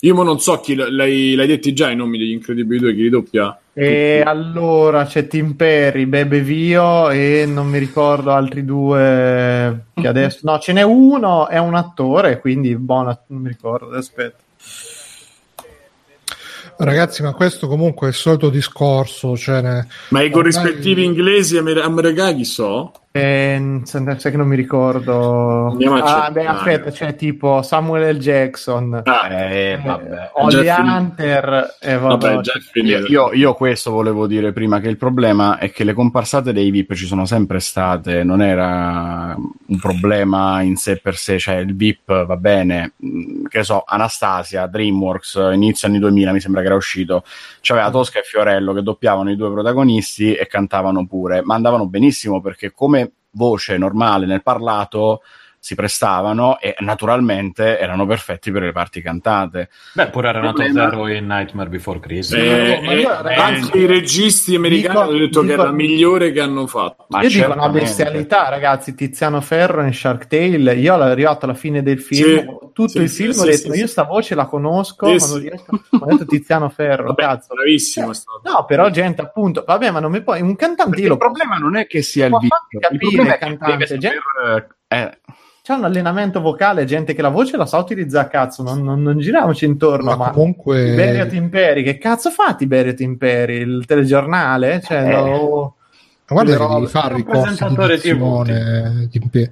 [0.00, 2.94] io mo non so chi l- l'hai, l'hai detti già i nomi degli incredibili due,
[2.94, 3.58] chi li doppia.
[3.72, 10.40] E allora c'è Tim Perry, Bebe Vio e non mi ricordo altri due che adesso...
[10.42, 14.36] No, ce n'è uno, è un attore, quindi buono, non mi ricordo, aspetta.
[16.78, 19.34] Ragazzi, ma questo comunque è il solito discorso.
[19.36, 22.92] Cioè ne- Ma i ormai- corrispettivi inglesi e amer- americani so?
[23.16, 25.68] Eh, sai che non mi ricordo.
[25.68, 28.18] Andiamo Ah, beh, aspetta, c'è tipo Samuel L.
[28.18, 30.12] Jackson, Ah, Eh, vabbè.
[30.12, 30.94] eh, Holly già finito.
[30.96, 32.50] Hunter e vabbè, vabbè.
[32.74, 36.70] Io, io- io questo volevo dire prima, che il problema è che le comparsate dei
[36.70, 41.74] VIP ci sono sempre state, non era un problema in sé per sé, cioè il
[41.74, 46.76] VIP va bene, mh, che so, Anastasia, DreamWorks, inizio anni 2000 mi sembra che era
[46.76, 47.24] uscito,
[47.60, 52.40] c'aveva Tosca e Fiorello che doppiavano i due protagonisti e cantavano pure, ma andavano benissimo
[52.40, 53.05] perché come
[53.36, 55.22] voce normale nel parlato
[55.66, 59.68] si prestavano e naturalmente erano perfetti per le parti cantate.
[59.94, 62.40] Beh, pure Renato Problema- Zero in Nightmare Before Christmas.
[62.40, 65.64] Eh, ma io, eh, ragazzi, anche i registi americani dico- hanno detto che dico- è
[65.64, 67.06] la migliore che hanno fatto.
[67.08, 68.94] Ma io dico una bestialità, ragazzi.
[68.94, 70.74] Tiziano Ferro in Shark Tale.
[70.76, 72.38] Io ero arrivato alla fine del film.
[72.38, 75.06] Sì, tutto sì, il sì, film sì, ho detto: sì, Io sta voce la conosco.
[75.08, 75.48] Sì, quando sì.
[75.48, 77.06] riesco- ho detto Tiziano Ferro.
[77.06, 77.54] Vabbè, cazzo.
[77.54, 78.12] bravissimo.
[78.44, 80.40] No, però, gente, appunto, vabbè, ma non mi puoi.
[80.42, 82.54] Un cantante Perché il problema non è che sia il capire,
[82.92, 85.18] il problema è che cantante, deve saper, eh,
[85.66, 89.02] C'è un allenamento vocale, gente che la voce la sa utilizzare a cazzo, non, non,
[89.02, 90.10] non giriamoci intorno.
[90.10, 93.56] Ma Ma, comunque- Tiberio Timperi, che cazzo fa Tiberio Timperi?
[93.56, 94.80] Il telegiornale?
[94.80, 95.10] Cioè, Eh.
[95.10, 95.74] lo-
[96.28, 99.50] Ma guarda che devi fare un i corsi di presentatore di impe-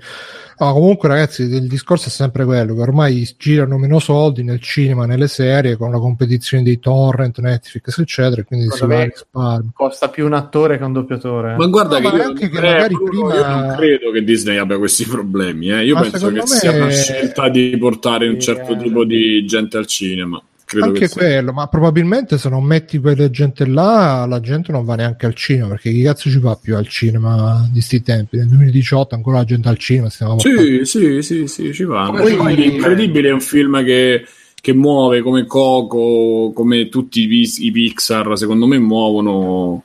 [0.56, 5.04] No, comunque ragazzi il discorso è sempre quello che ormai girano meno soldi nel cinema
[5.04, 10.26] nelle serie con la competizione dei torrent Netflix eccetera e quindi si va costa più
[10.26, 11.56] un attore che un doppiatore.
[11.56, 14.10] Ma guarda No, che, ma io, anche che eh, magari Bruno, prima- io non credo
[14.12, 15.70] che Disney abbia questi problemi.
[15.72, 15.84] eh.
[15.84, 18.76] Io Ma penso che me- sia una scelta di portare un certo eh.
[18.76, 20.40] tipo di gente al cinema.
[20.80, 21.20] Credo anche che sia.
[21.20, 25.34] quello ma probabilmente se non metti quelle gente là la gente non va neanche al
[25.34, 29.38] cinema perché chi cazzo ci va più al cinema di sti tempi nel 2018 ancora
[29.38, 32.10] la gente al cinema stiamo Sì, sì, sì, sì, ci va.
[32.10, 34.24] Poi- Poi, Incredibile è un film che,
[34.60, 39.82] che muove come Coco, come tutti i, i Pixar, secondo me muovono,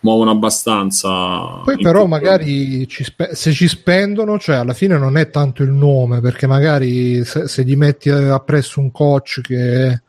[0.00, 1.08] muovono abbastanza.
[1.64, 5.62] Poi però tutto- magari ci spe- se ci spendono, cioè alla fine non è tanto
[5.62, 10.02] il nome, perché magari se, se gli metti appresso un coach che,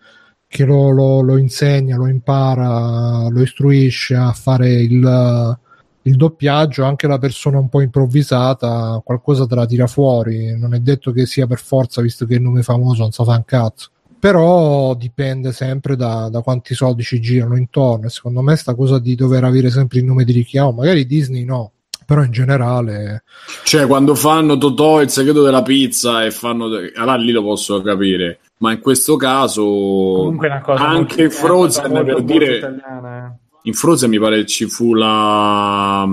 [0.52, 5.58] che lo, lo- lo insegna, lo impara, lo istruisce a fare il,
[6.02, 10.60] il doppiaggio, anche la persona un po' improvvisata, qualcosa te la tira fuori.
[10.60, 13.24] Non è detto che sia per forza, visto che il nome è famoso, non sa
[13.24, 13.92] fa un cazzo.
[14.20, 18.08] Però dipende sempre da, da quanti soldi ci girano intorno.
[18.08, 21.46] E secondo me, sta cosa di dover avere sempre il nome di richiamo, magari Disney
[21.46, 21.72] no,
[22.06, 23.24] però in generale.
[23.64, 26.66] Cioè, quando fanno Totò il segreto della pizza e fanno.
[26.94, 28.42] Allora lì lo posso capire.
[28.62, 29.64] Ma in questo caso.
[29.64, 32.58] Comunque una cosa anche molto- Frozen, molto, per molto dire.
[32.58, 33.40] italiana, eh.
[33.64, 36.08] In Frozen mi pare ci fu la,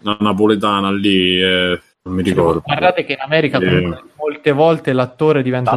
[0.00, 2.62] la napoletana lì, eh, non mi ricordo.
[2.64, 4.02] Guardate che in America Eh.
[4.16, 5.72] molte volte l'attore diventa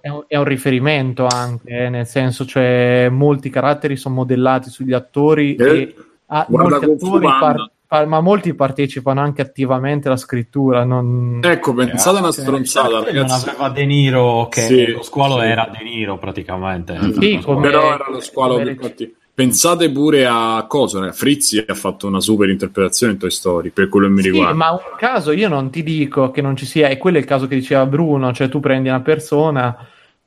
[0.00, 4.92] è un, è un riferimento anche, eh, nel senso, cioè molti caratteri sono modellati sugli
[4.94, 5.94] attori Eh, e
[6.26, 7.70] ah, molti attori Panda.
[8.06, 10.84] Ma molti partecipano anche attivamente alla scrittura.
[10.84, 11.40] Non...
[11.42, 13.48] Ecco, pensate a una stronzata, non ragazzi.
[13.48, 15.46] aveva De Niro, che Sì, lo squalo sì.
[15.46, 16.98] era De Niro praticamente.
[16.98, 17.42] Sì, Lo squalo.
[17.42, 19.10] come- Però era lo squalo come- più cattivo.
[19.38, 21.06] Pensate pure a cosa?
[21.06, 24.30] eh, Frizzi ha fatto una super interpretazione in Toy Story, per quello che mi Sì,
[24.30, 24.52] riguarda.
[24.54, 27.26] ma un caso io non ti dico che non ci sia, e quello è il
[27.26, 29.76] caso che diceva Bruno, cioè tu prendi una persona,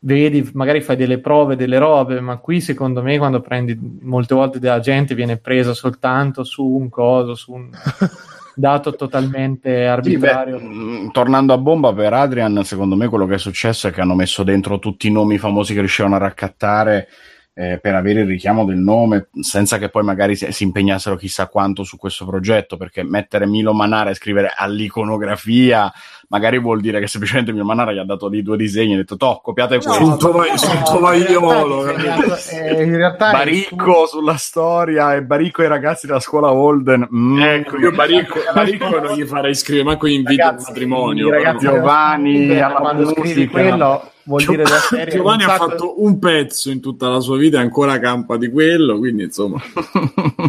[0.03, 4.59] vedi, magari fai delle prove, delle robe, ma qui secondo me quando prendi molte volte
[4.59, 7.69] della gente viene presa soltanto su un coso, su un
[8.55, 10.59] dato totalmente Sì, beh, arbitrario.
[10.59, 14.15] mh, tornando a bomba per Adrian, secondo me quello che è successo è che hanno
[14.15, 17.07] messo dentro tutti i nomi famosi che riuscivano a raccattare
[17.53, 21.47] eh, per avere il richiamo del nome, senza che poi magari si, si impegnassero chissà
[21.47, 25.91] quanto su questo progetto, perché mettere Milo Manara e scrivere all'iconografia
[26.31, 28.97] magari vuol dire che semplicemente Milo Manara gli ha dato lì due disegni e ha
[28.99, 29.93] detto, toh, copiate questo.
[29.93, 35.61] Sul tova- sul tovagliolo, in realtà, eh, in realtà è- Baricco sulla storia e Baricco
[35.61, 37.07] ai ragazzi della scuola Holden.
[37.13, 37.41] Mm.
[37.41, 41.27] Ecco, io Baricco, Baricco non gli farei scrivere manco in video al matrimonio.
[41.27, 41.71] i ragazzi no.
[41.73, 43.21] Giovanni alla quando musica.
[43.21, 47.37] scrivi quello vuol dire della serie Giovanni ha fatto un pezzo in tutta la sua
[47.37, 49.61] vita e ancora campa di quello, quindi insomma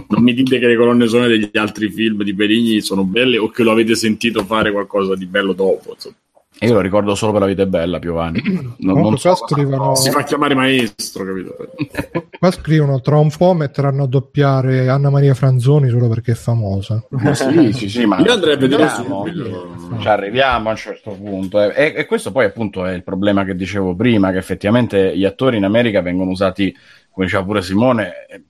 [0.09, 3.49] non mi dite che le colonne sonore degli altri film di Perigni sono belle o
[3.49, 5.93] che lo avete sentito fare qualcosa di bello dopo.
[5.95, 6.15] insomma.
[6.63, 8.41] E io lo ricordo solo per la vita è bella, Piovani.
[8.83, 11.57] Non, non so scrivono, Si fa chiamare maestro, capito?
[12.39, 17.05] qua scrivono tra un po' metteranno a doppiare Anna Maria Franzoni solo perché è famosa.
[17.35, 19.75] sì, sì, sì, ma Io andrei a vedere subito.
[20.01, 21.61] ci arriviamo a un certo punto.
[21.61, 21.73] eh.
[21.75, 25.57] E, e questo poi appunto è il problema che dicevo prima, che effettivamente gli attori
[25.57, 26.73] in America vengono usati,
[27.11, 28.43] come diceva pure Simone, eh,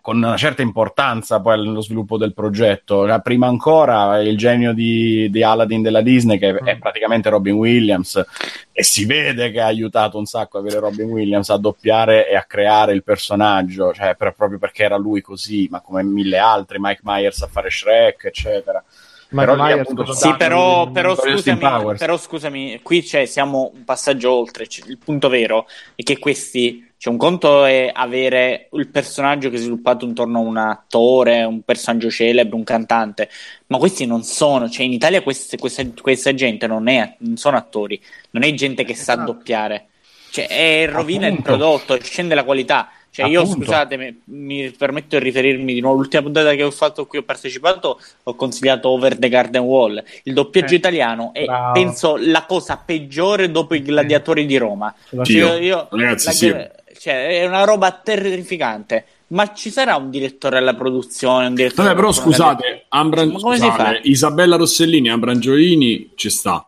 [0.00, 3.04] con una certa importanza poi nello sviluppo del progetto.
[3.04, 8.24] La prima ancora il genio di, di Aladdin della Disney, che è praticamente Robin Williams,
[8.72, 12.44] e si vede che ha aiutato un sacco avere Robin Williams a doppiare e a
[12.44, 17.02] creare il personaggio, cioè per- proprio perché era lui così, ma come mille altri, Mike
[17.04, 18.82] Myers a fare Shrek, eccetera.
[19.28, 24.32] Mike Però Myers appunto, Sì, però, però, scusami, però scusami, qui c'è, siamo un passaggio
[24.32, 24.66] oltre.
[24.66, 25.66] C- Il punto vero
[25.96, 30.42] è che questi, cioè un conto è avere il personaggio che è sviluppato intorno a
[30.42, 33.28] un attore, un personaggio celebre, un cantante,
[33.66, 37.56] ma questi non sono, cioè in Italia queste- questa, questa gente non, è, non sono
[37.56, 38.00] attori,
[38.30, 39.88] non è gente che sa doppiare,
[40.30, 41.42] cioè è rovina il Appunto.
[41.42, 42.90] prodotto, scende la qualità.
[43.16, 43.62] Cioè, io Appunto.
[43.64, 45.96] scusate, mi permetto di riferirmi di nuovo.
[46.02, 50.04] L'ultima puntata che ho fatto qui ho partecipato, ho consigliato Over the Garden Wall.
[50.24, 51.72] Il doppiaggio Eh, italiano è, bravo.
[51.72, 54.94] penso, la cosa peggiore dopo i gladiatori di Roma.
[55.08, 55.36] Sulla- Sì.
[55.36, 57.00] Io- io- Ragazzi, la- sì.
[57.00, 59.06] cioè, è una roba terrificante.
[59.28, 61.46] Ma ci sarà un direttore alla produzione?
[61.46, 63.98] Un direttore Vabbè, però scusate, Ambran- scusate, fa?
[64.02, 66.64] Isabella Rossellini, Ambrangiolini ci sta.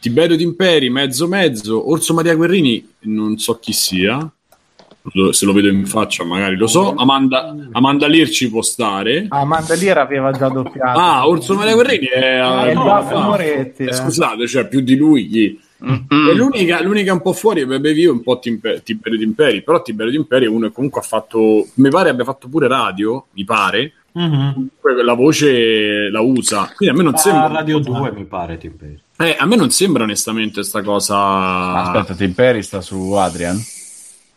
[0.00, 1.88] Tiberio Timperi, mezzo mezzo.
[1.88, 4.28] Orso Maria Guerrini, non so chi sia.
[5.32, 6.94] Se lo vedo in faccia, magari lo so.
[6.94, 9.26] Amanda, Amanda Lear ci può stare.
[9.28, 10.98] Ah, Amanda Lear aveva già doppiato.
[10.98, 13.20] Ah, Orso Maria Guerrini è, Ah, il no, no.
[13.20, 13.92] Moretti, Eh, eh.
[13.92, 15.60] Scusate, cioè più di lui chi?
[15.84, 16.28] Mm.
[16.28, 19.62] E l'unica, l'unica un po' fuori è Bebe Vio, un po' Timpe- Tiberio Timperi.
[19.62, 23.26] Però Tiberio Timperi è uno che comunque ha fatto, mi pare abbia fatto pure radio,
[23.32, 23.92] mi pare.
[24.12, 24.68] Mhm.
[24.80, 27.48] Poi La voce la usa, quindi a me non Ah, sembra.
[27.48, 29.02] Radio 2 mi pare, ti penso.
[29.18, 31.16] Eh, a me non sembra onestamente sta cosa.
[31.82, 33.58] Aspetta, Tim Perry sta su Adrian.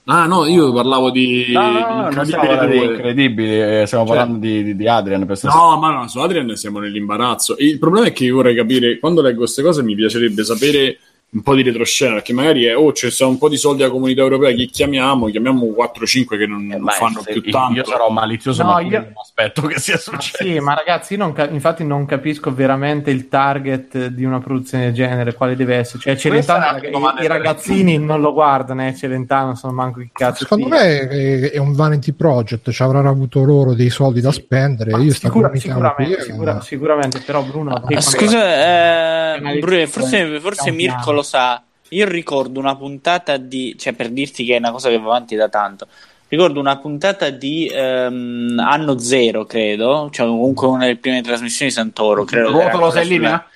[0.07, 1.48] Ah, no, io parlavo di.
[1.52, 5.26] No, no, no, stiamo parlando di eh, stiamo Cioè- parlando di, di- di Adrian.
[5.26, 5.60] Per stasera.
[5.64, 7.56] No, ma no, su Adrian siamo nell'imbarazzo.
[7.57, 10.99] Il problema è che io vorrei capire, quando leggo queste cose mi piacerebbe sapere
[11.36, 13.91] un po' di retroscena, perché magari è, oh, c'è sta un po' di soldi alla
[13.91, 15.28] comunità europea, chi chiamiamo?
[15.28, 17.74] Chiamiamo 4-5 che non, Eh, non ma fanno più io- tanto.
[17.80, 20.44] Io sarò malizioso, No, ma io- non aspetto che sia Ma successo.
[20.44, 24.86] Sì, ma ragazzi, io non ca- infatti non capisco veramente il target di una produzione
[24.86, 25.99] del genere, quale deve essere.
[25.99, 30.44] Cioè, Celentano, i- i, ragazzini non lo guardano, eh, Celentano, non sanno manco chi cazzo
[30.44, 30.76] Secondo sia.
[30.78, 34.91] me è, è un vanity project, ci avranno avuto loro dei soldi da spendere.
[34.91, 37.78] Ma Io sicura- sicuramente, sicura- ma- sicuramente, però Bruno...
[37.82, 41.61] quando- Scusa, eh, Bruno, forse, forse Mirko lo sa.
[41.89, 45.35] Io ricordo una puntata di, cioè per dirti che è una cosa che va avanti
[45.35, 45.88] da tanto.
[46.27, 51.77] Ricordo una puntata di ehm, Anno Zero, credo, cioè comunque una delle prime trasmissioni di
[51.77, 52.60] Santoro, credo.
[52.60, 53.47] ancora sei in linea?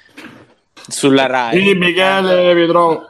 [0.88, 1.62] Sulla, sulla Rai.
[1.62, 3.08] Sì, Michele, vi trovo.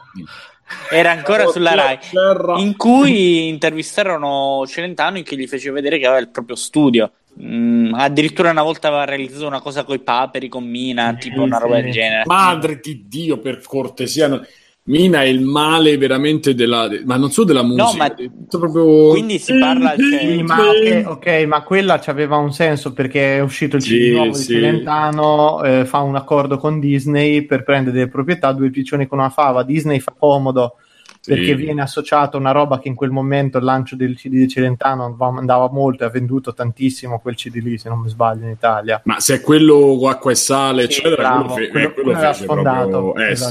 [0.90, 1.98] Era ancora sulla Rai.
[2.10, 2.58] Terra.
[2.58, 7.10] In cui intervistarono Celentano cui gli fece vedere che aveva il proprio studio.
[7.40, 11.58] Mm, addirittura una volta aveva realizzato una cosa con i paperi, con Mina, tipo una
[11.58, 12.24] roba del genere.
[12.26, 14.28] Madre di Dio, per cortesia.
[14.84, 16.88] No- Mina è il male veramente della.
[17.04, 17.96] Ma non solo della musica.
[17.96, 19.10] ma- è proprio...
[19.10, 23.76] quindi si parla- Sì, ma ok, ok, ma quella aveva un senso perché è uscito
[23.76, 24.46] il Sì, CD nuovo sì.
[24.46, 29.18] di Celentano, eh, fa un accordo con Disney per prendere delle proprietà, due piccioni con
[29.18, 29.62] una fava.
[29.62, 30.76] Disney fa comodo
[31.20, 31.34] Sì.
[31.34, 34.48] perché viene associato a una roba che in quel momento il lancio del CD di
[34.48, 38.50] Celentano andava- molto e ha venduto tantissimo quel CD lì, se non mi sbaglio, in
[38.52, 39.00] Italia.
[39.04, 42.02] Ma se è quello acqua e sale, Sì, eccetera, bravo, quello, fe- quello- eh, quello
[42.08, 43.24] quello era fece sfondato, proprio...
[43.26, 43.42] Eh, sì.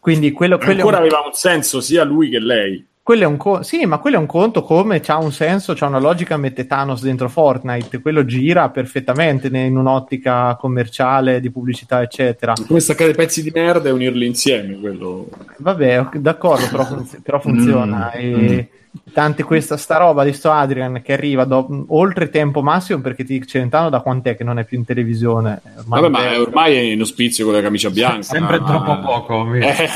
[0.00, 2.86] Quindi quello, quello Ancora un- aveva un senso sia lui che lei.
[3.08, 5.86] Quello è un co- sì, ma quello è un conto come c'ha un senso, c'ha
[5.86, 12.52] una logica, mette Thanos dentro Fortnite, quello gira perfettamente in un'ottica commerciale, di pubblicità, eccetera.
[12.66, 14.78] Come staccare pezzi di merda e unirli insieme.
[14.78, 15.26] Quello...
[15.56, 18.12] Vabbè, d'accordo, però, funz- però funziona.
[18.14, 18.68] Mm, E
[19.12, 23.44] Tante questa sta roba di sto Adrian che arriva do- oltre tempo massimo perché ti
[23.46, 25.60] Celentano da quant'è che non è più in televisione?
[25.78, 28.22] Ormai Vabbè, ma è- ormai è in ospizio con la camicia bianca.
[28.22, 29.44] Sempre ma- troppo poco.
[29.44, 29.88] mi- Eh.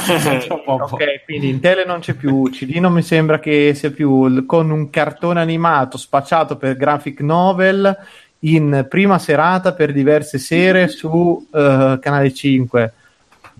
[0.46, 0.94] troppo poco.
[0.96, 4.70] Ok, quindi in tele non c'è più, CD non mi sembra che sia più con
[4.70, 7.96] un cartone animato spacciato per graphic novel
[8.44, 12.92] in prima serata per diverse sere su eh, Canale 5.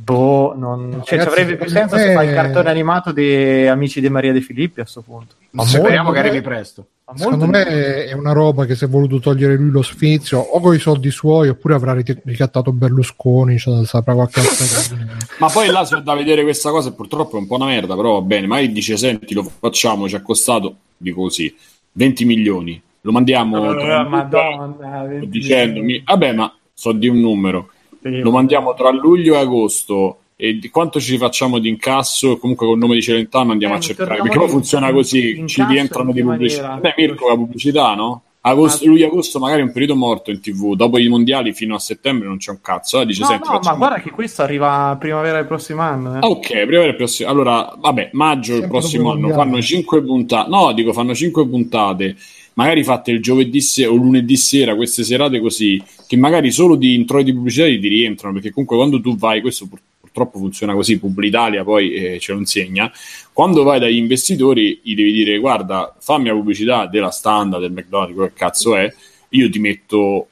[0.02, 0.90] Boh, non...
[0.90, 4.00] cioè, ci Ragazzi, avrebbe più secondo senso se me- fai il cartone animato di Amici
[4.00, 5.34] di Maria De Filippi a questo punto.
[5.50, 6.86] Ma Speriamo che arrivi presto.
[7.04, 10.60] Ma Secondo me è una roba che si è voluto togliere lui lo sfizio o
[10.60, 14.96] con i soldi suoi oppure avrà ricattato Berlusconi, cioè, saprà qualche altra cosa.
[15.38, 17.94] Ma poi là c'è da vedere questa cosa e purtroppo è un po' una merda,
[17.94, 21.54] però va bene, magari dice senti lo facciamo, ci ha costato, dico così,
[21.92, 27.68] 20 milioni, lo mandiamo tra Madonna, 20 dicendomi, vabbè ma so di un numero,
[28.02, 32.66] Sì, lo mandiamo tra luglio e agosto e di quanto ci facciamo di incasso comunque
[32.66, 36.20] col nome di Celentano andiamo Eh, a cercare perché poi funziona così ci rientrano di
[36.22, 36.80] pubblicità maniera?
[36.80, 38.22] beh Mirko la pubblicità no?
[38.44, 41.76] Agosto, Ma- luglio agosto magari è un periodo morto in tv dopo i mondiali fino
[41.76, 43.06] a settembre non c'è un cazzo eh?
[43.06, 46.14] dice No, senti no, ma guarda che questo arriva a primavera del prossimo anno.
[46.16, 46.18] eh.
[46.22, 47.28] Ah, Ok, primavera del prossimo.
[47.30, 49.48] Allora, vabbè, maggio il Sempre prossimo anno mondiali.
[49.50, 50.50] fanno 5 puntate.
[50.50, 52.16] No, dico fanno 5 puntate.
[52.54, 56.94] Magari fatte il giovedì sera o lunedì sera, queste serate così, che magari solo di
[56.94, 61.64] introiti pubblicitari ti rientrano, perché comunque quando tu vai, questo pur- purtroppo funziona così, Publitalia
[61.64, 62.92] poi eh, ce lo insegna,
[63.32, 68.18] quando vai dagli investitori gli devi dire guarda, fammi la pubblicità della standard, del McDonald's,
[68.18, 68.92] che cazzo è,
[69.30, 70.28] io ti metto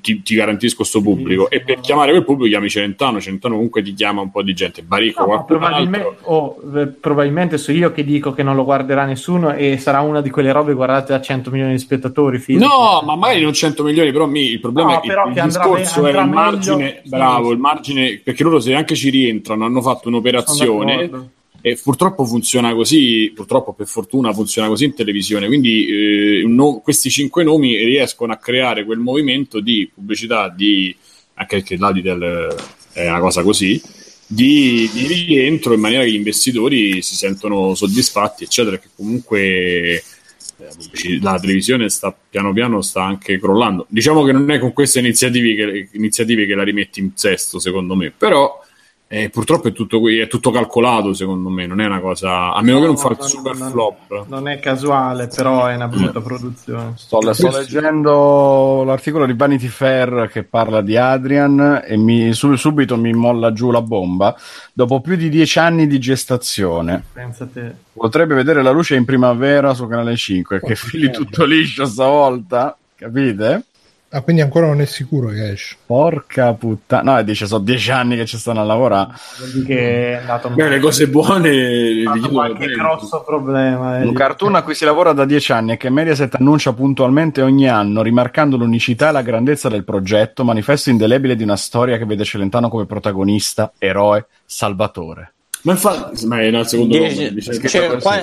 [0.00, 3.92] ti, ti garantisco sto pubblico e per chiamare quel pubblico chiami Celentano Celentano comunque ti
[3.94, 8.32] chiama un po' di gente Barico No, probabilmente, oh, eh, probabilmente so io che dico
[8.32, 11.72] che non lo guarderà nessuno e sarà una di quelle robe guardate da 100 milioni
[11.72, 12.38] di spettatori.
[12.38, 12.64] fisici.
[12.64, 15.40] No, ma magari non 100 milioni, però mi- il problema No, è che il che
[15.40, 17.00] andrà discorso me- è il andrà margine, meglio.
[17.04, 17.52] Bravo, sì.
[17.52, 21.10] il margine, perché loro se anche ci rientrano hanno fatto un'operazione.
[21.70, 27.10] E purtroppo funziona così, purtroppo per fortuna funziona così in televisione, quindi eh, no- questi
[27.10, 30.94] cinque nomi riescono a creare quel movimento di pubblicità, di,
[31.34, 32.54] anche perché l'Aditel
[32.92, 33.80] è una cosa così,
[34.26, 40.02] di, di rientro in maniera che gli investitori si sentono soddisfatti, eccetera, che comunque eh,
[41.20, 43.86] la televisione sta piano piano sta anche crollando.
[43.88, 47.94] Diciamo che non è con queste iniziative che, iniziative che la rimetti in sesto, secondo
[47.94, 48.64] me, però
[49.10, 52.60] eh, purtroppo è tutto, qui- è tutto calcolato, secondo me, non è una cosa, a
[52.62, 53.70] meno che non No, fa il no, super no, no.
[53.70, 54.26] flop.
[54.28, 56.92] Non è casuale, però è una brutta produzione.
[56.96, 62.96] Sto, sto leggendo l'articolo di Vanity Fair che parla di Adrian e mi, su- subito
[62.96, 64.36] mi molla giù la bomba.
[64.72, 67.72] Dopo più di dieci anni di gestazione, Pensa te.
[67.92, 70.60] potrebbe vedere la luce in primavera su Canale 5.
[70.60, 73.62] Che fili tutto liscio stavolta, capite?
[74.10, 75.76] Ah, quindi ancora non è sicuro che esce.
[75.84, 79.10] Porca puttana, no, e dice sono dieci anni che ci stanno a lavorare.
[79.38, 84.00] Vuol che è andato Beh, le cose buone è richiedono qualche grosso problema.
[84.00, 84.06] eh.
[84.06, 87.68] Un cartoon a cui si lavora da dieci anni e che Mediaset annuncia puntualmente ogni
[87.68, 92.24] anno, rimarcando l'unicità e la grandezza del progetto, manifesto indelebile di una storia che vede
[92.24, 95.32] Celentano come protagonista, eroe, salvatore.
[95.62, 98.22] Ma infatti, ma è nel secondo Dieci- nome, che- cioè, qua-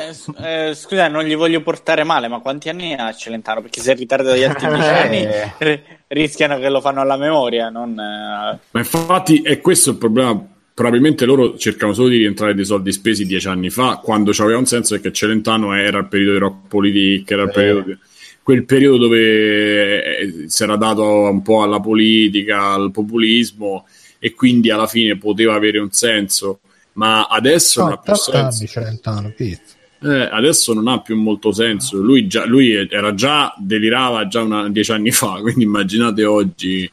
[0.69, 3.61] eh, scusa, non gli voglio portare male, ma quanti anni ha Celentano?
[3.61, 5.51] Perché se ritarda dagli altri dieci anni Eh.
[5.57, 7.69] ri- rischiano che lo fanno alla memoria.
[7.69, 10.47] Non, eh, Ma infatti è questo il problema.
[10.73, 14.65] Probabilmente loro cercano solo di rientrare dei soldi spesi dieci anni fa, quando c'aveva un
[14.65, 17.97] senso perché Celentano era il periodo di rock politic, era il periodo di-
[18.43, 23.85] quel periodo dove eh, si era dato un po' alla politica, al populismo
[24.19, 26.59] e quindi alla fine poteva avere un senso.
[26.95, 28.73] Ma adesso non No, ha più 80 anni senso.
[28.73, 29.33] Celentano.
[29.37, 31.97] Eh, adesso non ha più molto senso.
[31.97, 36.89] Lui, già, lui era già delirava già una, dieci anni fa, quindi immaginate oggi.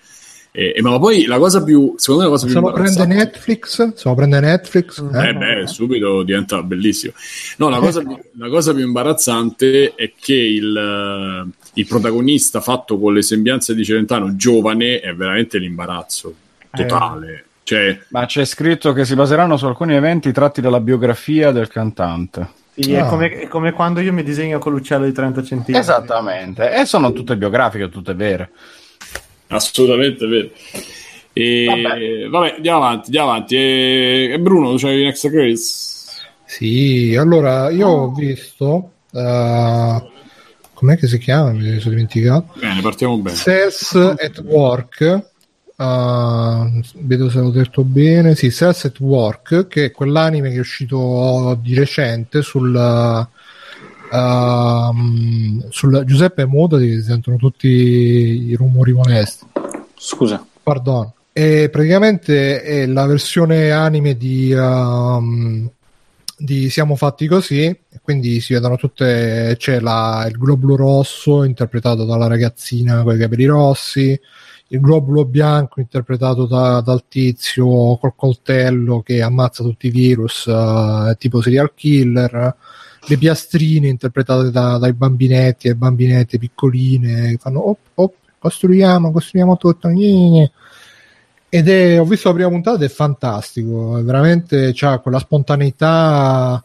[0.54, 2.90] Eh, eh, ma poi la cosa più, secondo me, la cosa più Se lo prende
[2.90, 7.14] imbarazzante- Netflix, se lo prende Netflix, eh, eh beh, subito diventa bellissimo.
[7.56, 12.98] No, la cosa, più, la cosa più imbarazzante è che il, eh, il protagonista fatto
[12.98, 16.34] con le sembianze di Celentano giovane è veramente l'imbarazzo
[16.70, 17.46] totale.
[17.64, 22.48] Cioè, Ma c'è scritto che si baseranno su alcuni eventi tratti dalla biografia del cantante.
[22.74, 23.06] Sì, è, Ah.
[23.06, 25.64] come, è come quando io mi disegno con l'uccello di 30 cm.
[25.76, 28.50] Esattamente, e sono tutte biografiche, tutte vere.
[29.48, 30.48] assolutamente vero.
[31.34, 32.54] E, vabbè.
[32.56, 33.56] andiamo avanti, andiamo avanti.
[33.56, 35.90] E, e Bruno, c'hai un extra credits?
[36.44, 38.90] Sì, allora io ho visto.
[39.12, 40.02] eh,
[40.74, 41.52] com'è che si chiama?
[41.52, 42.54] Mi sono dimenticato.
[42.58, 43.36] Bene, partiamo bene.
[43.36, 45.30] Cells at Work.
[45.82, 48.34] Eh, vedo se l'ho detto bene.
[48.34, 53.28] Sì, Cells at Work, che è quell'anime che è uscito di recente sul.
[54.12, 59.46] ehm, sul Giuseppe Moda si sentono tutti i rumori molesti.
[59.96, 60.44] scusa.
[60.62, 61.10] Pardon.
[61.32, 65.68] E praticamente è la versione anime di, um,
[66.36, 72.26] di Siamo fatti così, quindi si vedono tutte, c'è la- il globulo rosso interpretato dalla
[72.26, 74.20] ragazzina con i capelli rossi,
[74.72, 81.14] il globulo bianco interpretato da- dal tizio col coltello che ammazza tutti i virus, eh,
[81.18, 82.56] tipo serial killer,
[83.04, 89.56] le piastrine interpretate da- dai bambinetti e bambinette piccoline che fanno op, op, costruiamo, costruiamo
[89.58, 89.88] tutto.
[89.88, 90.50] gni, gni.
[91.50, 96.64] Ed è, ho visto la prima puntata ed è fantastico, veramente c'ha quella spontaneità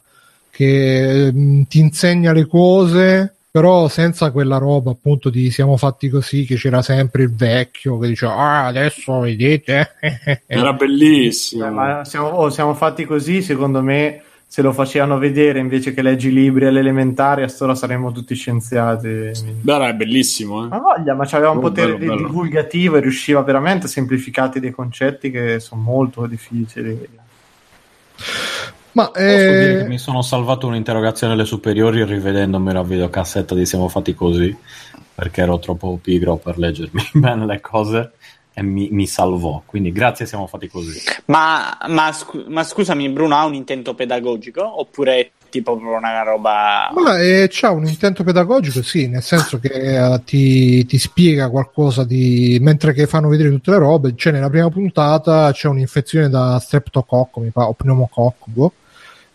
[0.50, 6.46] che mh, ti insegna le cose, però senza quella roba appunto di siamo fatti così,
[6.46, 9.94] che c'era sempre il vecchio che diceva ah adesso vedete.
[10.46, 11.66] Era bellissimo.
[11.66, 16.04] Eh, ma siamo, oh, siamo fatti così, secondo me, se lo facevano vedere invece che
[16.04, 19.32] leggi libri all'elementare, a storia saremmo tutti scienziati.
[19.62, 20.64] Beh, era bellissimo.
[20.64, 20.68] Eh.
[20.68, 22.28] Ma voglia, ma c'aveva un Oh, potere bello, bello.
[22.28, 27.10] divulgativo e riusciva veramente a semplificare dei concetti che sono molto difficili.
[28.98, 33.64] Ma Posso dire eh, che mi sono salvato un'interrogazione alle superiori rivedendomi la videocassetta di
[33.64, 34.58] Siamo fatti così
[35.14, 38.14] perché ero troppo pigro per leggermi bene le cose
[38.54, 39.62] e mi, mi salvò.
[39.68, 41.00] Quindi grazie, siamo fatti così.
[41.26, 46.24] Ma, ma scu- ma scusami, Bruno ha un intento pedagogico oppure è tipo proprio una
[46.24, 46.90] roba.
[46.92, 52.04] Ma eh, c'ha un intento pedagogico, sì, nel senso che eh, ti, ti spiega qualcosa
[52.04, 52.58] di.
[52.62, 54.16] mentre che fanno vedere tutte le robe.
[54.16, 58.74] C'è nella prima puntata c'è un'infezione da streptococco, mi pare, o pneumococco, boh,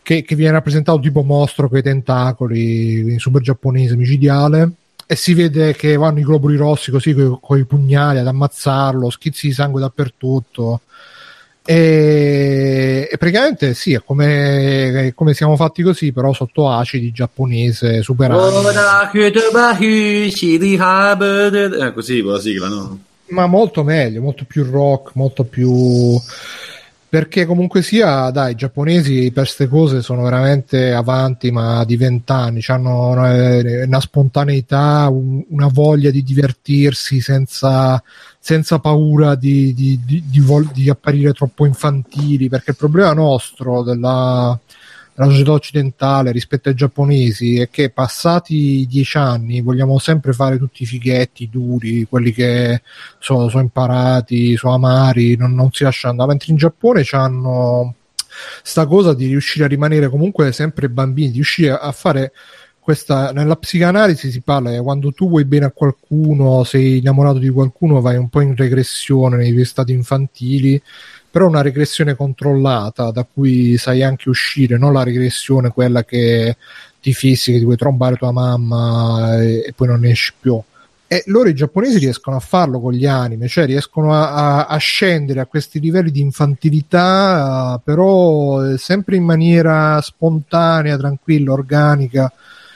[0.03, 4.71] che, che viene rappresentato tipo mostro con i tentacoli, super giapponese, micidiale.
[5.07, 9.49] E si vede che vanno i globuli rossi così con i pugnali ad ammazzarlo, schizzi
[9.49, 10.81] di sangue dappertutto.
[11.65, 18.03] E, e praticamente sì, è come, è come siamo fatti così, però sotto acidi giapponese
[18.03, 18.31] super
[21.87, 22.99] Eh, così con la sigla, no?
[23.33, 26.21] ma molto meglio, molto più rock, molto più
[27.13, 32.63] perché comunque sia, dai, i giapponesi per queste cose sono veramente avanti, ma di vent'anni,
[32.69, 38.03] hanno una, una spontaneità, un- una voglia di divertirsi senza,
[38.39, 44.59] senza paura di, di- di- vol- di apparire troppo infantili, perché il problema nostro della,
[45.15, 50.83] della società occidentale rispetto ai giapponesi è che passati dieci anni vogliamo sempre fare tutti
[50.83, 52.83] i fighetti duri, quelli che
[53.19, 57.95] sono, sono imparati, sono amari, non, non si lasciano andare, mentre in Giappone hanno
[58.63, 62.33] sta cosa di riuscire a rimanere comunque sempre bambini, di riuscire a fare
[62.83, 67.49] questa nella psicanalisi si parla che quando tu vuoi bene a qualcuno, sei innamorato di
[67.49, 70.83] qualcuno, vai un po' in regressione nei tuoi stati infantili,
[71.33, 76.59] però una regressione controllata da cui sai anche uscire, non la regressione quella che
[77.01, 80.61] ti fissi, che ti vuoi trombare tua mamma e, e poi non esci più.
[81.07, 85.41] E loro i giapponesi riescono a farlo con gli anime, cioè riescono a, a- scendere
[85.41, 92.31] a questi livelli di infantilità, però sempre in maniera spontanea, tranquilla, organica.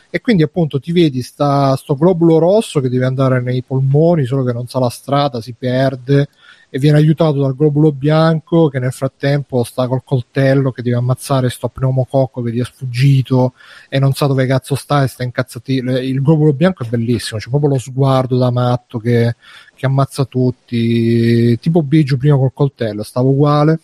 [0.09, 4.45] E quindi appunto ti vedi sta, sto globulo rosso che deve andare nei polmoni, solo
[4.45, 6.29] che non sa la strada, si perde
[6.69, 11.49] e viene aiutato dal globulo bianco che nel frattempo sta col coltello che deve ammazzare
[11.49, 13.55] sto pneumococco che gli è sfuggito
[13.89, 15.75] e non sa dove cazzo sta e sta incazzati.
[15.75, 19.37] Il globulo bianco è bellissimo, c'è proprio lo sguardo da matto che,
[19.75, 23.79] che ammazza tutti, tipo Biggio prima col coltello, stava uguale.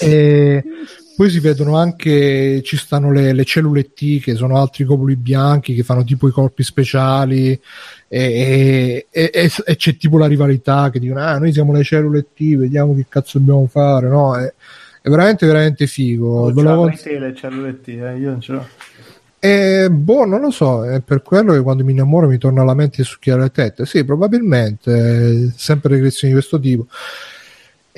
[0.00, 0.64] E
[1.16, 5.74] poi si vedono anche, ci stanno le, le cellule T che sono altri globuli bianchi
[5.74, 7.58] che fanno tipo i corpi speciali
[8.08, 12.26] e, e- e- e c'è tipo la rivalità che dicono ah noi siamo le cellule
[12.34, 14.36] T, vediamo che cazzo dobbiamo fare, no?
[14.36, 14.52] È,
[15.02, 16.52] è veramente veramente figo.
[16.52, 18.66] Cons- te le cellule T, eh, io non ce l'ho.
[19.38, 22.74] eh, boh, non lo so, è per quello che quando mi innamoro mi torna alla
[22.74, 23.86] mente di succhiare le tette.
[23.86, 26.86] Sì, probabilmente, sempre regressioni di questo tipo.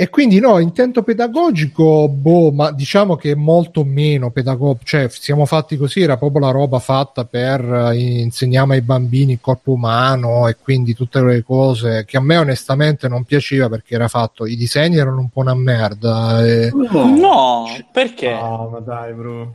[0.01, 5.45] E quindi no, intento pedagogico, boh, ma diciamo che è molto meno pedagogico, cioè siamo
[5.45, 10.47] fatti così, era proprio la roba fatta per eh, insegniamo ai bambini il corpo umano
[10.47, 14.55] e quindi tutte le cose che a me onestamente non piaceva perché era fatto, i
[14.55, 16.47] disegni erano un po' una merda.
[16.47, 18.31] e- No, perché?
[18.31, 19.55] No, ma dai, bro.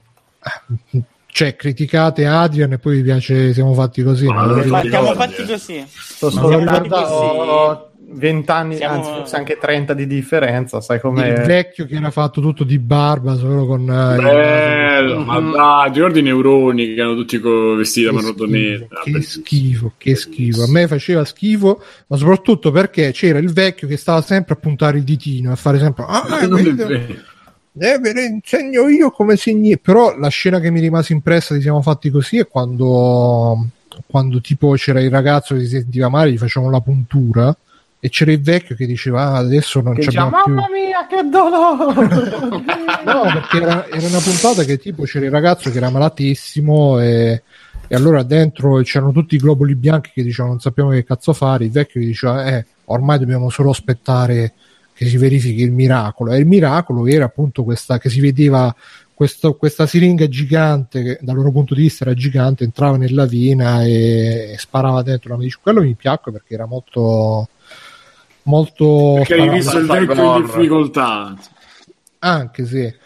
[1.28, 4.26] cioè criticate Adrian e poi vi piace siamo fatti così.
[4.26, 5.45] Ma non Ma siamo fatti eh.
[5.45, 5.86] così.
[5.88, 11.45] Sto solo ricordando 20 anni, Siamo- anzi forse anche 30 di differenza, sai il com'è?
[11.45, 15.95] vecchio che era fatto tutto di barba solo con eh, il- Bello, ma dai, ti
[15.98, 18.85] ricordi i neuroni che erano tutti vestiti da che manotonetta?
[19.06, 20.64] schifo, che schifo, che schifo.
[20.64, 24.98] A me faceva schifo, ma soprattutto perché c'era il vecchio che stava sempre a puntare
[24.98, 26.23] il ditino e a fare sempre ah,
[27.76, 29.77] eh, ve le insegno io come segni.
[29.80, 33.68] Però la scena che mi rimase impressa di siamo fatti così è quando,
[34.06, 37.56] quando tipo c'era il ragazzo che si sentiva male, gli facevano la puntura
[38.06, 42.10] e c'era il vecchio che diceva ah, adesso non abbiamo più mamma mia, che dolore!
[43.06, 47.44] no perché era, era una puntata che tipo c'era il ragazzo che era malatissimo e,
[47.88, 51.64] e allora dentro c'erano tutti i globuli bianchi che dicevano non sappiamo che cazzo fare
[51.64, 54.52] il vecchio che diceva eh ormai dobbiamo solo aspettare
[54.94, 58.76] che si verifichi il miracolo e il miracolo era appunto questa che si vedeva
[59.14, 63.82] questo- questa siringa gigante che dal loro punto di vista era gigante entrava nella vena
[63.86, 65.62] e, e sparava dentro la medicina.
[65.64, 67.48] Quello mi piacque perché era molto
[68.44, 71.36] molto Perché hai visto il vecchio in difficoltà.
[72.20, 73.02] anche sì.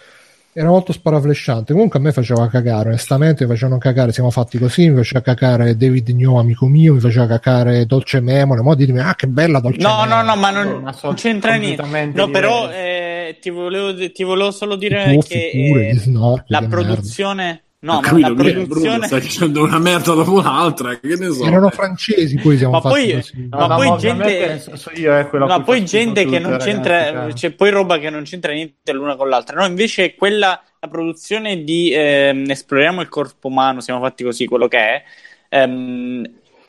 [0.54, 4.90] Era molto sparaflesciante comunque a me faceva cagare onestamente mi facevano cagare siamo fatti così
[4.90, 9.14] mi faceva cagare David New amico mio mi faceva cagare Dolce Memone mo ditemi ah
[9.14, 12.12] che bella Dolce No, no, Memone no, ma non, Ma sono non c'entra niente.
[12.16, 16.02] No, però eh, ti, volevo, ti volevo solo dire che eh,
[16.48, 17.62] la produzione...
[17.80, 19.06] No, Ho ma capito, la Bruno, Bruno, produzione...
[19.06, 21.46] stai dicendo una merda dopo l'altra, che ne so.
[21.46, 23.48] erano francesi poi siamo Ma fatti poi- così.
[23.52, 26.70] Ma poi ovviamente gente- io è quello a No, cui poi gente che non ragazzi,
[26.72, 27.34] c'entra, cioè.
[27.34, 29.60] c'è poi roba che non c'entra niente l'una con l'altra.
[29.60, 34.68] No, invece quella, la produzione di ehm, Esploriamo il corpo umano, siamo fatti così, quello
[34.68, 35.04] che è,
[35.50, 36.28] ehm,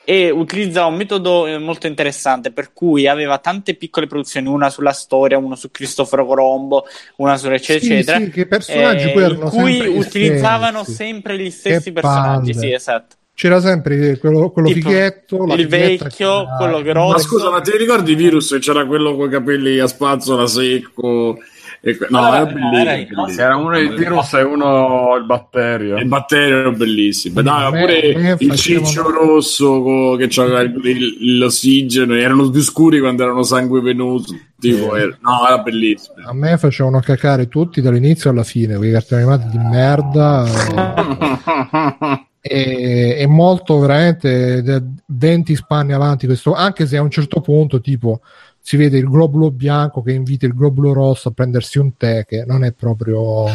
[0.09, 4.91] e utilizza un metodo eh, molto interessante per cui aveva tante piccole produzioni, una sulla
[4.91, 6.85] storia, una su Cristoforo Colombo,
[7.17, 8.17] una su eccetera, Sì, eccetera.
[8.17, 10.95] sì, che personaggi eh, poi in erano cui sempre utilizzavano stessi.
[10.95, 12.53] sempre gli stessi Che personaggi.
[12.53, 12.65] palle.
[12.65, 13.15] Sì, esatto.
[13.35, 17.11] c'era sempre quello, quello Tipo, fighetto la il vecchio, quello grosso.
[17.13, 18.49] Ma scusa, ma ti ricordi Virus?
[18.49, 21.37] che C'era quello con i capelli a spazzola secco.
[21.81, 23.27] E no, Allora, era bellissimo.
[23.27, 23.43] era.
[23.43, 25.97] Era uno il virus e uno il batterio.
[25.97, 27.41] Il batterio era bellissimo.
[27.41, 33.23] Dai, me- pure me il ciccio rosso co- che il- l'ossigeno, erano più scuri quando
[33.23, 34.35] erano sangue venoso.
[34.59, 36.15] Tipo, era- no, era bellissimo.
[36.25, 40.45] a me facevano cacare tutti dall'inizio alla fine quei cartoni animati di merda
[42.41, 47.79] e, e molto veramente de- 20 spanni avanti questo anche se a un certo punto
[47.81, 48.21] tipo
[48.69, 52.43] si vede il globulo bianco che invita il globulo rosso a prendersi un tè che
[52.45, 53.45] non è proprio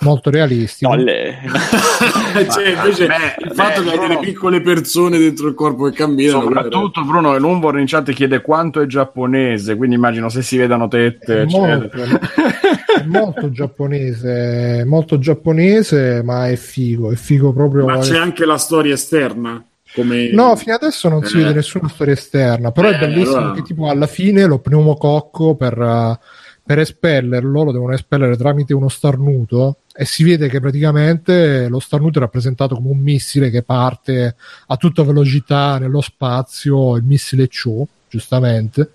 [0.00, 0.94] molto realistico.
[0.94, 1.36] No, le-
[2.50, 5.96] cioè, invece beh, il fatto beh, che hai delle piccole persone dentro il corpo che
[5.96, 10.88] camminano Soprattutto Bruno Lumborn in chat chiede quanto è giapponese, quindi immagino se si vedano
[10.88, 17.98] tette, È molto, è molto giapponese molto giapponese ma è figo è figo proprio ma
[17.98, 19.62] c'è anche la storia esterna
[19.94, 21.42] come No, fino adesso non si Eh.
[21.42, 25.54] vede nessuna storia esterna, però è Eh, bellissimo allora- che tipo alla fine lo pneumococco
[25.54, 26.16] per, uh,
[26.64, 32.18] per espellerlo, lo devono espellere tramite uno starnuto e si vede che praticamente lo starnuto
[32.18, 34.36] è rappresentato come un missile che parte
[34.66, 38.90] a tutta velocità nello spazio, il missile Chu, giustamente,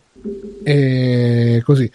[0.64, 1.90] e così.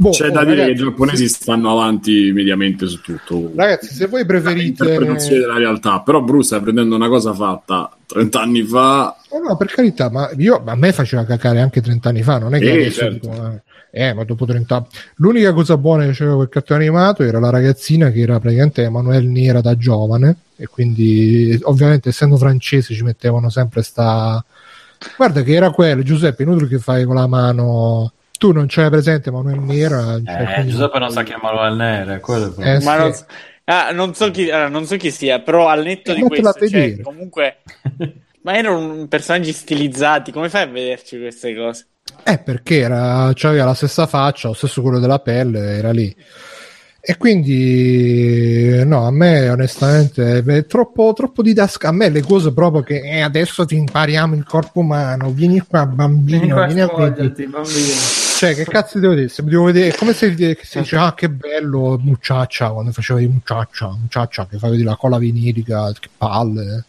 [0.00, 3.50] Boh, c'è oh, da dire che i ragazzi, giapponesi se- stanno avanti mediamente su tutto
[3.56, 4.84] Ragazzi, se voi preferite...
[4.84, 9.56] interpretazione della realtà però Bruce sta prendendo una cosa fatta 30 anni fa Oh, no,
[9.56, 12.66] per carità, ma io, a me faceva cacare anche 30 anni fa, non è che
[12.66, 13.28] Sì, adesso certo.
[13.28, 13.60] dico,
[13.90, 14.86] eh, eh, ma dopo 30 anni.
[15.16, 19.26] L'unica cosa buona che c'era quel cartone animato era la ragazzina che era praticamente Emanuele
[19.26, 24.42] Nera da giovane, e quindi ovviamente essendo francese ci mettevano sempre sta.
[25.16, 28.12] Guarda che era quello, Giuseppe, inutile che fai con la mano.
[28.38, 30.20] Tu non c'hai presente Emanuele Nera?
[30.24, 32.78] cioè, Eh, quindi- Giuseppe non sa chiamarlo al nere, quello è problema.
[32.80, 32.98] Eh, Ma sì.
[32.98, 33.26] non, so-
[33.64, 36.68] ah, non so chi, allora, non so chi sia, però al netto Eh, di questo,
[36.68, 37.58] cioè, comunque,
[38.42, 41.86] ma erano personaggi stilizzati, come fai a vederci queste cose?
[42.24, 46.14] Eh, perché era, c'aveva la stessa faccia, lo stesso colore della pelle, era lì.
[47.00, 51.88] E quindi, no, a me onestamente è troppo, troppo didasca.
[51.88, 55.86] A me le cose proprio che eh, adesso ti impariamo il corpo umano, vieni qua
[55.86, 57.94] bambino, Vieni qua, vieni a spogliati, bambino.
[58.36, 59.28] Cioè, che cazzo devo dire?
[59.28, 63.26] Se devo vedere, come se che si dice, ah, che bello, mucciaccia, quando faceva di
[63.26, 66.84] mucciaccia, mucciaccia, che fa vedere la cola vinilica, che palle.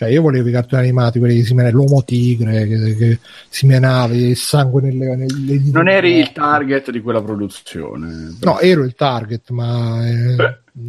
[0.00, 3.18] Cioè, io volevo i cartoni animati, quelli che si menava, l'uomo tigre, che, che
[3.50, 5.60] si menava, il sangue nelle, nelle.
[5.70, 8.34] Non eri il target di quella produzione.
[8.40, 10.36] No, ero il target, ma eh,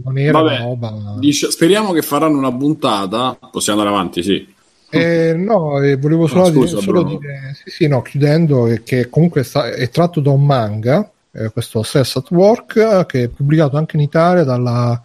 [0.04, 1.16] non era Vabbè, roba.
[1.20, 4.48] dice- speriamo che faranno una puntata possiamo andare avanti sì
[4.90, 7.18] Eh, no, eh, volevo solo, No, dire, scusa, solo Bruno.
[7.20, 11.50] dire- sì, sì, no, chiudendo, eh, che comunque sta- è tratto da un manga, eh,
[11.50, 15.02] questo Stress at Work, eh, che è pubblicato anche in Italia dalla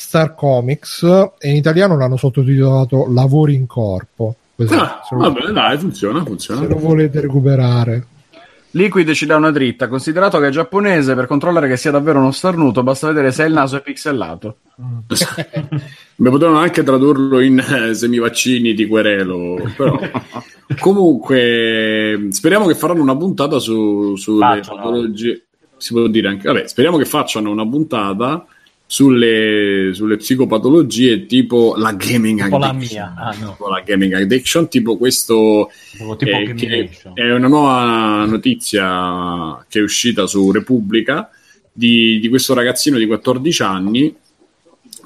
[0.00, 1.02] Star Comics
[1.38, 4.34] e in italiano l'hanno sottotitolato Lavori in corpo.
[4.56, 8.06] Così, Ah, se, lo, vabbè dai funziona funziona se lo volete recuperare.
[8.70, 9.88] Liquid ci dà una dritta.
[9.88, 13.52] Considerato che è giapponese, per controllare che sia davvero uno starnuto, basta vedere se il
[13.52, 14.56] naso è pixelato.
[16.16, 19.98] Beh, potevano anche tradurlo in eh, semivaccini di querelo, però.
[20.80, 24.76] Comunque, speriamo che faranno una puntata su, sulle Facciano.
[24.76, 25.44] patologie.
[25.76, 28.46] Si può dire anche, vabbè, speriamo che facciano una puntata
[28.92, 33.12] sulle, sulle psicopatologie tipo la gaming Tipo la addiction.
[33.14, 33.14] mia.
[33.16, 33.50] Ah, no.
[33.52, 40.26] Tipo la gaming addiction, tipo questo Tipo, eh, è una nuova notizia che è uscita
[40.26, 41.30] su Repubblica
[41.72, 44.12] di, di questo ragazzino di 14 anni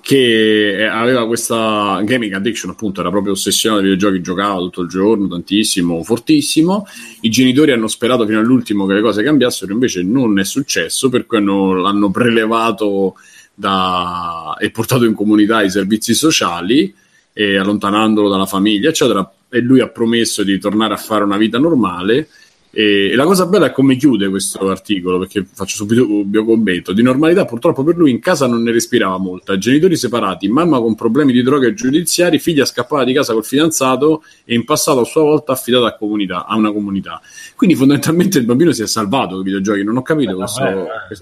[0.01, 5.29] che aveva questa gaming addiction, appunto, era proprio ossessionato ai videogiochi, giocava tutto il giorno,
[5.29, 6.87] tantissimo, fortissimo.
[7.21, 11.27] I genitori hanno sperato fino all'ultimo che le cose cambiassero, invece non è successo, per
[11.27, 13.15] cui hanno- l'hanno prelevato
[13.55, 16.95] da, e portato in comunità ai servizi sociali,
[17.33, 19.29] e allontanandolo dalla famiglia, eccetera.
[19.49, 22.29] E lui ha promesso di tornare a fare una vita normale.
[22.77, 26.45] E, e la cosa bella è come chiude questo articolo, perché faccio subito un mio
[26.45, 26.93] commento.
[26.93, 29.59] Di normalità, purtroppo per lui in casa non ne respirava molta.
[29.59, 34.25] Genitori separati, mamma con problemi di droga e giudiziari, figlia scappata di casa col fidanzato
[34.45, 37.21] e in passato a sua volta affidata a, comunità, a una comunità.
[37.55, 39.85] Quindi fondamentalmente il bambino si è salvato con i videogiochi.
[39.85, 40.63] Non ho capito questo.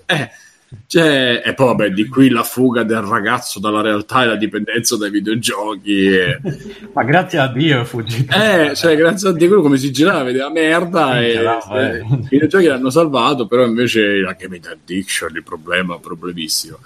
[0.06, 0.30] eh.
[0.86, 4.96] Cioè, e poi vabbè, di qui la fuga del ragazzo dalla realtà e la dipendenza
[4.96, 6.06] dai videogiochi.
[6.06, 6.40] E...
[6.92, 8.34] Ma grazie a Dio è fuggito.
[8.34, 12.28] Eh, cioè, grazie a Dio, quello come si girava, vedeva merda e no, eh, i
[12.28, 16.78] videogiochi l'hanno salvato, però invece la gaming addiction, il problema, problemissimo.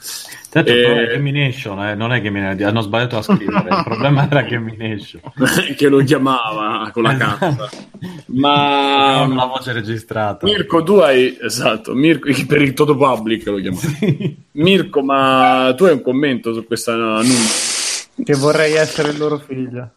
[0.52, 1.06] L'altro, il Eh.
[1.08, 3.68] è Gamination, eh, non è Gamination, hanno sbagliato a scrivere.
[3.68, 5.20] Il problema era Gamination.
[5.76, 7.68] che lo chiamava con la cazza.
[8.28, 10.46] Ma Con la voce registrata.
[10.46, 14.34] Mirko, tu hai esatto, Mirko, per il Toto Public lo chiamavo.
[14.52, 17.74] Mirko, ma tu hai un commento su questa annuncio?
[18.24, 19.90] Che vorrei essere il loro figlio.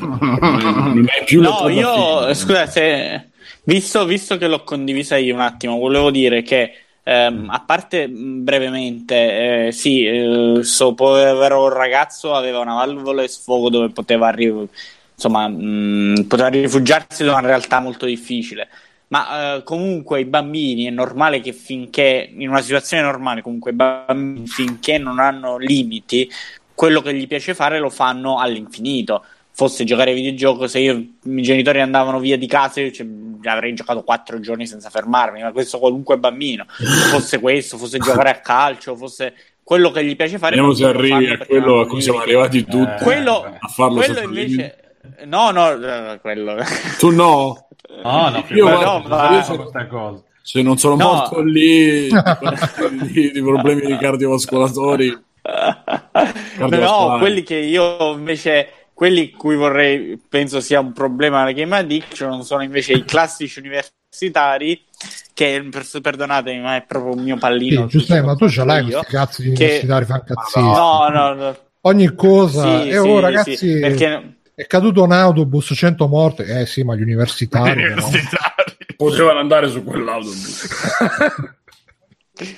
[0.00, 2.34] Non è più No, io figlia.
[2.34, 3.30] scusate,
[3.64, 6.72] visto, visto che l'ho condivisa io un attimo, volevo dire che
[7.02, 13.28] ehm, a parte mh, brevemente, eh, sì, eh, questo povero ragazzo aveva una valvola di
[13.28, 14.68] sfogo dove poteva, arri-
[15.14, 18.68] insomma, mh, poteva rifugiarsi da una realtà molto difficile.
[19.08, 23.74] Ma eh, comunque i bambini è normale che finché, in una situazione normale, comunque i
[23.74, 26.30] bambini finché non hanno limiti,
[26.74, 29.24] quello che gli piace fare lo fanno all'infinito.
[29.50, 33.06] Fosse giocare ai videogiochi, se io, i miei genitori andavano via di casa, io cioè,
[33.44, 36.66] avrei giocato quattro giorni senza fermarmi, ma questo qualunque bambino.
[37.10, 40.54] Fosse questo, fosse giocare a calcio, fosse quello che gli piace fare.
[40.54, 43.02] Vediamo se arrivi a quello a cui siamo arrivati tutti.
[43.02, 44.76] Quello, a farlo quello invece...
[45.24, 46.56] No, no, eh, quello...
[46.98, 47.67] Tu no?
[48.12, 50.22] No, no, Io guarda, ma- io sono- questa cosa.
[50.42, 51.04] se non sono No.
[51.04, 55.22] morto lì di, di problemi di cardiovascolatori no,
[56.12, 57.18] Cardiovascolare.
[57.18, 62.62] quelli che io invece quelli cui vorrei penso sia un problema la game addiction sono
[62.62, 64.84] invece i classici universitari
[65.34, 68.84] che per- perdonatemi ma è proprio un mio Sì, pallino giustamente, ma tu ce l'hai
[68.84, 70.66] io, questi cazzi di che- universitari fancazzini.
[70.66, 75.12] no no no Ogni cosa, sì, e oh sì, ragazzi, sì, perché è caduto un
[75.12, 76.42] autobus, 100 morti.
[76.42, 77.94] Eh sì, ma gli universitari.
[77.94, 78.10] no?
[78.96, 80.68] potevano andare su quell'autobus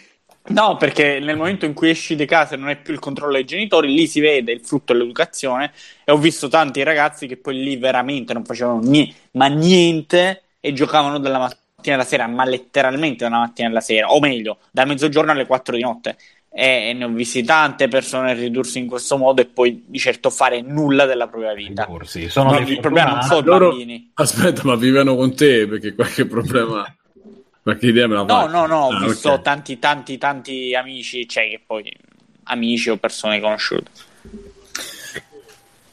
[0.49, 3.35] No, perché nel momento in cui esci di casa e non hai più il controllo
[3.35, 5.73] dei genitori, lì si vede il frutto dell'educazione.
[6.03, 10.73] E ho visto tanti ragazzi che poi lì veramente non facevano niente, ma niente, e
[10.73, 15.33] giocavano dalla mattina alla sera, ma letteralmente dalla mattina alla sera, o meglio, da mezzogiorno
[15.33, 16.17] alle 4 di notte.
[16.53, 20.61] E, ne ho visti tante persone ridursi in questo modo e poi di certo fare
[20.61, 21.87] nulla della propria vita.
[21.87, 22.29] Corsi.
[22.29, 24.11] Sono Il problema non sono i Loro- bambini.
[24.15, 26.85] aspetta ma vivono con te perché qualche problema
[27.63, 29.43] qualche idea me la No, fai no, no, ho Ah, visto ok.
[29.43, 31.89] tanti, tanti, tanti amici, cioè che poi
[32.45, 33.91] amici o persone conosciute.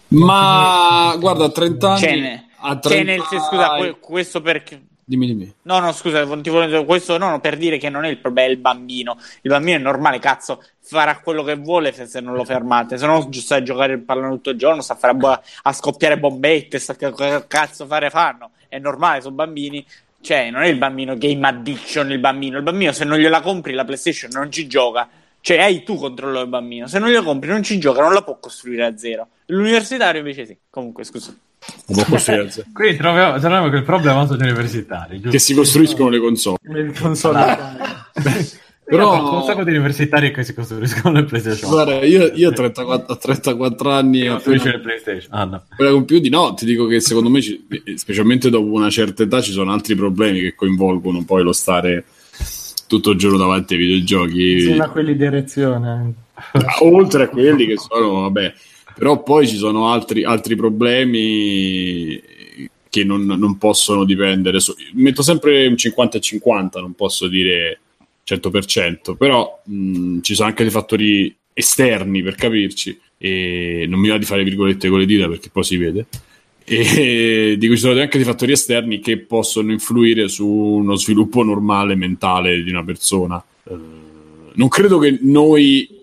[0.10, 4.42] ma guarda a 30 anni Cioè, ne- a cioè, 30 nel senso, scusa, que- questo
[4.42, 4.82] perché.
[5.10, 8.10] Dimmi dimmi No, no, scusa, ti volevo- questo no, no, per dire che non è
[8.10, 9.18] il problema, è il bambino.
[9.42, 12.98] Il bambino è normale, cazzo, farà quello che vuole se, non lo fermate.
[12.98, 15.74] Se no, sta a giocare il pallone tutto il giorno, sta a, fare bo- a
[15.74, 17.14] scoppiare bombette, sta che
[17.48, 18.52] cazzo fare fanno.
[18.68, 19.86] È normale, sono bambini.
[20.20, 22.58] Cioè, non è il bambino game addiction, il bambino.
[22.58, 25.08] Il bambino, se non gliela compri la PlayStation, non ci gioca.
[25.40, 26.88] Cioè, hai tu controllo del bambino.
[26.88, 29.30] Se non gliela compri, non ci gioca, non la può costruire a zero.
[29.46, 30.58] L'universitario invece sì.
[30.70, 31.34] Comunque, scusa.
[32.74, 35.30] Qui troviamo, troviamo che il problema sono gli universitari, giusto?
[35.32, 37.46] che si costruiscono le console Il console.
[38.88, 41.70] Però- Però un sacco di universitari che si costruiscono le PlayStation.
[41.70, 45.34] guarda io, io a 34, a 34 anni Io appena, costruisco le PlayStation.
[45.34, 45.64] Ah, no.
[45.76, 47.66] quella compiuti no ti dico che secondo me ci-
[47.96, 52.06] specialmente dopo una certa età ci sono altri problemi che coinvolgono poi lo stare
[52.88, 56.14] tutto il giorno davanti ai videogiochi Sino a quelli di erezione.
[56.80, 58.54] oltre a quelli che sono, vabbè,
[58.98, 62.22] però poi ci sono altri, altri problemi
[62.90, 64.60] che non, non possono dipendere.
[64.60, 67.80] su- metto sempre un 50 e 50, non posso dire
[68.26, 74.18] 100%, però mh, ci sono anche dei fattori esterni per capirci, e non mi va
[74.18, 76.08] di fare virgolette con le dita perché poi si vede.
[76.64, 81.44] E di cui ci sono anche dei fattori esterni che possono influire su uno sviluppo
[81.44, 83.44] normale mentale di una persona.
[83.64, 83.76] Eh,
[84.54, 85.97] non credo che noi,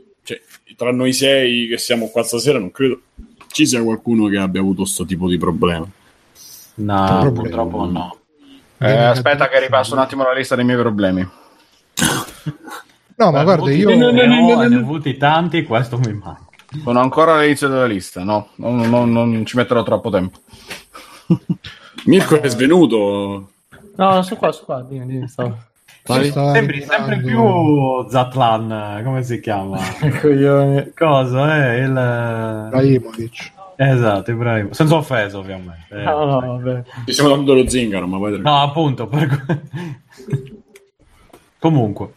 [0.76, 3.00] tra noi sei che siamo qua stasera, non credo
[3.48, 5.86] ci sia qualcuno che abbia avuto questo tipo di problema.
[6.76, 7.30] No, Problema.
[7.30, 8.18] purtroppo no.
[8.78, 11.26] Eh, aspetta che ripasso un attimo la lista dei miei problemi.
[13.16, 13.88] No, ma Ne guarda, io...
[13.90, 14.10] avuti- ne ho-
[14.66, 16.46] ne ho avuti tanti, questo mi manca.
[16.82, 20.40] Sono ancora all'inizio della lista, no, non, non- non ci metterò troppo tempo.
[22.06, 23.50] Mirko è svenuto.
[23.96, 25.56] No, su qua, su qua, dimmi, dimmi, stavo.
[26.06, 29.78] Sì, Sembri sempre più Zatlan, come si chiama?
[30.20, 30.92] Coglione.
[30.94, 31.66] Cosa?
[31.72, 31.88] Eh, il...
[32.66, 33.52] Ibrahimovic.
[33.76, 34.70] Esatto, Ibrahim.
[34.72, 35.86] Senza offesa, ovviamente.
[35.88, 36.02] Eh.
[36.02, 36.82] No, no, vabbè.
[37.06, 38.38] Ci stiamo dando lo zingaro, ma poi...
[38.38, 39.06] No, appunto.
[39.06, 39.62] per-
[41.58, 42.12] Comunque.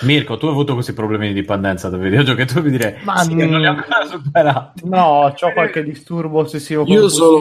[0.00, 3.16] Mirko, tu hai avuto questi problemi di dipendenza da videogiochi che tu mi direi Ma
[3.18, 4.88] sì, non- li ho ancora superati.
[4.88, 7.40] No, ho qualche disturbo ossessivo Io solo,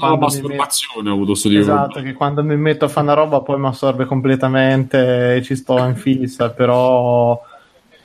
[0.00, 3.58] la masturbazione ho avuto di Esatto, che quando mi metto a fare una roba poi
[3.58, 7.40] mi assorbe completamente e ci sto in fissa, però...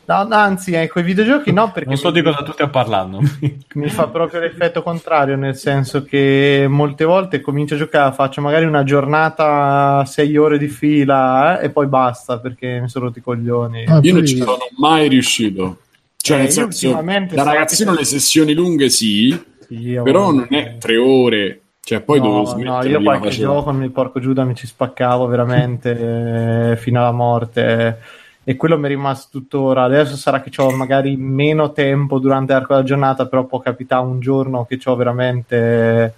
[0.05, 2.67] No, no, anzi, eh, quei videogiochi no, perché Non so mi, di cosa tu stia
[2.67, 3.19] parlando.
[3.75, 8.65] mi fa proprio l'effetto contrario, nel senso che molte volte comincio a giocare, faccio magari
[8.65, 13.21] una giornata, sei ore di fila eh, e poi basta perché mi sono rotti i
[13.21, 13.85] coglioni.
[13.85, 15.77] Ah, Io non ci sono mai riuscito.
[16.17, 20.03] Cioè, Eh, nel io senso, ultimamente da ragazzino che- le sessioni lunghe sì, Sì, io-
[20.03, 21.59] però non è tre ore.
[21.85, 22.89] Cioè, poi no, dovevo no, smettere.
[22.89, 23.53] io prima qualche facevo.
[23.53, 27.99] gioco mi porco giù mi ci spaccavo veramente eh, fino alla morte
[28.45, 32.74] e quello mi è rimasto tuttora adesso sarà che ho magari meno tempo durante l'arco
[32.74, 36.14] della giornata però può capitare un giorno che ho veramente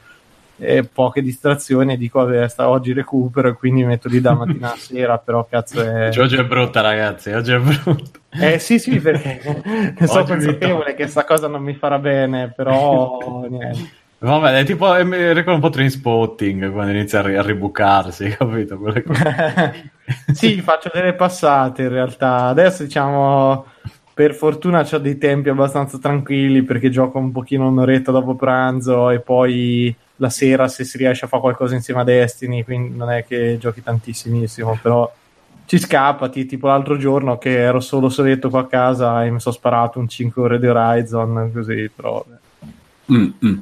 [0.57, 4.33] eh, poche distrazioni e dico vabbè sta, oggi recupero e quindi mi metto lì da
[4.33, 7.31] mattina a sera però cazzo è Oggi è brutta, ragazzi.
[7.31, 8.19] Oggi è brutta.
[8.31, 13.45] eh sì sì perché ne è consapevole che sta cosa non mi farà bene però
[13.49, 17.35] niente Vabbè, è tipo, eh, mi ricorda un po' train spotting quando inizia a, ri-
[17.35, 18.77] a ribucarsi, capito?
[18.79, 19.91] Quelle cose.
[20.33, 22.45] sì, faccio delle passate in realtà.
[22.45, 23.65] Adesso diciamo,
[24.15, 29.19] per fortuna ho dei tempi abbastanza tranquilli perché gioco un pochino un'oretta dopo pranzo e
[29.19, 33.25] poi la sera se si riesce a fare qualcosa insieme a Destiny, quindi non è
[33.25, 35.11] che giochi tantissimissimo, però
[35.65, 39.53] ci scappati, tipo l'altro giorno che ero solo soletto qua a casa e mi sono
[39.53, 42.25] sparato un 5 ore di Horizon, così, però...
[43.11, 43.57] Mm, mm.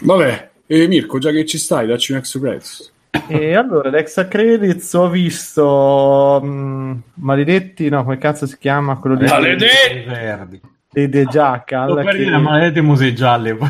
[0.00, 2.92] Vabbè, e Mirko, già che ci stai, dacci un extra credits.
[3.26, 9.24] E allora, l'extra credits ho visto mh, Maledetti, no, come cazzo si chiama quello lì?
[9.24, 9.28] I
[10.06, 10.60] verdi.
[11.08, 12.80] dei Jackal Sto per che- dire, maledetti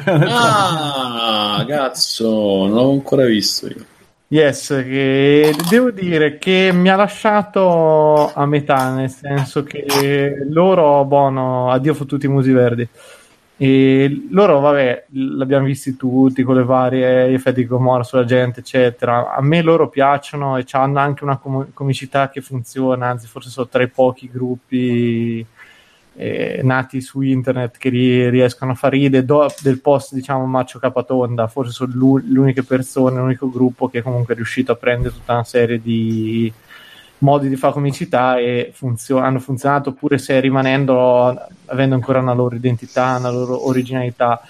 [0.06, 3.84] ho detto- Ah, cazzo, non l'avevo ancora visto io.
[4.30, 11.70] Yes, che devo dire che mi ha lasciato a metà, nel senso che loro, buono,
[11.70, 12.86] addio fottuti i musi verdi.
[13.60, 19.34] E loro, vabbè, l'abbiamo visti tutti con le varie effetti di Gomorra sulla gente, eccetera.
[19.34, 23.66] A me loro piacciono e hanno anche una com- comicità che funziona, anzi, forse sono
[23.66, 25.44] tra i pochi gruppi
[26.14, 30.80] eh, nati su internet che ri- riescono a far ridere do- del post diciamo Maccio
[30.80, 35.14] Capatonda forse sono l'u- le uniche persone l'unico gruppo che comunque è riuscito a prendere
[35.14, 36.52] tutta una serie di
[37.18, 41.36] modi di fare comicità e funzio- hanno funzionato pure se rimanendo
[41.66, 44.40] avendo ancora una loro identità una loro originalità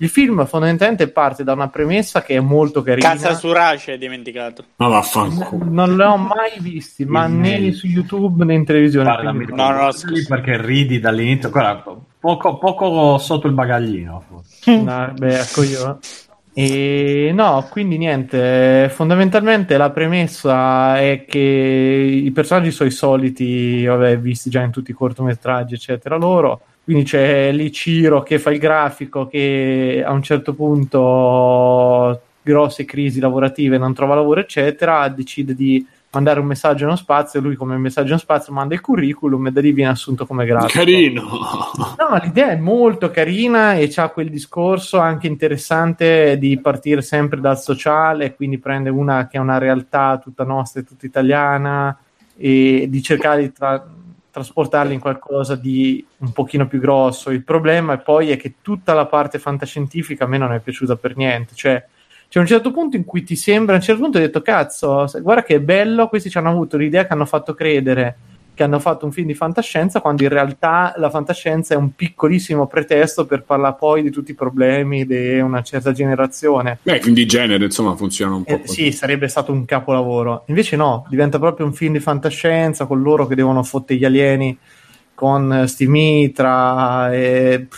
[0.00, 3.98] il film fondamentalmente parte da una premessa che è molto carina Casa su Race hai
[3.98, 4.62] dimenticato.
[4.76, 5.64] Ma vaffanculo.
[5.68, 9.70] non le ho mai visti ma né su YouTube né in televisione quindi- Mirko, No,
[9.72, 11.82] no, lì perché ridi dall'inizio, guarda,
[12.20, 14.22] poco, poco sotto il bagaglino.
[14.28, 14.76] forse.
[14.80, 15.98] No, beh, ecco io.
[16.60, 24.18] E no, quindi niente, fondamentalmente la premessa è che i personaggi sono i soliti, vabbè,
[24.18, 26.62] visti già in tutti i cortometraggi, eccetera, loro.
[26.82, 33.20] Quindi c'è lì Ciro che fa il grafico che a un certo punto grosse crisi
[33.20, 38.08] lavorative, non trova lavoro, eccetera, decide di mandare un messaggio nello spazio, lui come messaggio
[38.08, 40.78] nello spazio manda il curriculum e da lì viene assunto come grafico.
[40.78, 41.22] Carino.
[41.98, 47.60] No, l'idea è molto carina e c'ha quel discorso anche interessante di partire sempre dal
[47.60, 51.96] sociale, quindi prende una che è una realtà tutta nostra e tutta italiana
[52.36, 53.84] e di cercare di tra-
[54.30, 57.30] trasportarla in qualcosa di un pochino più grosso.
[57.30, 61.16] Il problema poi è che tutta la parte fantascientifica a me non è piaciuta per
[61.16, 61.84] niente, cioè
[62.28, 65.06] c'è un certo punto in cui ti sembra, a un certo punto hai detto cazzo,
[65.20, 68.16] guarda che bello, questi ci hanno avuto l'idea che hanno fatto credere
[68.58, 72.66] che hanno fatto un film di fantascienza quando in realtà la fantascienza è un piccolissimo
[72.66, 76.80] pretesto per parlare poi di tutti i problemi di una certa generazione.
[76.82, 80.42] Beh, film di genere, insomma, funziona un po' Eh, sì, sarebbe stato un capolavoro.
[80.48, 84.58] Invece no, diventa proprio un film di fantascienza con loro che devono fottere gli alieni
[85.14, 87.68] con eh, Steve Mitra e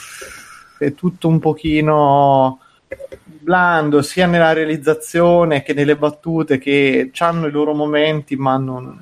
[0.79, 2.59] è tutto un pochino
[3.51, 8.97] blando sia nella realizzazione che nelle battute che hanno i loro momenti ma non,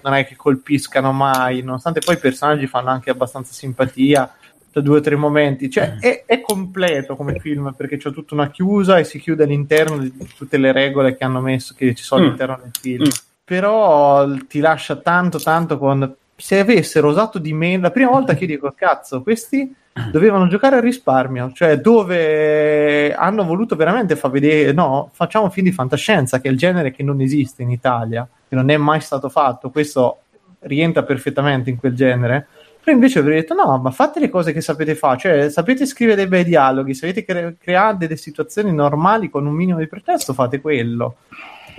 [0.00, 4.34] non è che colpiscano mai, nonostante poi i personaggi fanno anche abbastanza simpatia
[4.72, 5.68] da due o tre momenti.
[5.68, 9.98] Cioè, è, è completo come film perché c'è tutta una chiusa e si chiude all'interno
[9.98, 12.24] di tutte le regole che hanno messo, che ci sono Mm.
[12.24, 13.04] all'interno del film.
[13.44, 16.16] Però ti lascia tanto, tanto con.
[16.34, 19.70] Se avessero usato di meno, la prima volta che io dico cazzo, questi
[20.10, 25.66] dovevano giocare a risparmio, cioè dove hanno voluto veramente far vedere, no, facciamo un film
[25.66, 29.00] di fantascienza, che è il genere che non esiste in Italia, che non è mai
[29.00, 30.18] stato fatto, questo
[30.60, 32.46] rientra perfettamente in quel genere.
[32.82, 36.16] Però invece avrei detto: no, ma fate le cose che sapete fare, cioè sapete scrivere
[36.16, 40.60] dei bei dialoghi, sapete cre- creare delle situazioni normali con un minimo di pretesto, fate
[40.60, 41.18] quello.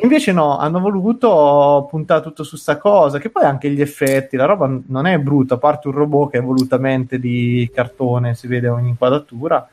[0.04, 4.44] Invece no, hanno voluto puntare tutto su sta cosa, che poi anche gli effetti, la
[4.44, 8.68] roba non è brutta, a parte un robot che è volutamente di cartone, si vede
[8.68, 9.66] ogni inquadratura,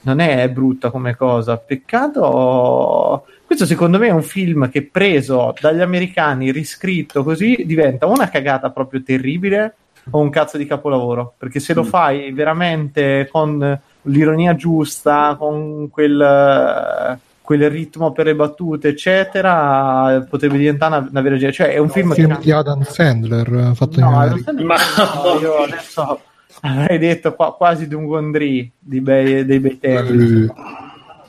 [0.00, 1.56] non è brutta come cosa.
[1.58, 3.24] Peccato.
[3.46, 8.70] Questo secondo me è un film che preso dagli americani, riscritto così, diventa una cagata
[8.70, 9.76] proprio terribile
[10.10, 11.34] o un cazzo di capolavoro.
[11.38, 18.88] Perché se lo fai veramente con l'ironia giusta, con quel, quel ritmo per le battute,
[18.88, 21.54] eccetera, potrebbe diventare una, una vera geniale.
[21.54, 24.52] Cioè, è un film, film che di Adam Sandler eh, fatto in No, America.
[24.52, 26.20] non so, io adesso
[26.60, 30.46] avrei detto qua- quasi di un Gondry di bei- dei bei tempi.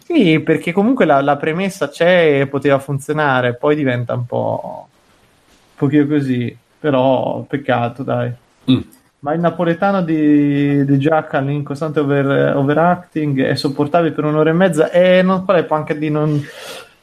[0.03, 5.77] Sì, perché comunque la, la premessa c'è e poteva funzionare, poi diventa un po' un
[5.77, 8.29] pochino così, però peccato, dai.
[8.69, 8.79] Mm.
[9.19, 14.53] Ma il napoletano di, di Jackal in costante over- overacting è sopportabile per un'ora e
[14.53, 16.41] mezza e non qual è anche di non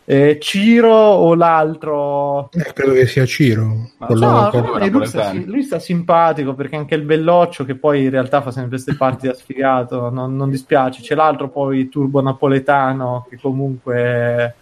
[0.09, 3.90] eh, Ciro o l'altro eh, credo che sia Ciro.
[3.98, 8.40] No, no, lui, sta, lui sta simpatico perché anche il belloccio, che poi in realtà
[8.40, 11.02] fa sempre queste parti da sfigato, non, non dispiace.
[11.02, 14.55] C'è l'altro poi turbo napoletano che comunque.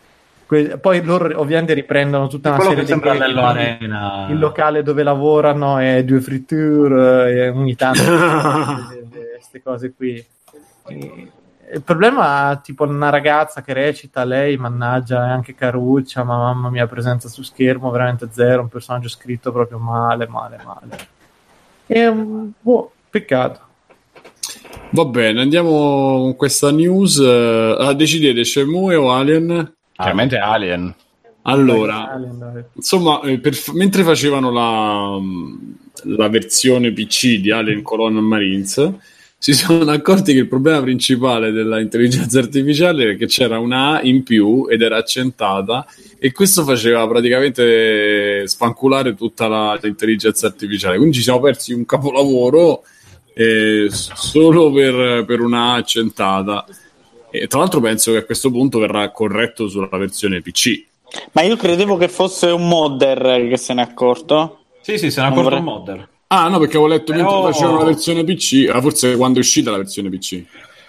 [0.46, 3.08] Que- poi loro ovviamente riprendono tutta una serie quindi
[3.40, 4.26] Arena.
[4.30, 8.02] Il locale dove lavorano è due fritture e ogni tanto
[9.34, 10.24] queste cose qui.
[10.88, 11.28] E-
[11.72, 16.86] il problema, tipo, una ragazza che recita, lei, mannaggia, è anche caruccia, ma mamma mia,
[16.86, 21.08] presenza su schermo veramente zero, un personaggio scritto proprio male, male, male.
[21.86, 23.60] E un boh, peccato.
[24.90, 25.70] Va bene, andiamo
[26.20, 27.18] con questa news.
[27.18, 29.74] Eh, ah, decidete, Shenmue o Alien?
[29.94, 30.94] Chiaramente Alien.
[31.42, 32.62] Allora, Alien, dai.
[32.74, 35.18] insomma, eh, per- mentre facevano la,
[36.16, 38.92] la versione PC di Alien Colonial Marines,
[39.36, 44.22] si sono accorti che il problema principale dell'intelligenza artificiale è che c'era una A in
[44.22, 45.84] più ed era accentata
[46.18, 50.96] e questo faceva praticamente sfanculare tutta la- l'intelligenza artificiale.
[50.96, 52.84] Quindi ci siamo persi un capolavoro
[53.34, 56.64] eh, solo per, per una A accentata.
[57.36, 60.84] E tra l'altro penso che a questo punto verrà corretto sulla versione PC.
[61.32, 64.60] Ma io credevo che fosse un modder che se n'è accorto.
[64.80, 66.08] Sì, sì, se ne Non accorto vorrei- un modder.
[66.28, 68.70] Ah, no, perché avevo letto Però- mentre facevano la versione PC.
[68.72, 70.44] Ah, forse quando è uscita la versione PC.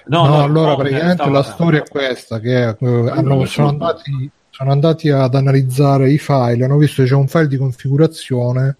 [0.07, 4.71] No, no, allora no, praticamente la storia è questa, che eh, hanno- sono, andati, sono
[4.71, 8.77] andati ad analizzare i file, hanno visto che c'è un file di configurazione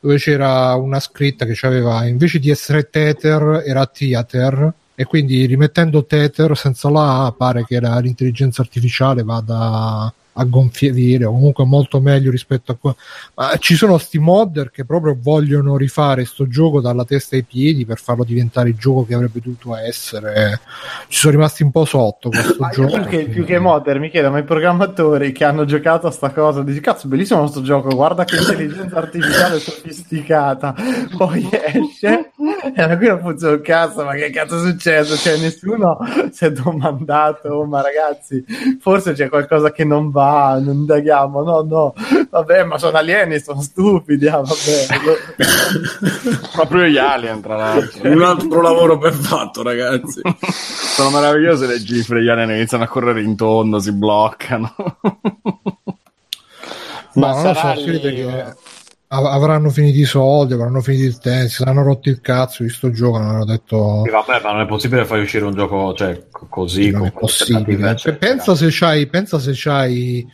[0.00, 6.04] dove c'era una scritta che aveva invece di essere Tether era Theater e quindi rimettendo
[6.04, 12.00] Tether senza la A pare che la- l'intelligenza artificiale vada a gonfiere o comunque molto
[12.00, 12.94] meglio rispetto a qua.
[13.34, 17.84] Ma ci sono sti modder che proprio vogliono rifare sto gioco dalla testa ai piedi
[17.84, 20.60] per farlo diventare il gioco che avrebbe dovuto essere.
[21.08, 23.00] Ci sono rimasti un po' sotto questo gioco.
[23.00, 26.30] più che, più che modder mi chiedo, ma i programmatori che hanno giocato a sta
[26.30, 30.74] cosa, dici cazzo, bellissimo questo gioco, guarda che intelligenza artificiale sofisticata.
[31.16, 32.30] Poi esce
[32.74, 35.16] e qui non funziona un cazzo, ma che cazzo è successo?
[35.16, 35.98] Cioè, nessuno
[36.30, 38.44] si è domandato, "Oh, ma ragazzi,
[38.80, 40.25] forse c'è qualcosa che non va,
[40.62, 41.42] non indaghiamo.
[41.42, 41.94] No, no,
[42.30, 44.26] vabbè, ma sono alieni, sono stupidi.
[44.28, 44.86] Ah, vabbè.
[46.52, 48.10] Proprio gli Alien, tra l'altro.
[48.10, 50.20] Un altro lavoro ben fatto, ragazzi.
[50.40, 54.74] Sono meravigliose le gifre, gli Alien iniziano a correre in tondo, si bloccano.
[57.14, 58.54] Ma Ma non lo so, sarà vede lì- che
[59.08, 62.68] av- avranno finito i soldi, avranno finito il tempo, si saranno rotti il cazzo di
[62.68, 65.94] sto gioco, non hanno detto Sì, vabbè, ma non è possibile far uscire un gioco
[65.94, 66.90] cioè, co- così.
[66.90, 67.94] non è possibile.
[68.18, 70.26] pensa se c'hai, pensa se c'hai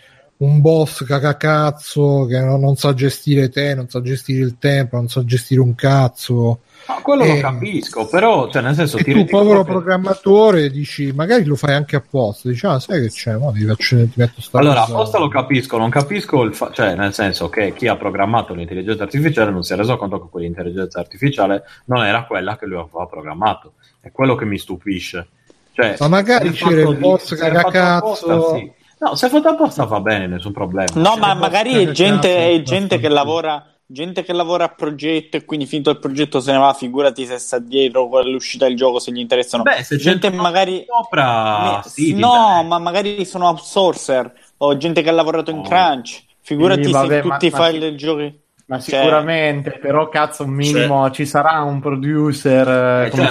[0.43, 5.09] un boss cacacazzo che non, non sa gestire te, non sa gestire il tempo, non
[5.09, 6.61] sa gestire un cazzo.
[6.89, 10.69] Ma quello Eh, lo capisco, però, cioè, nel senso, E ti tu, povero che- programmatore,
[10.69, 12.49] dici magari lo fai anche apposta.
[12.49, 13.37] Dici, ah, sai che c'è?
[13.37, 16.97] Mo ti, faccio, ti metto sta Allora, apposta lo capisco, non capisco il fa- cioè,
[16.97, 20.99] nel senso che chi ha programmato l'intelligenza artificiale non si è reso conto che quell'intelligenza
[20.99, 23.75] artificiale non era quella che lui aveva programmato.
[24.01, 25.29] È quello che mi stupisce.
[25.73, 28.27] Cioè, Ma magari c'era il boss cagacazzo.
[28.27, 28.73] apposta, sì.
[29.03, 30.87] No, se è fatto apposta va bene, nessun problema.
[30.95, 34.69] No, Se ma magari è gente, è cazzo, gente che lavora gente che lavora a
[34.75, 38.67] progetto e quindi finito il progetto se ne va, figurati se sta dietro con l'uscita
[38.67, 39.65] del gioco, se gli interessano.
[39.65, 40.85] Beh, se gente c'è magari...
[40.87, 42.69] sopra, sì, no, dipende.
[42.69, 45.63] ma magari sono outsourcer o gente che ha lavorato in No.
[45.63, 46.25] crunch.
[46.41, 47.79] Figurati Sì, vabbè, se ma- tutti i ma file sì.
[47.79, 48.33] del gioco...
[48.73, 53.31] Ma Cioè- sicuramente, però cazzo, un minimo ci sarà un producer eh, Eh, come cioè,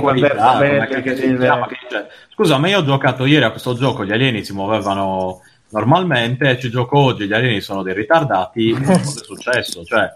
[0.00, 0.56] qualità,
[0.86, 4.44] che deve- che- cioè, Scusa, ma io ho giocato ieri a questo gioco, gli alieni
[4.44, 5.40] si muovevano
[5.70, 9.82] normalmente, ci gioco oggi, gli alieni sono dei ritardati, cosa è successo?
[9.84, 10.14] Cioè,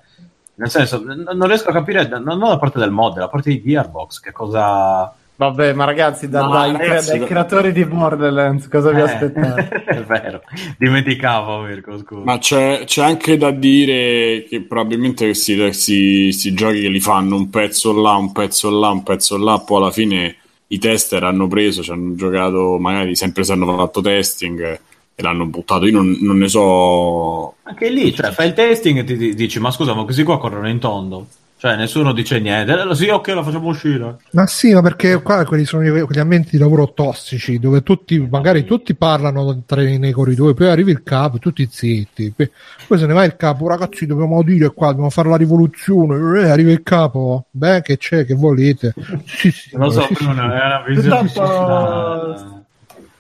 [0.54, 4.20] nel senso, non riesco a capire, non da parte del mod, da parte di Gearbox,
[4.20, 5.12] che cosa...
[5.38, 9.02] Vabbè, ma ragazzi, da- No, dai, ragazzi, dai da- creatori di Borderlands, cosa vi Eh,
[9.02, 9.84] aspettate?
[9.84, 10.42] è vero,
[10.78, 12.22] dimenticavo Mirko, scusa.
[12.24, 17.36] Ma c'è, c'è anche da dire che probabilmente questi, questi, questi giochi che li fanno
[17.36, 20.36] un pezzo là, un pezzo là, un pezzo là, poi alla fine
[20.68, 24.80] i tester hanno preso, ci hanno giocato, magari sempre se hanno fatto testing
[25.14, 25.84] e l'hanno buttato.
[25.86, 27.56] Io non, non ne so.
[27.64, 30.38] Anche lì, cioè, fai il testing e ti ti dici, ma scusa, ma questi qua
[30.38, 31.26] corrono in tondo?
[31.58, 32.72] Cioè, nessuno dice niente.
[32.72, 34.16] Eh, Sì, ok, la facciamo uscire.
[34.32, 38.64] Ma sì, ma perché qua quelli sono quegli ambienti di lavoro tossici dove tutti, magari
[38.64, 42.32] tutti parlano tra, nei corridoi, poi arriva il capo, tutti zitti.
[42.36, 42.50] Poi,
[42.86, 46.40] poi se ne va il capo, ragazzi, dobbiamo dire qua, dobbiamo fare la rivoluzione.
[46.42, 48.92] Eh, arriva il capo, beh, che c'è, che volete?
[49.24, 50.24] Sì, sì, Non lo so, sì, sì.
[50.24, 52.64] Bruno, è una visione Tanto-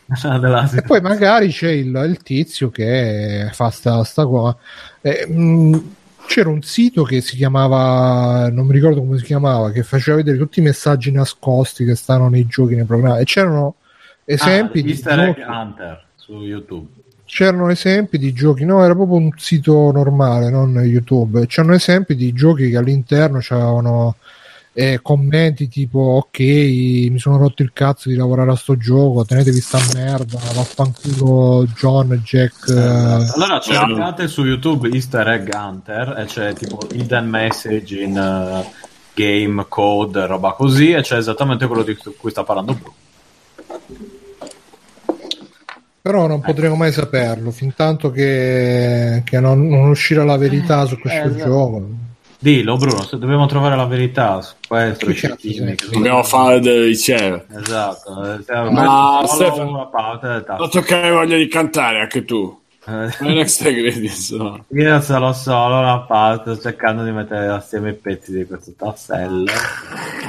[0.76, 4.56] E poi magari c'è il, il tizio che fa sta, sta qua.
[5.00, 5.95] Eh, mh,
[6.26, 10.36] c'era un sito che si chiamava, non mi ricordo come si chiamava, che faceva vedere
[10.36, 13.20] tutti i messaggi nascosti che stanno nei giochi, nei programmi.
[13.20, 13.76] E c'erano
[14.24, 16.88] esempi ah, di Easter Egg giochi- Hunter su YouTube.
[17.24, 21.46] c'erano esempi di giochi, no, era proprio un sito normale, non YouTube.
[21.46, 24.16] C'erano esempi di giochi che all'interno c'erano
[24.78, 29.58] eh, commenti tipo: Ok, mi sono rotto il cazzo di lavorare a sto gioco, tenetevi
[29.58, 32.68] sta merda, vaffanculo John, Jack.
[32.68, 33.72] eh, Allora Sì.
[33.72, 38.70] cercate su YouTube Easter Egg Hunter e c'è tipo hidden message in eh,
[39.14, 42.78] game code, roba così, e c'è esattamente quello di cui sta parlando.
[46.02, 50.98] Però non potremo mai saperlo fin tanto che, che non, non uscirà la verità su
[50.98, 51.44] questo esatto.
[51.44, 51.88] gioco.
[52.38, 57.46] Dillo Bruno, se dobbiamo trovare la verità su questo, Che che Dobbiamo fare del insieme.
[57.56, 60.62] Esatto, eh, Ma, solo Stefano, una parte del tasto.
[60.62, 62.60] Non toccare voglia di cantare anche tu.
[62.88, 64.30] Eh, credits.
[64.32, 64.64] no.
[64.68, 69.50] Io sono solo una parte, sto cercando di mettere assieme i pezzi di questo tassello,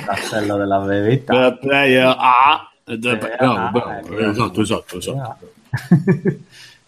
[0.06, 1.34] tassello della verità.
[1.52, 2.72] The player A.
[2.84, 4.18] the- Eh, no, bravo, ecco.
[4.18, 5.52] esatto, esatto, esatto.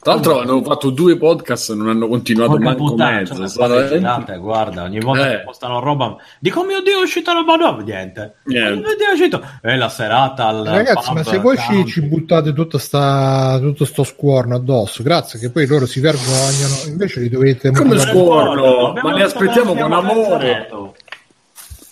[0.02, 3.46] Tra l'altro hanno fatto due podcast e non hanno continuato Porca manco puttana, mezzo.
[3.88, 5.36] girate, guarda, ogni volta Eh.
[5.38, 8.36] che postano roba dico, "Oh mio Dio, è uscita roba nuova, niente.
[8.46, 8.72] Niente.
[8.72, 9.42] Oh mio Dio, è uscito.
[9.62, 14.04] E la serata al Ragazzi, ma se voi ci, ci buttate tutta sta, tutto sto
[14.04, 18.00] squorno addosso, grazie che poi loro si vergognano, invece li dovete Come?
[18.02, 20.68] Abbiamo Ma ne aspettiamo con amore.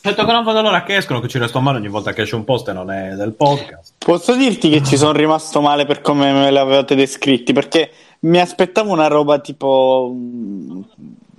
[0.08, 2.36] Certo che non vedo l'ora che escono, che ci resto male ogni volta che esce
[2.36, 3.96] un post e non è del podcast.
[3.98, 8.90] Posso dirti che ci sono rimasto male per come me l'avevate descritti, perché mi aspettavo
[8.90, 10.82] una roba tipo, mm,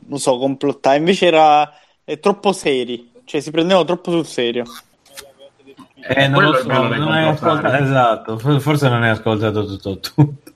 [0.09, 1.73] non so, complottata, invece era
[2.05, 4.65] è troppo seri, cioè si prendevano troppo sul serio.
[6.01, 9.99] Eh, non lo so, non hai ascoltato, esatto, for- forse non hai ascoltato tutto.
[9.99, 10.53] tutto.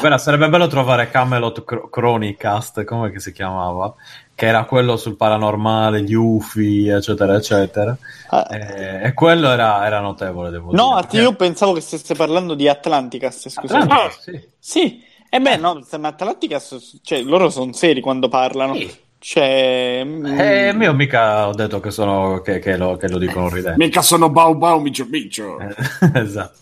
[0.00, 3.94] Guarda, sarebbe bello trovare Camelot Chronicast, come che si chiamava?
[4.34, 7.96] Che era quello sul paranormale, gli UFI, eccetera, eccetera.
[8.30, 11.00] Ah, Eh, e quello era, era notevole, devo no, dire.
[11.00, 13.82] att- io pensavo che stesse parlando di Atlanticast, scusate.
[13.82, 14.48] Atlantis, sì.
[14.58, 18.74] Sì, e beh, no, ma Atlanticast, cioè, loro sono seri quando parlano.
[18.74, 19.06] Sì.
[19.18, 23.48] Cioè, mm, Eh, io mica ho detto che, sono, che, che lo, che lo dicono
[23.48, 23.76] ridendo.
[23.84, 25.58] Mica sono bau bau micio micio.
[25.58, 25.74] Eh,
[26.14, 26.56] esatto.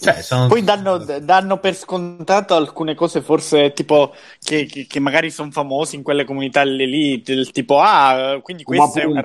[0.00, 0.46] Cioè, sono...
[0.46, 5.96] Poi danno, danno per scontato alcune cose, forse tipo che, che- che magari sono famosi
[5.96, 9.22] in quelle comunità lì, del tipo, ah, quindi questa è una,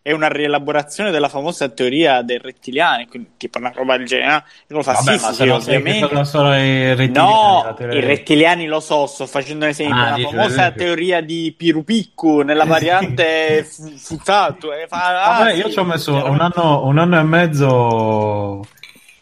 [0.00, 4.44] è una rielaborazione della famosa teoria dei rettiliani, quindi tipo una roba del genere.
[4.66, 6.24] E uno fa, Vabbè, sì, ma sì, ovviamente.
[6.24, 9.94] sono i rettiliani, No, i rettiliani lo so, sto facendo un esempio.
[9.94, 14.72] Ah, la famosa teoria di Pirupiccu nella variante fu- Futato.
[14.72, 18.60] E fa, ah, Vabbè, sì, io ci ho messo un anno, un anno e mezzo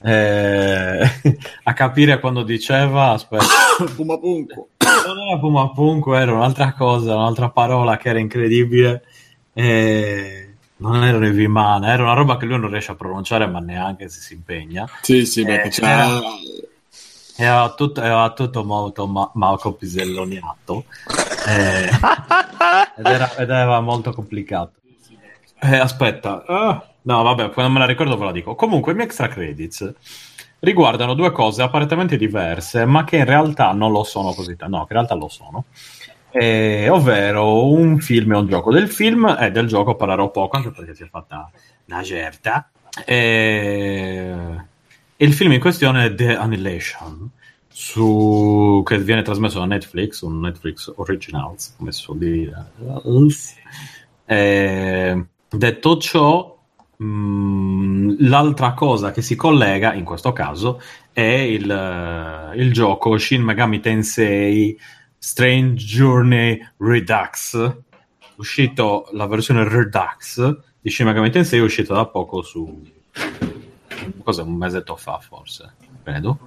[0.02, 1.00] eh,
[1.64, 3.44] a capire quando diceva, aspetta,
[3.96, 4.68] Puma punco.
[5.06, 9.04] non era Puma Punco, era un'altra cosa, un'altra parola che era incredibile.
[9.54, 13.60] eh, non erano i Vimana, era una roba che lui non riesce a pronunciare, ma
[13.60, 14.88] neanche se si impegna.
[15.00, 15.84] Sì, sì, perché Eh, c'è...
[15.84, 16.20] era-
[17.36, 20.84] Era tutto, era tutto molto ma- Marco Piselloniato
[21.48, 21.88] eh,
[22.98, 24.72] ed, era, ed era molto complicato.
[25.60, 28.54] Eh, aspetta, ah, no, vabbè, quando me la ricordo ve la dico.
[28.54, 29.92] Comunque, i miei extra credits
[30.60, 34.76] riguardano due cose apparentemente diverse, ma che in realtà non lo sono così tanto.
[34.76, 35.64] No, che in realtà lo sono.
[36.34, 38.72] eh, ovvero un film e un gioco.
[38.72, 41.50] Del film e del gioco parlerò poco, anche perché si è fatta
[41.86, 42.70] una certa.
[43.04, 44.34] Eh,
[45.16, 47.30] il film in questione è The Annihilation,
[47.68, 52.72] su, che viene trasmesso da Netflix, un Netflix Originals, come si suol dire.
[54.24, 56.61] Eh, detto ciò,
[56.98, 60.80] l'altra cosa che si collega in questo caso
[61.12, 64.78] è il, eh, il gioco Shin Megami Tensei
[65.18, 67.76] Strange Journey Redux,
[68.36, 72.82] uscito la versione Redux di Shin Megami Tensei, è uscita da poco su
[74.22, 76.38] cos'è, un mesetto fa forse, credo,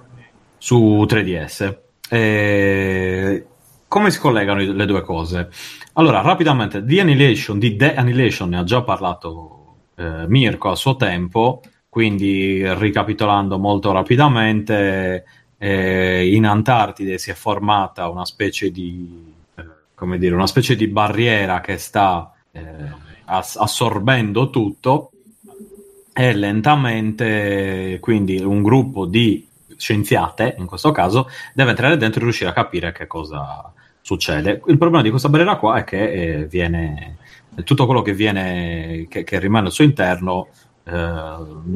[0.58, 1.78] su 3DS.
[2.08, 3.46] E...
[3.88, 5.48] Come si collegano le due cose?
[5.94, 9.65] Allora, rapidamente, The Annihilation, di The Annihilation ne ha già parlato
[9.96, 15.24] eh, Mirko a suo tempo, quindi ricapitolando molto rapidamente,
[15.58, 21.60] eh, in Antartide si è formata una specie di, eh, dire, una specie di barriera
[21.60, 22.62] che sta eh,
[23.24, 25.10] ass- assorbendo tutto
[26.12, 29.46] e lentamente, quindi un gruppo di
[29.76, 33.70] scienziate, in questo caso, deve entrare dentro e riuscire a capire che cosa
[34.00, 34.62] succede.
[34.66, 37.16] Il problema di questa barriera qua è che eh, viene
[37.64, 40.48] tutto quello che viene che, che rimane al suo interno
[40.84, 41.34] eh,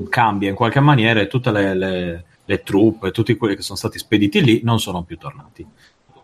[0.08, 3.98] cambia in qualche maniera e tutte le, le, le truppe, tutti quelli che sono stati
[3.98, 5.66] spediti lì non sono più tornati.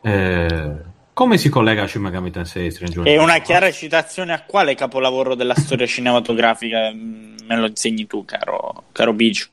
[0.03, 4.75] Eh, come si collega a Shin Megami Tensei Strange È una chiara citazione a quale
[4.75, 9.47] capolavoro della storia cinematografica mm, me lo insegni tu, caro, caro Biggio?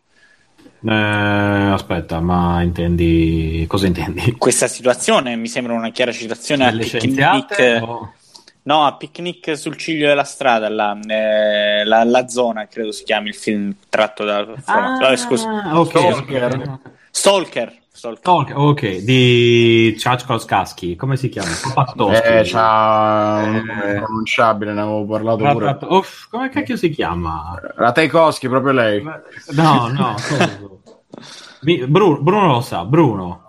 [0.86, 4.34] Eh, aspetta, ma intendi cosa intendi?
[4.38, 8.14] Questa situazione mi sembra una chiara citazione a Picnic, o-
[8.64, 13.30] no, a Picnic sul ciglio della strada, là, eh, la, la zona, credo si chiami
[13.30, 14.46] il film tratto da...
[15.16, 15.50] Scusa.
[15.64, 16.44] Ah, ok, Stalker.
[16.44, 16.80] ok.
[17.12, 17.82] Stalker.
[17.96, 18.20] Stalker.
[18.22, 21.50] Stalker, ok, di Chachkowski, come si chiama?
[22.12, 23.94] Eh, c'ha un Eh.
[23.98, 25.78] pronunciabile, ne avevo parlato pure.
[25.90, 27.54] Uff, come cacchio si chiama?
[27.78, 29.04] La Tchaikovsky, proprio lei.
[29.52, 30.16] No, no.
[30.16, 30.82] coso.
[31.62, 33.43] Mi- Bru- Bruno lo sa, Bruno.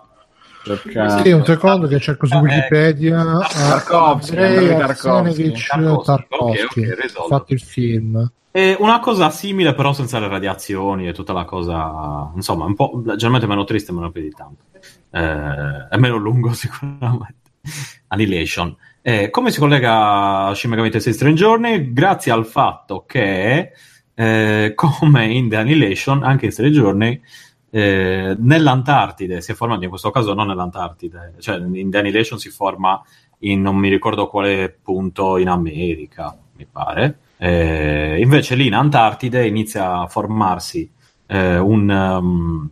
[0.65, 3.23] Perché- Sì, un secondo che cerco su Eh, Wikipedia.
[3.47, 5.51] Tarkovsky, Andrei Tarkovsky.
[6.03, 6.93] Tarkovsky,
[7.27, 8.31] fatto il film.
[8.51, 13.01] È una cosa simile, però senza le radiazioni e tutta la cosa, insomma, un po'
[13.05, 14.63] leggermente meno triste, meno più di tanto.
[15.11, 17.33] Eh, è meno lungo, sicuramente.
[18.07, 18.75] Annihilation.
[19.01, 21.91] Eh, come si collega a Shin Megami Tensei Strange Journey?
[21.93, 23.71] Grazie al fatto che,
[24.13, 27.21] eh, come in The Annihilation, anche in Strange Journey,
[27.77, 33.03] eh, nell'Antartide si è formato, in questo caso non nell'Antartide, cioè in The si forma
[33.39, 37.17] in non mi ricordo quale punto in America, mi pare.
[37.37, 40.89] Eh, invece lì in Antartide inizia a formarsi
[41.27, 42.69] eh, un, um,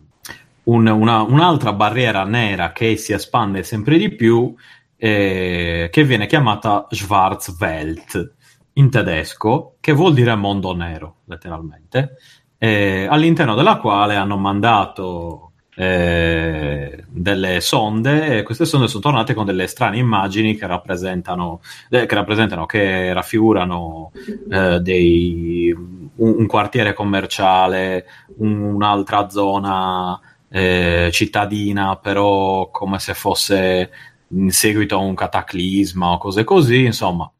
[0.62, 4.54] un- una- un'altra barriera nera che si espande sempre di più,
[4.96, 8.32] eh, che viene chiamata Schwarzwelt
[8.74, 12.16] in tedesco, che vuol dire mondo nero, letteralmente,
[12.58, 19.44] eh, all'interno della quale hanno mandato eh, delle sonde e queste sonde sono tornate con
[19.44, 21.60] delle strane immagini che rappresentano,
[21.90, 24.12] eh, che, rappresentano, che raffigurano
[24.50, 28.06] eh, dei, un, un quartiere commerciale,
[28.38, 30.18] un- un'altra zona
[30.48, 33.90] eh, cittadina, però come se fosse
[34.28, 37.30] in seguito a un cataclisma o cose così, insomma,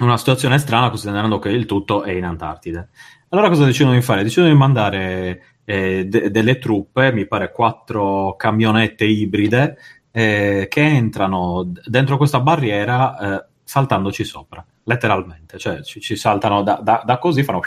[0.00, 2.88] una situazione strana considerando che il tutto è in Antartide.
[3.32, 4.22] Allora cosa decidono di fare?
[4.22, 9.78] Decidono di mandare eh, de- delle truppe, mi pare quattro camionette ibride,
[10.10, 16.62] eh, che entrano d- dentro questa barriera eh, saltandoci sopra, letteralmente, cioè ci, ci saltano
[16.62, 17.60] da, da- da così, fanno,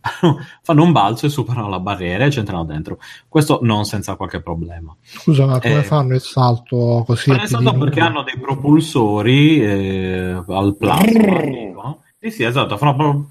[0.62, 2.98] fanno un balzo e superano la barriera e ci entrano dentro.
[3.28, 4.96] Questo non senza qualche problema.
[5.02, 5.82] Scusa, ma come Eh.
[5.82, 7.30] fanno il salto così?
[7.30, 11.98] Senso più di- perché hanno dei propulsori eh, al plasma.
[12.18, 13.26] Sì, sì, esatto, fanno proprio...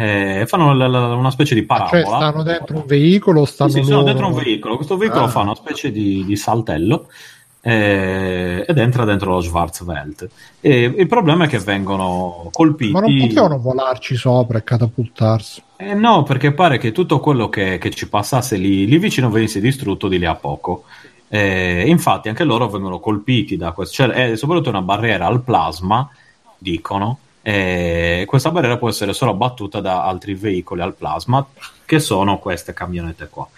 [0.00, 2.16] Eh, fanno la- la- una specie di Cioè, parabola.
[2.18, 4.76] stanno dentro un veicolo, stanno Sì, sì, sono dentro un veicolo.
[4.76, 5.28] Questo veicolo Ah.
[5.28, 7.08] fa una specie di, di saltello
[7.60, 10.28] eh, ed entra dentro lo Schwarzwelt.
[10.60, 12.92] E il problema è che vengono colpiti.
[12.92, 15.62] Ma non potevano volarci sopra e catapultarsi.
[15.76, 19.60] Eh, no, perché pare che tutto quello che, che ci passasse lì, lì vicino venisse
[19.60, 20.84] distrutto di lì a poco.
[21.28, 23.94] Eh, infatti, anche loro vengono colpiti da questo.
[24.04, 26.08] Cioè, è soprattutto una barriera al plasma,
[26.56, 27.18] dicono.
[27.48, 31.46] E questa barriera può essere solo abbattuta da altri veicoli al plasma,
[31.86, 33.48] che sono queste camionette qua,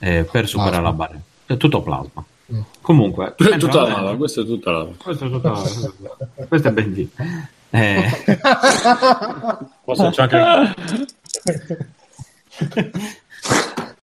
[0.00, 0.88] eh, per superare Plasma.
[0.88, 1.22] la barriera.
[1.46, 2.24] È tutto plasma.
[2.52, 2.60] Mm.
[2.80, 4.90] Comunque, Tutta entrano la lava, questa è tutta lava.
[5.00, 5.52] questo è tutta
[6.48, 7.08] questo è Benji.
[7.70, 8.10] Eh,
[9.84, 10.74] forse c'è anche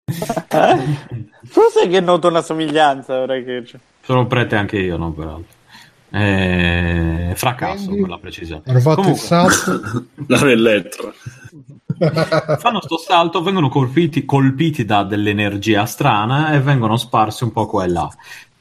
[1.47, 3.79] Forse che noto una somiglianza ora che c'è.
[4.03, 5.55] sono prete anche io, no, peraltro.
[6.19, 8.01] Eh, fracasso Quindi?
[8.01, 8.63] per la precisione.
[8.67, 10.07] Hanno fatto Comunque, il salto.
[10.27, 11.13] La Vellettra.
[12.59, 17.85] fanno sto salto, vengono colpiti, colpiti da dell'energia strana e vengono sparsi un po' qua
[17.85, 18.09] e là.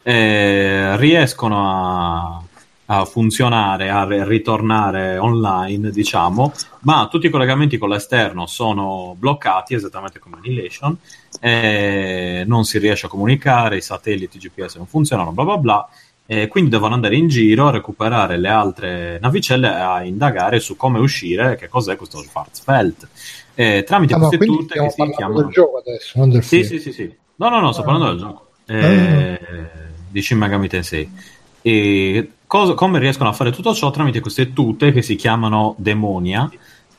[0.01, 2.43] Eh, riescono a,
[2.87, 6.51] a funzionare, a ri- ritornare online, diciamo,
[6.81, 10.95] ma tutti i collegamenti con l'esterno sono bloccati, esattamente come Annihilation,
[11.39, 15.89] e non si riesce a comunicare, i satelliti GPS non funzionano, bla bla bla.
[16.27, 20.75] E quindi devono andare in giro a recuperare le altre navicelle e a indagare su
[20.75, 23.07] come uscire, che cos'è questo Schwarzfeld.
[23.53, 26.67] Eh, tramite Ah, queste stiamo che si chiamano del gioco adesso, non del sì, film.
[26.67, 27.15] sì, sì, sì.
[27.35, 27.85] No, no, no, sto Ah.
[27.85, 28.47] parlando del gioco.
[28.65, 29.39] Eh,
[30.09, 31.09] di Shin Megami Tensei.
[31.61, 36.49] E cosa- come riescono a fare tutto ciò tramite queste tute che si chiamano demonia,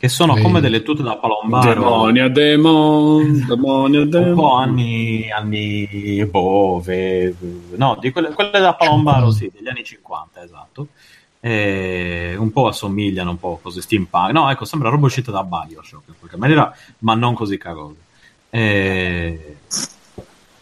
[0.06, 0.42] che sono Sì.
[0.42, 1.74] come delle tute da palombaro.
[1.74, 4.60] Demonia, demon, demonia, Un po' demon.
[4.62, 7.34] anni, anni boh, ve-
[7.76, 10.88] no, di quelle, quelle da palombaro, sì, degli anni 50, esatto.
[11.40, 14.30] Eh, un po' assomigliano un po' così steampunk.
[14.32, 17.96] No, ecco, sembra roba uscita da Bioshock in qualche maniera, ma non così cagose.
[18.50, 19.56] Eh,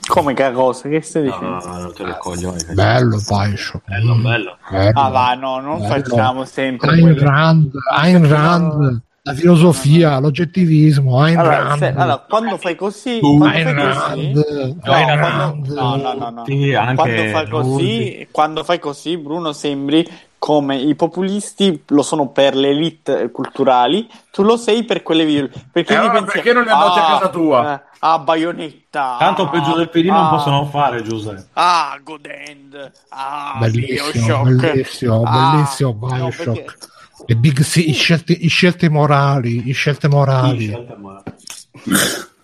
[0.06, 1.66] Come cagose, che stai no, dicendo?
[1.66, 2.58] no, no, te le coglioni.
[2.74, 3.84] Bello Bioshock.
[3.86, 4.56] Bello, bello.
[4.70, 4.98] Bello.
[5.00, 5.88] Ah va, no, non Bello.
[6.02, 11.78] facciamo sempre Ayn Rand, Ayn Rand, la filosofia, l'oggettivismo, Ayn Allora, Rand.
[11.78, 16.40] se- allora, quando fai così, Tu, quando fai così, no, quando- no, no, no, no.
[16.42, 20.06] Anche Quando fai così, quando fai così, Bruno, sembri
[20.38, 25.48] come i populisti lo sono per le elite culturali, tu lo sei per quelle video.
[25.72, 28.18] Perché E gli allora pensi, perché non li andate a "Ah, casa tua?" eh, ah,
[28.18, 29.16] Bayonetta.
[29.18, 31.46] Tanto peggio del PD non ah, possono fare, Giuseppe.
[31.54, 32.92] Ah, God End.
[33.08, 34.50] Ah, Bellissimo, Bioshock.
[34.70, 36.44] bellissimo, Ah, bellissimo no, Bioshock.
[36.52, 36.74] perché-
[37.26, 40.72] Le big sì, i scelte, i scelte morali, i scelte morali.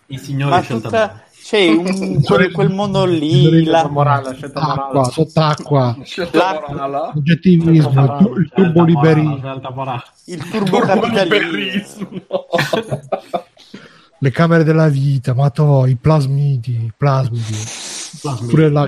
[0.07, 5.97] I signori scelta tutta, c'è un, quel, quel mondo lì, La morale, scelta Acqua, sott'acqua,
[6.89, 9.61] la- oggettivismo, il, tu- il turbo liberismo,
[10.27, 12.09] il turbocapitalismo.
[12.11, 12.47] Liberismo.
[14.19, 17.57] le camere della vita, ma to, i plasmidi, i plasmidi.
[18.49, 18.87] Pure la.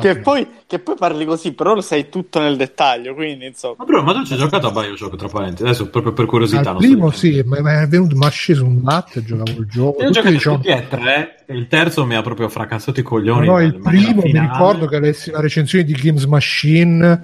[0.00, 3.76] Che poi, che poi parli così, però lo sai tutto nel dettaglio, quindi insomma.
[3.78, 5.62] Ma Bruno, ma tu ci hai giocato a Bioshock tra parentesi?
[5.64, 6.70] Adesso proprio per curiosità.
[6.70, 9.20] Al non so primo di- sì, ma ma è venuto, mi ha sceso un latte
[9.20, 10.02] e giocavo il gioco.
[10.02, 13.02] Io ho giocato dicevano- tutti e tre, e il terzo mi ha proprio fracassato i
[13.02, 13.46] coglioni.
[13.46, 17.22] No, il primo mi ricordo che lessi la recensione di Games Machine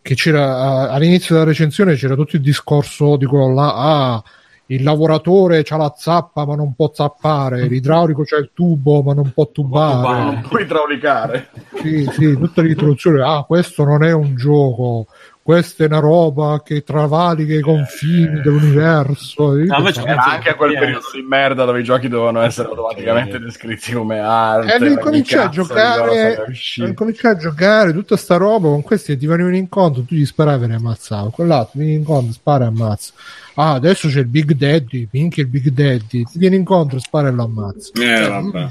[0.00, 4.22] che c'era all'inizio della recensione c'era tutto il discorso di quello là ah
[4.66, 9.32] il lavoratore c'ha la zappa ma non può zappare l'idraulico c'ha il tubo ma non
[9.32, 10.24] può tubare.
[10.24, 11.50] Non puoi idraulicare.
[11.82, 15.06] sì, sì, tutta l'introduzione ah questo non è un gioco
[15.44, 21.04] questa è una roba che travalica i confini dell'universo No, Era anche a quel periodo
[21.12, 24.72] di merda dove i giochi dovevano essere automaticamente descritti come arte.
[24.72, 26.46] E lui ogni comincia a giocare,
[26.94, 30.64] comincia a giocare tutta sta roba con questi che ti venivano incontro, tu gli sparavi
[30.64, 33.12] e li ammazzavi, quell'altro vieni incontro, spara e ammazza.
[33.56, 37.32] Ah, adesso c'è il Big Daddy, minchia il Big Daddy, ti viene incontro, spara e
[37.32, 37.90] lo ammazza.
[37.94, 38.66] Eh, vabbè.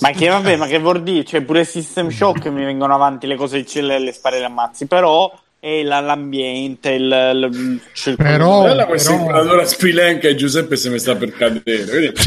[0.00, 1.24] Ma che vabbè, ma che vuol dire?
[1.24, 4.44] Cioè, pure System Shock mi vengono avanti le cose che le, le spare e le
[4.46, 7.02] ammazzi, però è la- l'ambiente, il,
[7.34, 11.84] il, il- Però- Bella questa però- inquadratura spilenca e Giuseppe se ne sta per cadere.
[11.84, 12.12] vedi?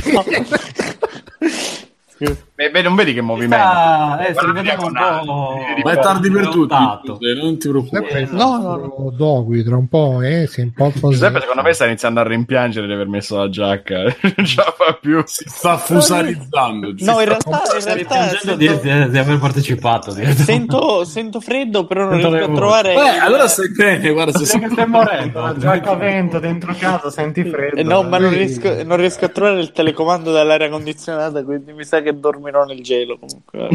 [2.62, 3.66] Beh, beh, non vedi che movimento?
[3.66, 4.34] Ah, eh,
[5.84, 6.76] Ma è tardi per tutti.
[7.04, 8.08] Giuseppe, Non ti preoccupare.
[8.12, 9.14] Sempre No, no, no.
[9.18, 11.14] Dogui, tra un po', eh, si è un po' così.
[11.16, 14.04] Giuseppe secondo me sta iniziando a rimpiangere di aver messo la giacca.
[14.36, 15.24] non ce la fa più.
[15.26, 16.94] Si sta fusarizzando.
[17.00, 20.12] No, in realtà, in Stai realtà piangendo di, di- di aver partecipato.
[20.12, 22.94] sento, sento freddo, però non Sento riesco a trovare.
[22.94, 25.42] Beh, allora stai bene, guarda, se che stai morendo.
[25.42, 27.78] La giacca a vento dentro casa, senti freddo.
[27.78, 31.84] Eh, no, ma non riesco, non riesco a trovare il telecomando dell'aria condizionata, quindi mi
[31.84, 32.14] sa che
[32.52, 33.70] dormirò nel gelo comunque.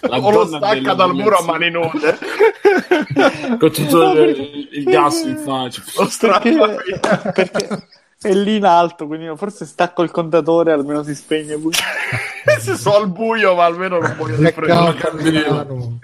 [0.00, 2.18] La o lo stacca dal muro a mani nude.
[3.58, 5.82] Con tutto il, il gas in faccia.
[5.96, 7.86] Lo strappa Perché, perché
[8.20, 11.58] è lì in alto, quindi forse stacco il contatore, almeno si spegne.
[12.58, 15.98] Se so al buio, ma almeno non muoio di Peccato, freddo.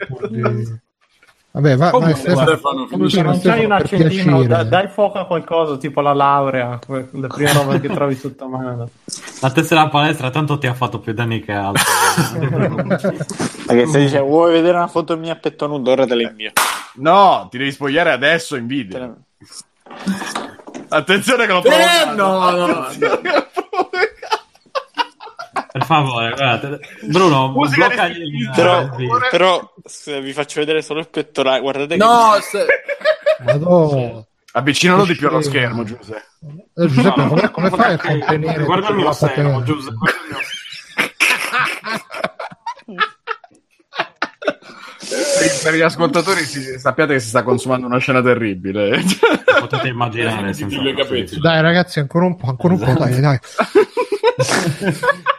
[1.55, 2.47] Vabbè, va, vai Comunque, Stefano.
[2.49, 6.81] Stefano, finisci Se non c'hai un accendino, da- dai fuoco a qualcosa, tipo la laurea,
[6.89, 8.89] le prime robe che trovi sotto mano.
[9.41, 11.85] La tessera a palestra tanto ti ha fatto più danni che altro.
[13.67, 16.51] Perché se dice vuoi vedere una foto mia a petto nudo, ora te la invio.
[16.95, 18.99] No, ti devi spogliare adesso in video.
[18.99, 19.15] la-
[20.89, 21.77] Attenzione che lo provo.
[21.77, 22.87] Eh, no, no, no.
[25.75, 26.79] Per favore, guardate.
[27.03, 28.89] Bruno, Musica blocca di- il Però,
[29.29, 32.65] però se vi faccio vedere solo il pettorale, guardate No, se-
[33.45, 34.25] Madonna.
[34.53, 36.27] Avvicinalo di più allo schermo, Giuseppe.
[36.77, 39.65] Eh, Giuseppe, come, come fai a contenere Guarda seno, patente?
[39.65, 39.99] Giuseppe.
[45.65, 49.03] per gli ascoltatori si- sappiate che si sta consumando una scena terribile.
[49.59, 50.53] Potete immaginare.
[51.41, 53.39] Dai ragazzi, ancora un po', ancora un po', dai, dai.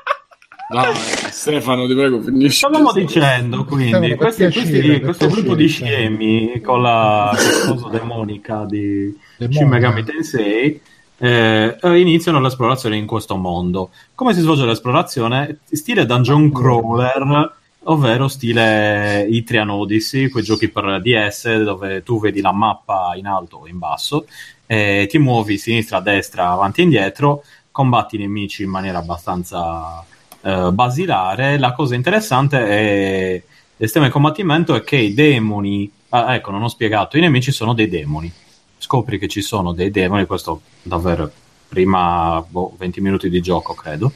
[0.68, 0.96] Dai,
[1.30, 2.58] Stefano, ti prego, finisci.
[2.58, 7.36] Stavamo dicendo quindi questi, questi- questo gruppo di scemi con la
[7.68, 9.16] cosa demonica di.
[9.38, 10.82] Shin Megami Tensei
[11.18, 13.92] eh, eh, iniziano l'esplorazione in questo mondo.
[14.16, 15.60] Come si svolge l'esplorazione?
[15.72, 22.52] Stile dungeon crawler, ovvero stile Itrian Odyssey, quei giochi per DS dove tu vedi la
[22.52, 24.26] mappa in alto o in basso,
[24.66, 30.04] e ti muovi sinistra, destra, avanti e indietro, combatti i nemici in maniera abbastanza
[30.46, 31.58] eh, basilare.
[31.58, 33.44] La cosa interessante è
[33.78, 37.74] sistema di combattimento è che i demoni, ah, ecco, non ho spiegato, i nemici sono
[37.74, 38.32] dei demoni.
[38.78, 41.32] Scopri che ci sono dei demoni, questo davvero
[41.68, 44.12] prima boh, 20 minuti di gioco, credo.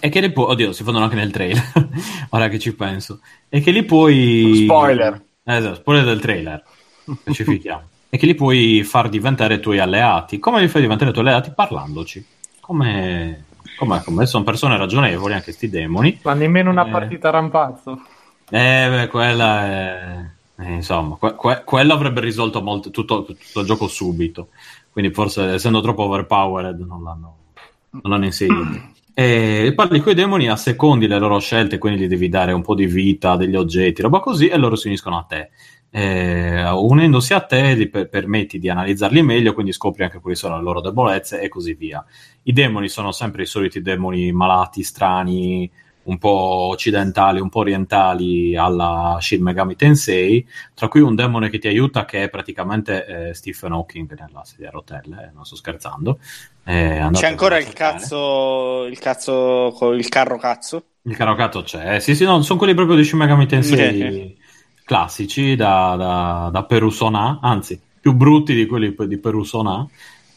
[0.00, 1.88] E che li puoi, oddio, si fanno anche nel trailer,
[2.30, 3.20] ora che ci penso.
[3.48, 4.64] E che li puoi.
[4.64, 5.22] Spoiler.
[5.44, 6.62] Eh, esatto, spoiler del trailer,
[7.20, 7.88] specifichiamo.
[8.10, 10.38] e che li puoi far diventare tuoi alleati.
[10.38, 11.52] Come li fai diventare tuoi alleati?
[11.54, 12.24] Parlandoci.
[12.60, 13.45] Come,
[13.76, 16.18] come, come sono persone ragionevoli, anche sti demoni.
[16.22, 16.90] Ma nemmeno una Eh.
[16.90, 18.00] partita a rampazzo.
[18.48, 20.24] Eh, beh, quella è...
[20.58, 24.48] eh, insomma, que- que- quello avrebbe risolto molto, tutto, tutto il gioco subito.
[24.90, 27.36] Quindi forse, essendo troppo overpowered, non l'hanno,
[27.90, 28.94] non l'hanno inserito.
[29.18, 32.74] E parli con i demoni, assecondi le loro scelte, quindi gli devi dare un po'
[32.74, 35.48] di vita, degli oggetti, roba così, e loro si uniscono a te.
[35.98, 40.56] Eh, unendosi a te li per- permetti di analizzarli meglio, quindi scopri anche quali sono
[40.56, 42.04] le loro debolezze e così via.
[42.42, 45.70] I demoni sono sempre i soliti demoni malati, strani,
[46.02, 51.58] un po' occidentali, un po' orientali alla Shin Megami Tensei, tra cui un demone che
[51.58, 55.56] ti aiuta che è praticamente eh, Stephen Hawking nella sedia a rotelle, eh, non sto
[55.56, 56.18] scherzando.
[56.62, 60.84] Eh, C'è ancora il cazzo, il cazzo, con il carro cazzo?
[61.02, 64.44] Il carocato c'è, eh, sì, sì, no, sono quelli proprio di Shin Megami Tensei.
[64.86, 69.84] Classici da, da, da Perusona, anzi, più brutti di quelli di Perusona.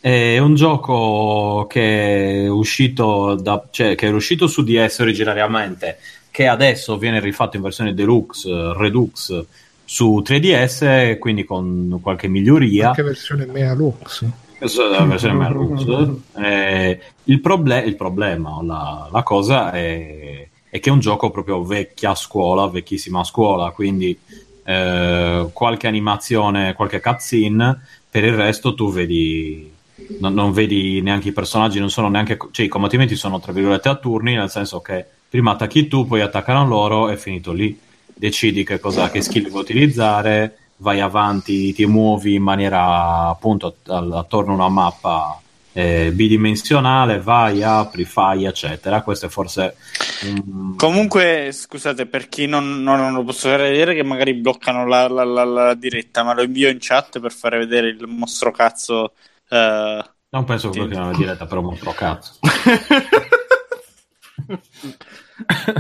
[0.01, 5.99] È un gioco che è uscito, da, cioè, che era uscito su DS originariamente,
[6.31, 9.45] che adesso viene rifatto in versione deluxe, redux
[9.85, 12.87] su 3DS, quindi con qualche miglioria.
[12.87, 14.23] Anche versione Mea Lux.
[14.57, 16.17] La versione Merluz.
[16.41, 21.63] Eh, il, proble- il problema, la, la cosa è, è che è un gioco proprio
[21.63, 24.17] vecchia scuola, vecchissima scuola, quindi
[24.63, 29.71] eh, qualche animazione, qualche cutscene, per il resto tu vedi,
[30.19, 33.89] non, non vedi neanche i personaggi, non sono neanche, cioè i combattimenti sono tra virgolette
[33.89, 37.77] a turni, nel senso che prima attacchi tu, poi attaccano loro, è finito lì.
[38.13, 44.51] Decidi che cosa, che skill vuoi utilizzare, vai avanti, ti muovi in maniera appunto attorno
[44.51, 45.41] a una mappa
[45.73, 49.01] eh, bidimensionale, vai, apri, fai, eccetera.
[49.01, 49.75] Questo è forse
[50.23, 50.75] un...
[50.75, 55.07] Comunque, scusate, per chi non, non- non lo posso fare vedere, che magari bloccano la,
[55.07, 59.13] la- la- la diretta, ma lo invio in chat per fare vedere il mostro cazzo.
[59.49, 60.85] eh, Non penso che Sì.
[60.87, 62.33] bloccino la diretta per un mostro cazzo.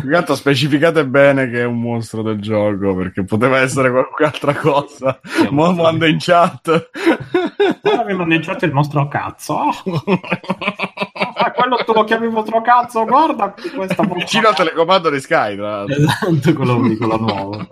[0.03, 5.19] Intanto specificate bene che è un mostro del gioco perché poteva essere qualche altra cosa.
[5.49, 6.89] Mo manda in chat.
[7.83, 9.59] Ora mi maneggiate il mostro cazzo.
[11.41, 15.69] Ah, quello tu lo chiami mostro cazzo, guarda questa Vicino al telecomando di Sky, tra
[15.69, 15.95] l'altro.
[15.95, 17.67] Esatto, quello, lì, quello nuovo.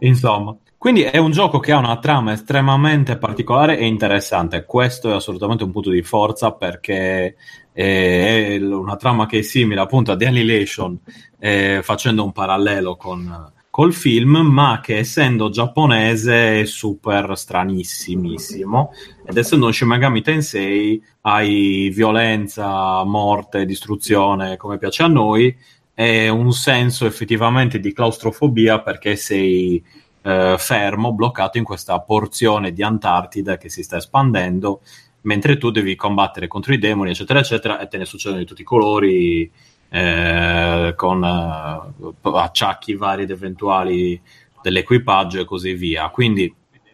[0.00, 4.64] Insomma, quindi è un gioco che ha una trama estremamente particolare e interessante.
[4.64, 7.36] Questo è assolutamente un punto di forza perché
[7.74, 10.98] è una trama che è simile appunto a The Annihilation,
[11.38, 18.92] eh, facendo un parallelo con col film, ma che essendo giapponese è super stranissimissimo
[19.26, 25.52] ed essendo un Shin Megami Tensei hai violenza, morte, distruzione come piace a noi
[25.92, 29.82] è un senso effettivamente di claustrofobia perché sei
[30.22, 34.82] eh, fermo, bloccato in questa porzione di Antartide che si sta espandendo,
[35.24, 38.62] mentre tu devi combattere contro i demoni, eccetera, eccetera, e te ne succedono di tutti
[38.62, 39.50] i colori,
[39.90, 44.20] eh, con eh, acciacchi vari ed eventuali
[44.62, 46.08] dell'equipaggio e così via.
[46.08, 46.52] Quindi,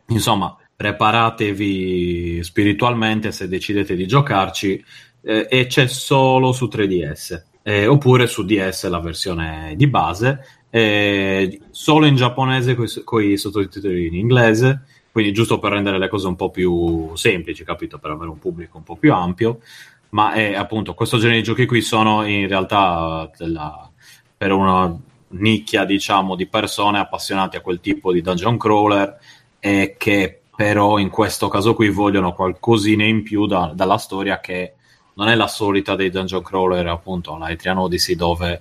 [0.09, 4.83] insomma, preparatevi spiritualmente se decidete di giocarci
[5.23, 11.61] eh, e c'è solo su 3DS eh, oppure su DS la versione di base eh,
[11.71, 16.37] solo in giapponese con i sottotitoli in inglese quindi giusto per rendere le cose un
[16.37, 19.61] po' più semplici capito per avere un pubblico un po' più ampio
[20.11, 23.91] ma è appunto questo genere di giochi qui sono in realtà della,
[24.37, 24.97] per una
[25.29, 29.19] nicchia diciamo di persone appassionate a quel tipo di dungeon crawler
[29.59, 34.75] e che però in questo caso qui vogliono qualcosina in più da- dalla storia che
[35.15, 38.61] non è la solita dei dungeon crawler appunto la Etrian Odyssey dove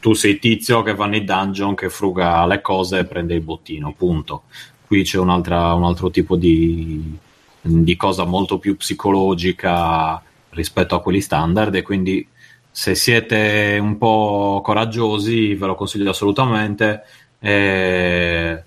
[0.00, 3.94] tu sei tizio che va nei dungeon, che fruga le cose e prende il bottino,
[3.96, 4.42] punto.
[4.92, 7.16] Qui c'è un'altra, un altro tipo di,
[7.62, 12.28] di cosa molto più psicologica rispetto a quelli standard e quindi
[12.70, 17.04] se siete un po' coraggiosi ve lo consiglio assolutamente.
[17.38, 18.62] Eh,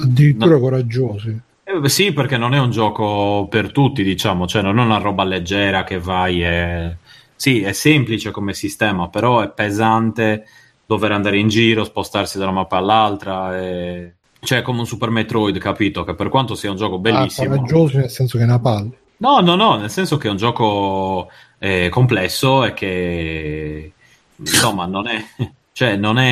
[0.00, 1.40] Addirittura no- coraggiosi.
[1.62, 5.22] eh, sì, perché non è un gioco per tutti, diciamo, cioè non è una roba
[5.22, 6.96] leggera che vai e...
[7.36, 10.44] Sì, è semplice come sistema, però è pesante
[10.84, 13.56] dover andare in giro, spostarsi da una mappa all'altra.
[13.60, 14.14] E...
[14.44, 16.02] Cioè, come un Super Metroid, capito?
[16.02, 17.54] Che per quanto sia un gioco Ah, bellissimo...
[17.54, 18.90] coraggiosi nel senso che è una palla.
[19.18, 23.92] No, no, no, nel senso che è un gioco eh, complesso e che
[24.34, 25.24] insomma non è,
[25.72, 26.26] cioè, non è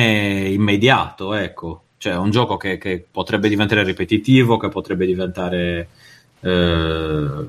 [0.49, 1.83] immediato, ecco.
[1.97, 5.87] Cioè, è un gioco che, che potrebbe diventare ripetitivo, che potrebbe diventare
[6.41, 7.47] eh,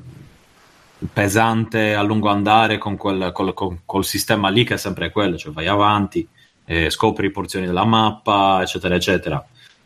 [1.11, 5.35] pesante a lungo andare con quel, col, col- col sistema lì che è sempre quello,
[5.35, 6.25] cioè vai avanti,
[6.63, 9.45] eh, scopri porzioni della mappa, eccetera, eccetera.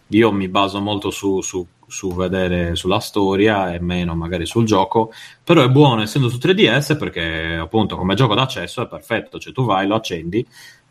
[0.10, 5.11] Io mi baso molto su, su- su vedere sulla storia e meno magari sul gioco,
[5.44, 9.66] però è buono essendo su 3DS perché appunto come gioco d'accesso è perfetto, cioè tu
[9.66, 10.45] vai, lo accendi,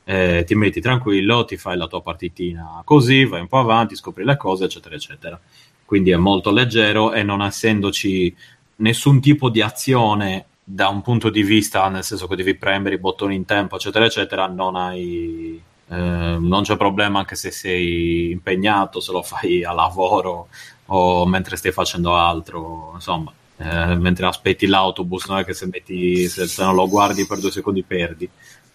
[0.04, 4.24] eh, ti metti tranquillo, ti fai la tua partitina così, vai un po' avanti, scopri
[4.24, 5.40] le cose, eccetera, eccetera.
[5.84, 8.34] Quindi è molto leggero e non essendoci
[8.76, 12.98] nessun tipo di azione da un punto di vista, nel senso che devi premere i
[12.98, 15.60] bottoni in tempo, eccetera, eccetera, non hai.
[15.88, 20.48] Eh, non c'è problema anche se sei impegnato, se lo fai a lavoro
[20.86, 26.28] o mentre stai facendo altro, insomma, eh, mentre aspetti l'autobus, non è che se, metti,
[26.28, 28.28] se, se non lo guardi per due secondi perdi,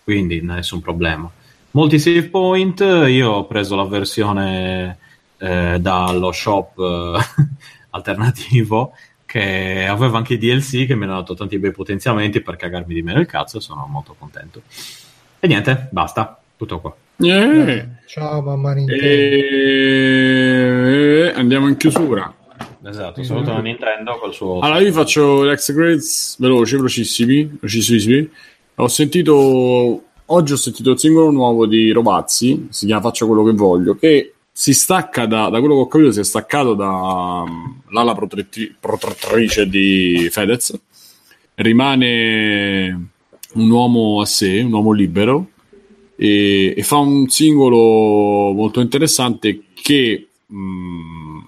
[0.03, 1.29] quindi nessun problema.
[1.71, 4.97] Molti save point, io ho preso la versione
[5.37, 7.45] eh, dallo shop eh,
[7.91, 8.93] alternativo
[9.25, 13.01] che aveva anche i DLC che mi hanno dato tanti bei potenziamenti per cagarmi di
[13.01, 14.63] meno il cazzo sono molto contento.
[15.39, 16.95] E niente, basta, tutto qua.
[17.17, 19.03] Eh, Ciao mamma Nintendo.
[19.03, 20.53] e...
[21.35, 22.31] Andiamo in chiusura.
[22.83, 24.59] Esatto, saluto la Nintendo col suo...
[24.59, 28.29] Allora, io vi faccio l'ex grades veloci, velocissimi, velocissimi.
[28.75, 33.51] Ho sentito oggi ho sentito il singolo nuovo di Rovazzi, si chiama Faccio quello che
[33.53, 38.75] voglio, che si stacca da, da quello che ho capito, si è staccato dall'ala protettri-
[38.79, 40.79] protettrice di Fedez,
[41.55, 43.09] rimane
[43.53, 45.50] un uomo a sé, un uomo libero
[46.21, 51.39] e, e fa un singolo molto interessante che mh,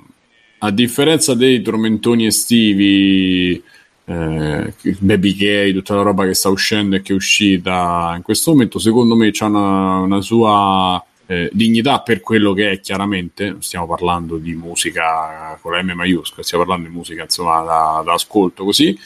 [0.57, 3.61] a differenza dei tormentoni estivi
[4.05, 8.49] eh, Baby Gay, tutta la roba che sta uscendo e che è uscita in questo
[8.49, 13.61] momento, secondo me c'ha una, una sua eh, dignità per quello che è chiaramente, non
[13.61, 18.13] stiamo parlando di musica con la M maiuscola, stiamo parlando di musica insomma da, da
[18.13, 18.97] ascolto così,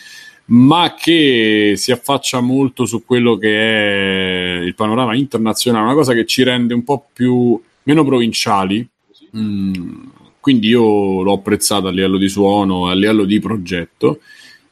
[0.49, 6.25] ma che si affaccia molto su quello che è il panorama internazionale, una cosa che
[6.25, 8.87] ci rende un po' più meno provinciali.
[9.35, 10.05] Mm,
[10.39, 14.19] quindi io l'ho apprezzato a livello di suono, a livello di progetto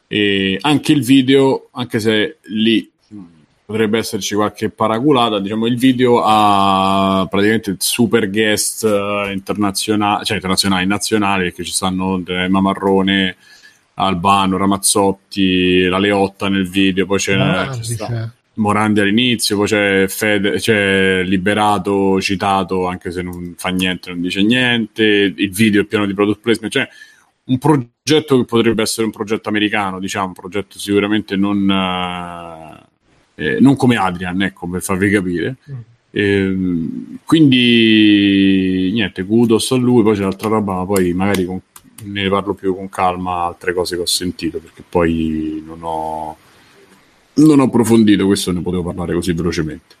[0.06, 3.18] e anche il video, anche se lì mh,
[3.66, 10.86] potrebbe esserci qualche paraculata, diciamo il video ha praticamente super guest eh, internazionale, cioè internazionali,
[10.86, 13.36] nazionali, perché ci stanno Emma Marrone,
[13.98, 18.28] Albano, Ramazzotti, la Leotta nel video, poi c'è, Morandi, sta- cioè.
[18.54, 24.42] Morandi all'inizio, poi c'è, Fede, c'è Liberato citato, anche se non fa niente, non dice
[24.42, 26.88] niente, il video è pieno di product placement, cioè
[27.44, 33.60] un progetto che potrebbe essere un progetto americano, diciamo, un progetto sicuramente non, eh, eh,
[33.60, 35.56] non come Adrian, ecco, per farvi capire.
[36.10, 41.60] Ehm, quindi niente, kudos a lui, poi c'è altra roba, ma poi magari con-
[42.04, 46.36] ne parlo più con calma altre cose che ho sentito, perché poi non ho,
[47.34, 49.94] non ho approfondito, questo ne potevo parlare così velocemente.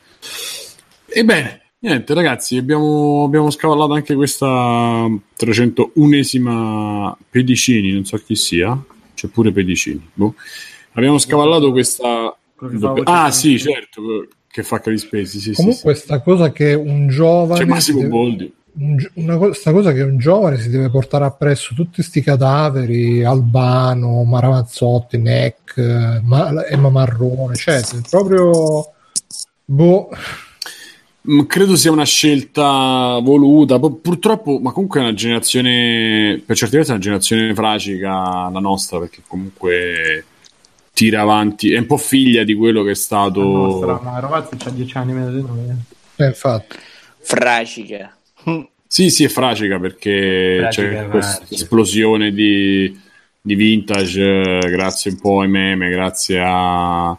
[1.06, 5.06] Ebbene, niente ragazzi, abbiamo, abbiamo scavallato anche questa
[5.38, 8.78] 301esima Pedicini, non so chi sia,
[9.14, 10.10] c'è pure Pedicini.
[10.12, 10.34] boh.
[10.92, 12.36] Abbiamo scavallato questa...
[13.04, 17.16] Ah sì, certo, che fa Carispesi, sì, sì, Comunque, sta cosa che un sì.
[17.16, 17.60] giovane.
[17.60, 18.54] C'è Massimo si deve- Boldi.
[19.14, 24.24] Una co- sta cosa che un giovane si deve portare appresso tutti questi cadaveri Albano,
[24.24, 28.92] Maramazzotti, Neck, Ma- Emma Marrone, cioè è proprio
[29.64, 30.08] boh,
[31.28, 36.76] Mm, Credo sia una scelta voluta, pu- purtroppo, ma comunque è una generazione, per certi
[36.76, 38.08] versi è una generazione fragica
[38.48, 40.24] la nostra, perché comunque
[40.92, 43.40] tira avanti, è un po' figlia di quello che è stato...
[43.40, 45.58] La nostra, ma Rovazzi c'ha 10 anni meno di noi.
[46.16, 46.24] eh.
[46.24, 46.76] eh, infatti.
[47.18, 48.15] Fracica.
[48.86, 52.98] Sì, sì, è fragica perché Fragica c'è questa esplosione di,
[53.40, 57.18] di vintage, eh, grazie un po' ai meme, grazie a,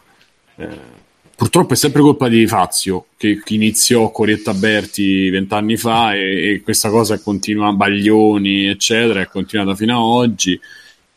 [0.56, 0.96] eh,
[1.36, 6.62] purtroppo è sempre colpa di Fazio che, che iniziò Corietta Berti vent'anni fa e, e
[6.62, 10.60] questa cosa continua Baglioni eccetera è continuata fino a oggi.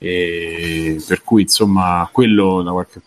[0.02, 3.00] E per cui insomma quello da qualche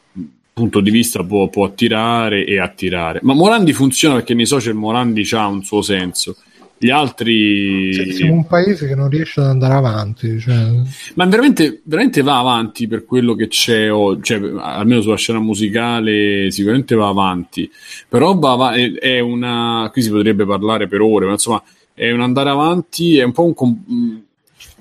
[0.53, 3.19] punto di vista può, può attirare e attirare.
[3.23, 6.37] Ma Morandi funziona perché nei social Morandi ha un suo senso
[6.83, 10.39] gli altri Sì, siamo un paese che non riesce ad andare avanti.
[10.39, 10.71] Cioè...
[11.15, 13.87] ma veramente, veramente va avanti per quello che c'è
[14.21, 17.69] cioè, almeno sulla scena musicale sicuramente va avanti,
[18.09, 21.63] però va av- è, è una, qui si potrebbe parlare per ore, ma insomma
[21.93, 23.53] è un andare avanti, è un po' un...
[23.53, 24.23] com-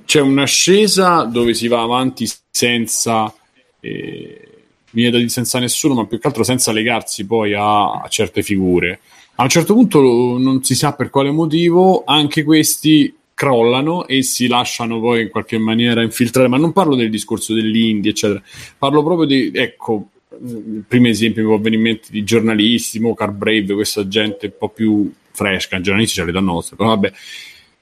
[0.05, 3.33] c'è un'ascesa dove si va avanti senza...
[3.81, 4.47] Eh,
[4.93, 9.01] viene da senza nessuno, ma più che altro senza legarsi poi a, a certe figure.
[9.35, 10.01] A un certo punto
[10.39, 15.59] non si sa per quale motivo anche questi crollano e si lasciano poi in qualche
[15.59, 18.43] maniera infiltrare, ma non parlo del discorso dell'India, eccetera,
[18.79, 20.09] parlo proprio di, ecco,
[20.45, 24.47] il primo esempio mi può venire in mente di giornalisti, mo Car Brave, questa gente
[24.47, 27.13] un po' più fresca, giornalisti ce l'età nostra, però vabbè,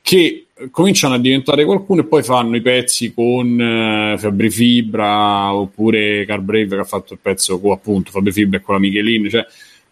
[0.01, 6.25] che cominciano a diventare qualcuno e poi fanno i pezzi con eh, Fabri Fibra oppure
[6.27, 9.29] Car Brave che ha fatto il pezzo con appunto Fabri Fibra e con la Michelin,
[9.29, 9.47] cioè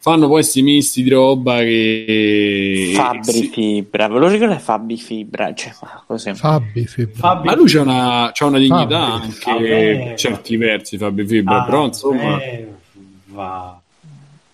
[0.09, 3.49] fanno poi questi misti di roba che Fabri.
[3.53, 5.53] Fibra, ve lo ricordate Fabri Fibra?
[5.55, 6.35] Cioè, ma cos'è?
[6.35, 7.41] Fabbi, Fibra.
[7.45, 9.73] Ma lui c'ha una, c'ha una dignità Fabri.
[9.73, 12.43] anche per certi versi, Fabio Fibra, Ah, però insomma...
[12.43, 12.69] eh,
[13.27, 13.81] va.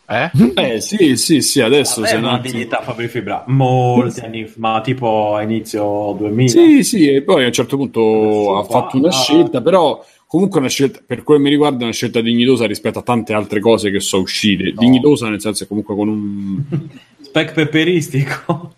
[0.06, 0.30] Eh?
[0.54, 2.38] Eh sì, sì, sì, adesso Vabbè, se una no...
[2.38, 6.48] dignità Fabri Fibra molti anni fa, ma tipo a inizio 2000.
[6.50, 9.12] Sì, sì, e poi a un certo punto Adesso ha qua, fatto una ah.
[9.12, 10.04] scelta, però
[10.34, 13.32] comunque una scelta, per quello che mi riguarda, è una scelta dignitosa rispetto a tante
[13.34, 14.72] altre cose che sono uscite.
[14.76, 16.62] Dignitosa nel senso che comunque con un...
[17.22, 18.74] Spec peperistico.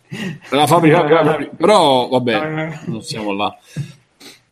[0.50, 1.04] La fabbrica,
[1.56, 3.56] però vabbè, non siamo là.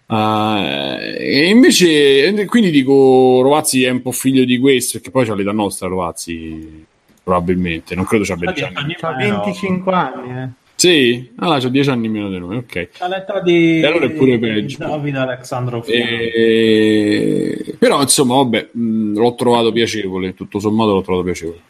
[0.07, 5.35] Eh, e invece, quindi dico, Rovazzi è un po' figlio di questo, perché poi c'ha
[5.35, 6.87] l'età nostra, Rovazzi,
[7.23, 8.95] probabilmente, non credo ci abbia 10 anni.
[8.95, 10.49] C'ha 25 anni, eh.
[10.77, 12.89] Sì, allora c'ha 10 anni meno di noi, ok.
[12.93, 14.79] C'ha l'età di E allora è pure peggio.
[14.79, 16.11] Davide Alessandro Fiano.
[16.11, 17.75] E...
[17.79, 21.61] Però insomma, vabbè, mh, l'ho trovato piacevole, tutto sommato l'ho trovato piacevole.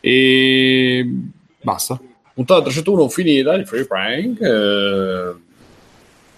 [0.00, 1.06] E
[1.60, 2.00] basta.
[2.32, 4.40] Puntata 301 finita, il free prank.
[4.40, 5.34] eh,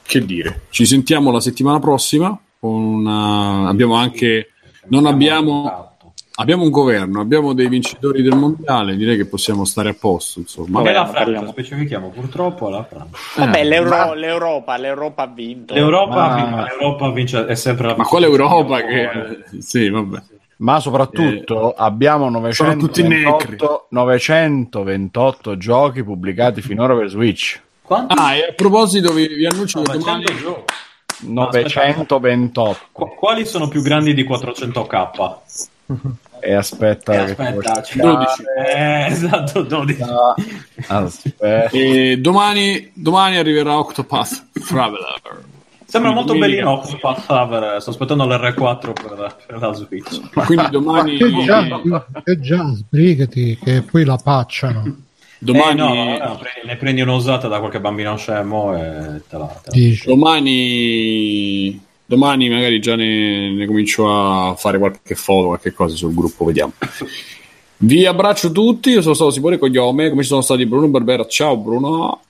[0.03, 2.39] Che dire, ci sentiamo la settimana prossima.
[2.59, 3.69] Con una...
[3.69, 4.51] Abbiamo anche...
[4.89, 5.86] Non abbiamo...
[6.39, 10.39] Abbiamo un governo, abbiamo dei vincitori del mondiale, direi che possiamo stare a posto.
[10.41, 10.81] Insomma.
[10.81, 13.17] Vabbè, la Francia, specifichiamo purtroppo la Francia.
[13.37, 15.73] Vabbè, Eh, l'Euro- ma- l'Europa, l'Europa ha vinto.
[15.73, 18.87] L'Europa, Ma- l'Europa vince, è sempre la Ma quale Europa Eh,
[19.51, 19.61] che...
[19.63, 20.23] Sì, vabbè.
[20.59, 22.31] Ma soprattutto abbiamo
[22.77, 23.23] tutti negri.
[23.25, 27.61] 928, 928 giochi pubblicati finora per Switch.
[27.83, 28.15] Quanti?
[28.19, 30.41] Ah, e a proposito vi, vi annuncio che 900 domani...
[30.43, 30.73] giochi.
[31.33, 32.79] 928.
[32.93, 35.37] Qu- quali sono più grandi di 400k?
[36.41, 38.43] E aspetta, Eh, che aspetta, devo ci- 12.
[38.75, 39.97] Eh, esatto, 12.
[39.99, 40.35] cercare.
[40.87, 41.69] Aspetta.
[41.71, 45.45] E domani, domani arriverà Octopath Traveler.
[45.89, 50.21] Sembra molto bellino Octopath Traveler, sto aspettando l'R4 per, per la Switch.
[50.33, 51.81] Quindi Ma domani, che già,
[52.25, 54.97] che già sbrigati che poi la pacciano.
[55.39, 59.37] domani, Eh, no, no, no, prendi- ne prendi un'usata da qualche bambino scemo e te
[59.39, 59.47] la...
[59.63, 59.97] Te la...
[60.07, 66.45] Domani, domani magari già ne, ne comincio a fare qualche foto, qualche cosa sul gruppo,
[66.45, 66.73] vediamo.
[67.79, 71.57] Vi abbraccio tutti, io sono stato Simone Cognome, come ci sono stati Bruno Barbera, ciao
[71.59, 72.23] Bruno,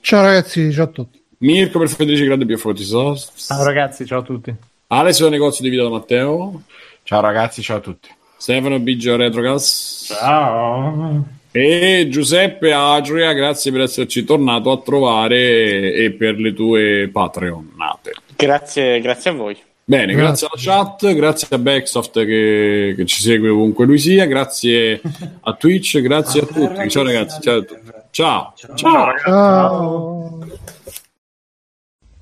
[0.00, 1.20] Ciao ragazzi, ciao a tutti.
[1.38, 4.54] Mirko per Federici Grande più forti, Ciao ragazzi, ciao a tutti.
[4.88, 6.62] Alessio negozio di vita da Matteo,
[7.04, 8.08] Ciao ragazzi, ciao a tutti.
[8.36, 11.24] Stefano Biggio Retrocast Ciao!
[11.52, 18.12] e Giuseppe Adria, grazie per esserci tornato a trovare e per le tue Patreonate.
[18.46, 19.56] Grazie, grazie a voi.
[19.84, 20.70] Bene, grazie, Grazie.
[20.70, 25.00] alla chat, grazie a Backsoft che, che ci segue ovunque lui sia, grazie
[25.40, 26.88] a Twitch, grazie a tutti.
[26.88, 27.90] Ciao ragazzi, ciao a tutti.
[28.10, 28.54] Ciao.
[28.56, 29.16] ciao.
[29.18, 30.38] Ciao.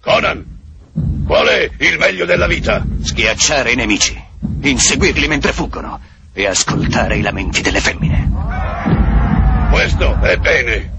[0.00, 0.47] Conan,
[1.26, 2.84] qual è il meglio della vita?
[3.02, 4.18] Schiacciare i nemici,
[4.62, 6.00] inseguirli mentre fuggono
[6.32, 8.31] e ascoltare i lamenti delle femmine.
[9.70, 10.99] Questo è bene.